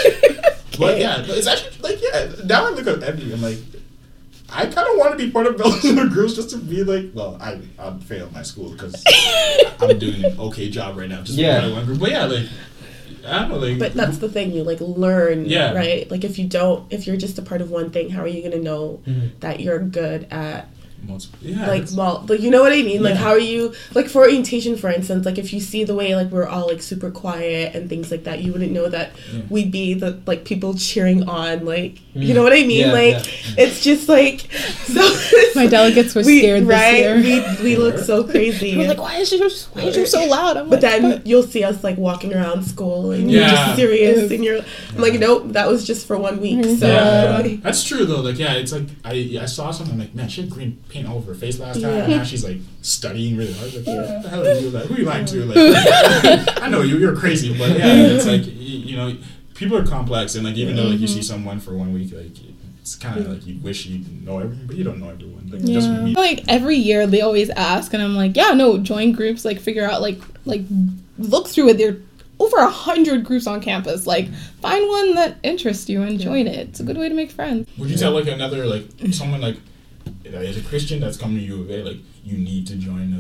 But 0.80 1.00
yeah, 1.00 1.22
it's 1.28 1.46
actually 1.48 1.78
like 1.82 2.02
yeah. 2.02 2.32
Now 2.46 2.66
I 2.66 2.70
look 2.72 2.88
at 2.88 3.02
Ebby, 3.02 3.34
I'm 3.34 3.42
like, 3.42 3.58
I 4.50 4.64
kind 4.66 4.88
of 4.88 4.98
want 4.98 5.12
to 5.12 5.18
be 5.24 5.30
part 5.30 5.46
of 5.46 5.58
those 5.62 5.84
little 5.84 6.10
groups 6.10 6.34
just 6.34 6.50
to 6.52 6.58
be 6.58 6.84
like, 6.84 7.12
well, 7.14 7.38
I 7.40 7.60
I 7.78 7.94
failed 8.00 8.32
my 8.34 8.42
school 8.42 8.72
because 8.72 8.96
I'm 9.80 10.00
doing 10.00 10.24
an 10.26 10.40
okay 10.40 10.70
job 10.70 10.98
right 10.98 11.10
now, 11.10 11.22
just 11.22 11.38
Yeah. 11.38 11.48
yeah. 11.48 11.60
part 11.60 11.66
of 11.66 11.74
one 11.78 11.86
group. 11.86 12.00
But 12.00 12.12
yeah, 12.12 12.26
like 12.26 12.48
I 13.28 13.40
don't 13.42 13.50
know, 13.50 13.58
like. 13.58 13.78
But 13.80 13.94
that's 13.94 14.18
the 14.18 14.30
thing, 14.30 14.52
you 14.54 14.64
like 14.64 14.80
learn, 14.82 15.46
Yeah. 15.46 15.74
right? 15.74 16.10
Like 16.10 16.24
if 16.24 16.40
you 16.40 16.48
don't, 16.48 16.92
if 16.92 17.06
you're 17.06 17.18
just 17.18 17.38
a 17.38 17.44
part 17.44 17.62
of 17.62 17.70
one 17.70 17.92
thing, 17.92 18.10
how 18.10 18.22
are 18.24 18.28
you 18.28 18.42
gonna 18.42 18.64
know 18.64 19.02
Mhm. 19.08 19.40
that 19.42 19.60
you're 19.60 19.78
good 19.80 20.26
at 20.32 20.68
Multiple, 21.04 21.40
yeah, 21.42 21.62
like 21.68 21.82
that's- 21.82 21.94
mul- 21.94 22.26
like 22.30 22.40
you 22.42 22.50
know 22.52 22.62
what 22.62 22.72
I 22.74 22.84
mean? 22.84 23.02
Like 23.04 23.16
how 23.16 23.30
are 23.30 23.40
you 23.40 23.74
like 23.96 24.08
for 24.08 24.20
orientation 24.22 24.78
for 24.78 24.90
instance, 24.90 25.26
like 25.26 25.38
if 25.38 25.52
you 25.54 25.60
see 25.60 25.84
the 25.84 25.96
way 25.96 26.16
like 26.16 26.30
we're 26.30 26.48
all 26.48 26.68
like 26.68 26.82
super 26.82 27.10
quiet 27.12 27.76
and 27.76 27.90
things 27.90 28.12
like 28.12 28.24
that, 28.26 28.42
you 28.42 28.52
wouldn't 28.54 28.72
know 28.72 28.88
that 28.88 29.12
Yeah. 29.34 29.42
we'd 29.50 29.72
be 29.72 29.94
the 29.96 30.20
like 30.28 30.46
people 30.46 30.74
cheering 30.76 31.28
on 31.28 31.66
like 31.66 32.00
Mm. 32.12 32.26
you 32.26 32.34
know 32.34 32.44
what 32.44 32.52
I 32.52 32.64
mean? 32.66 32.88
Yeah, 32.88 32.92
like 32.92 33.14
yeah. 33.26 33.64
it's 33.66 33.82
just 33.82 34.10
like 34.10 34.42
so 34.52 35.02
My 35.56 35.66
delegates 35.68 36.14
were 36.14 36.24
we, 36.24 36.40
scared 36.40 36.64
right? 36.64 37.04
this 37.04 37.26
year. 37.26 37.40
We 37.64 37.64
we 37.64 37.76
look 37.78 37.98
so 38.00 38.26
crazy. 38.26 38.76
We're 38.78 38.90
like, 38.90 38.98
why 39.00 39.16
is 39.16 39.32
you 39.32 39.40
why 39.74 39.84
is 39.84 39.96
you 39.96 40.06
so 40.06 40.26
loud? 40.26 40.58
I'm 40.58 40.70
but 40.70 40.84
like, 40.84 41.02
then 41.02 41.22
you'll 41.26 41.44
see 41.44 41.64
us 41.64 41.84
like 41.86 41.98
walking 41.98 42.34
around 42.34 42.64
school 42.64 43.12
and 43.12 43.32
you're 43.32 43.48
just 43.48 43.76
serious 43.78 44.30
and 44.30 44.44
you're 44.44 44.60
I'm 44.94 44.98
like, 45.02 45.20
nope, 45.20 45.54
that 45.54 45.68
was 45.70 45.88
just 45.88 46.06
for 46.06 46.18
one 46.18 46.42
week. 46.42 46.64
So 46.66 46.86
Yeah, 46.88 47.40
like, 47.40 47.64
that's 47.64 47.84
true 47.84 48.06
though. 48.06 48.20
Like, 48.22 48.38
yeah, 48.38 48.54
it's 48.56 48.74
like 48.74 48.88
I 49.06 49.38
I 49.42 49.46
saw 49.46 49.72
something 49.72 49.98
like, 49.98 50.14
man, 50.14 50.28
she 50.28 50.42
had 50.42 50.50
green 50.50 50.84
paint 50.92 51.08
all 51.08 51.18
over 51.18 51.34
her 51.34 51.40
face 51.40 51.60
last 51.60 51.82
time, 51.82 51.92
and 51.92 52.10
now 52.10 52.24
she's 52.24 52.44
like 52.44 52.58
studying 52.82 53.38
really 53.38 53.54
hard. 53.54 53.74
Like, 53.74 53.86
yeah. 53.86 53.96
what 53.96 54.24
the 54.24 54.30
hell 54.30 54.48
are 54.48 54.54
you 54.54 54.70
like? 54.70 54.86
Who 54.86 54.96
are 54.96 55.00
you 55.00 55.06
lying 55.06 55.26
to? 55.26 55.46
Like, 55.46 56.58
I 56.62 56.70
know 56.70 56.82
you, 56.82 56.98
you're 56.98 57.16
crazy, 57.16 57.58
but 57.58 57.70
yeah, 57.72 57.94
it's 57.96 58.28
like 58.28 58.46
you, 58.46 58.54
you 58.54 58.98
know, 58.98 59.16
people 59.56 59.78
are 59.78 59.86
complex, 59.86 60.36
and 60.36 60.46
like 60.46 60.56
even 60.56 60.76
though 60.76 60.84
like 60.84 61.00
you 61.00 61.08
see 61.08 61.20
mm-hmm. 61.20 61.24
someone 61.24 61.60
for 61.60 61.76
one 61.76 61.94
week, 61.94 62.14
like 62.14 62.32
it's 62.82 62.96
kind 62.96 63.20
of 63.20 63.28
like 63.28 63.46
you 63.46 63.60
wish 63.62 63.86
you 63.86 64.04
know 64.24 64.40
everything, 64.40 64.68
but 64.68 64.76
you 64.76 64.84
don't 64.84 65.00
know 65.00 65.10
everyone. 65.10 65.50
Like, 65.50 65.64
just 65.64 65.88
Yeah. 65.88 66.02
meet. 66.02 66.18
Like 66.18 66.44
every 66.48 66.76
year 66.76 67.08
they 67.08 67.22
always 67.22 67.50
ask 67.52 67.94
and 67.94 68.02
I'm 68.02 68.16
like, 68.16 68.36
yeah, 68.36 68.52
no, 68.52 68.78
join 68.80 69.12
groups, 69.12 69.46
like 69.46 69.60
figure 69.60 69.86
out 69.86 70.02
like 70.02 70.20
like 70.46 70.64
look 71.18 71.48
through 71.48 71.70
it. 71.70 71.78
There 71.78 71.92
are 71.92 71.98
over 72.40 72.58
a 72.58 72.70
hundred 72.70 73.24
groups 73.24 73.46
on 73.46 73.62
campus. 73.62 74.08
Like 74.08 74.34
find 74.62 74.88
one 74.88 75.16
that 75.16 75.38
interests 75.44 75.90
you 75.90 76.02
and 76.02 76.20
join 76.20 76.48
it. 76.48 76.70
It's 76.70 76.80
a 76.80 76.84
good 76.84 76.98
way 76.98 77.08
to 77.08 77.16
make 77.16 77.32
friends. 77.32 77.70
Would 77.78 77.90
you 77.90 77.98
tell 77.98 78.12
like 78.12 78.28
another 78.28 78.66
like 78.66 78.86
someone 79.12 79.42
like 79.42 79.58
that 80.24 80.44
is 80.46 80.58
a 80.58 80.62
Christian 80.62 81.00
that's 81.00 81.18
coming 81.18 81.38
to 81.38 81.44
U 81.44 81.62
of 81.62 81.70
A 81.72 81.84
like 81.84 81.98
you 82.24 82.38
need 82.38 82.68
to 82.68 82.76
join 82.76 83.14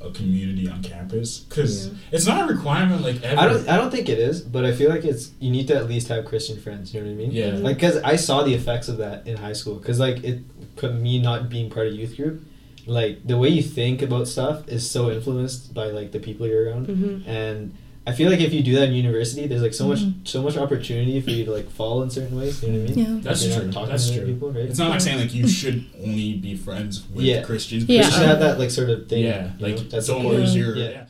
a, 0.00 0.06
a 0.06 0.10
community 0.12 0.68
on 0.68 0.82
campus 0.82 1.40
because 1.40 1.90
it's 2.12 2.26
not 2.26 2.48
a 2.48 2.54
requirement 2.54 3.02
like 3.02 3.22
ever. 3.22 3.40
I 3.40 3.46
don't. 3.46 3.68
I 3.68 3.76
don't 3.76 3.90
think 3.90 4.08
it 4.08 4.18
is, 4.18 4.40
but 4.42 4.64
I 4.64 4.72
feel 4.72 4.90
like 4.90 5.04
it's. 5.04 5.32
You 5.40 5.50
need 5.50 5.66
to 5.68 5.76
at 5.76 5.88
least 5.88 6.08
have 6.08 6.24
Christian 6.24 6.60
friends. 6.60 6.92
You 6.94 7.00
know 7.00 7.06
what 7.06 7.12
I 7.12 7.16
mean? 7.16 7.32
Yeah. 7.32 7.54
Like, 7.56 7.78
cause 7.80 7.96
I 7.98 8.16
saw 8.16 8.42
the 8.42 8.54
effects 8.54 8.88
of 8.88 8.98
that 8.98 9.26
in 9.26 9.36
high 9.36 9.52
school. 9.54 9.78
Cause 9.80 9.98
like 9.98 10.22
it, 10.22 10.42
could- 10.76 10.94
me 11.00 11.18
not 11.20 11.48
being 11.48 11.70
part 11.70 11.86
of 11.88 11.94
youth 11.94 12.16
group, 12.16 12.42
like 12.86 13.26
the 13.26 13.36
way 13.38 13.48
you 13.48 13.62
think 13.62 14.02
about 14.02 14.28
stuff 14.28 14.68
is 14.68 14.88
so 14.88 15.10
influenced 15.10 15.74
by 15.74 15.86
like 15.86 16.12
the 16.12 16.20
people 16.20 16.46
you're 16.46 16.66
around, 16.70 16.86
Mhm. 16.86 17.26
and 17.26 17.74
I 18.08 18.12
feel 18.12 18.30
like 18.30 18.40
if 18.40 18.52
you 18.52 18.62
do 18.62 18.74
that 18.76 18.84
in 18.88 18.94
university, 18.94 19.46
there's 19.48 19.62
like 19.62 19.74
so 19.74 19.88
much, 19.88 19.98
Mhm. 19.98 20.26
so 20.28 20.40
much 20.42 20.56
opportunity 20.56 21.20
for 21.20 21.30
you 21.30 21.44
to 21.44 21.50
like 21.50 21.68
fall 21.70 22.02
in 22.04 22.10
certain 22.10 22.38
ways. 22.38 22.62
You 22.62 22.70
know 22.72 22.80
what 22.82 22.90
I 22.90 22.94
mean? 22.94 23.14
Yeah. 23.16 23.20
That's 23.20 23.44
You're 23.44 23.60
true. 23.60 23.72
talking 23.72 23.90
That's 23.90 24.08
to 24.10 24.16
true. 24.18 24.26
People, 24.26 24.52
right? 24.52 24.64
It's 24.64 24.78
not 24.78 24.90
like 24.90 25.00
saying 25.00 25.18
like 25.18 25.34
you 25.34 25.48
should 25.48 25.84
only 26.04 26.34
be 26.34 26.54
friends 26.54 27.02
with 27.12 27.24
Yeah. 27.24 27.42
Christians. 27.42 27.84
Yeah. 27.88 28.04
You 28.04 28.10
should 28.12 28.22
have 28.28 28.38
that 28.38 28.58
like 28.60 28.70
sort 28.70 28.90
of 28.90 29.08
thing. 29.08 29.24
yeah, 29.24 29.50
like 29.58 29.76
know, 29.76 29.82
that's 29.90 30.06
don't 30.06 30.18
important. 30.18 30.44
lose 30.44 30.56
your. 30.56 30.76
Yeah. 30.76 30.88
Yeah. 30.90 31.02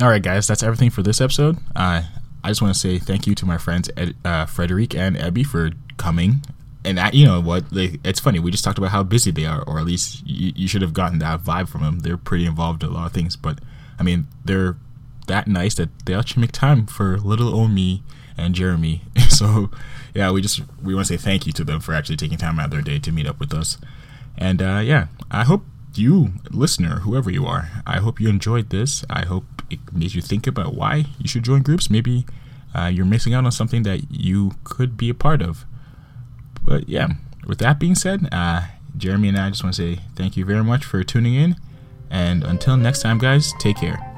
All 0.00 0.08
right, 0.08 0.22
guys, 0.22 0.46
that's 0.46 0.62
everything 0.62 0.88
for 0.88 1.02
this 1.02 1.20
episode. 1.20 1.58
Uh, 1.76 2.02
I 2.42 2.48
just 2.48 2.62
want 2.62 2.72
to 2.72 2.80
say 2.80 2.98
thank 2.98 3.26
you 3.26 3.34
to 3.34 3.44
my 3.44 3.58
friends 3.58 3.90
Ed, 3.98 4.14
uh, 4.24 4.46
Frédérique 4.46 4.94
and 4.94 5.14
Ebby 5.16 5.44
for 5.44 5.72
coming. 5.98 6.40
And 6.82 6.98
I, 6.98 7.10
you 7.10 7.26
know 7.26 7.42
what? 7.42 7.70
Like, 7.70 8.00
it's 8.02 8.18
funny. 8.20 8.38
We 8.38 8.50
just 8.50 8.64
talked 8.64 8.78
about 8.78 8.90
how 8.92 9.02
busy 9.02 9.30
they 9.30 9.44
are, 9.44 9.60
or 9.64 9.78
at 9.78 9.84
least 9.84 10.26
you, 10.26 10.52
you 10.56 10.66
should 10.66 10.80
have 10.80 10.94
gotten 10.94 11.18
that 11.18 11.44
vibe 11.44 11.68
from 11.68 11.82
them. 11.82 11.98
They're 11.98 12.16
pretty 12.16 12.46
involved 12.46 12.82
in 12.82 12.88
a 12.88 12.92
lot 12.92 13.04
of 13.04 13.12
things, 13.12 13.36
but 13.36 13.58
I 13.98 14.02
mean, 14.02 14.26
they're 14.46 14.76
that 15.30 15.46
nice 15.46 15.74
that 15.74 15.88
they 16.04 16.14
actually 16.14 16.42
make 16.42 16.52
time 16.52 16.86
for 16.86 17.16
little 17.18 17.54
old 17.54 17.70
me 17.70 18.02
and 18.36 18.54
Jeremy. 18.54 19.02
so, 19.28 19.70
yeah, 20.14 20.30
we 20.30 20.42
just 20.42 20.60
we 20.82 20.94
want 20.94 21.06
to 21.06 21.16
say 21.16 21.22
thank 21.22 21.46
you 21.46 21.52
to 21.54 21.64
them 21.64 21.80
for 21.80 21.94
actually 21.94 22.16
taking 22.16 22.36
time 22.36 22.58
out 22.58 22.66
of 22.66 22.70
their 22.72 22.82
day 22.82 22.98
to 22.98 23.12
meet 23.12 23.26
up 23.26 23.40
with 23.40 23.54
us. 23.54 23.78
And 24.36 24.60
uh, 24.60 24.80
yeah, 24.82 25.06
I 25.30 25.44
hope 25.44 25.62
you, 25.94 26.32
listener, 26.50 27.00
whoever 27.00 27.30
you 27.30 27.46
are, 27.46 27.70
I 27.86 27.98
hope 27.98 28.20
you 28.20 28.28
enjoyed 28.28 28.70
this. 28.70 29.04
I 29.08 29.24
hope 29.24 29.44
it 29.70 29.78
made 29.92 30.14
you 30.14 30.22
think 30.22 30.46
about 30.46 30.74
why 30.74 31.06
you 31.18 31.28
should 31.28 31.44
join 31.44 31.62
groups. 31.62 31.90
Maybe 31.90 32.26
uh, 32.74 32.86
you're 32.86 33.06
missing 33.06 33.34
out 33.34 33.44
on 33.44 33.52
something 33.52 33.82
that 33.84 34.10
you 34.10 34.52
could 34.64 34.96
be 34.96 35.08
a 35.08 35.14
part 35.14 35.42
of. 35.42 35.64
But 36.62 36.88
yeah, 36.88 37.08
with 37.46 37.58
that 37.58 37.78
being 37.78 37.94
said, 37.94 38.28
uh, 38.32 38.66
Jeremy 38.96 39.28
and 39.28 39.38
I 39.38 39.50
just 39.50 39.62
want 39.62 39.74
to 39.76 39.82
say 39.82 40.02
thank 40.16 40.36
you 40.36 40.44
very 40.44 40.64
much 40.64 40.84
for 40.84 41.02
tuning 41.04 41.34
in. 41.34 41.56
And 42.10 42.42
until 42.42 42.76
next 42.76 43.02
time, 43.02 43.18
guys, 43.18 43.52
take 43.60 43.76
care. 43.76 44.09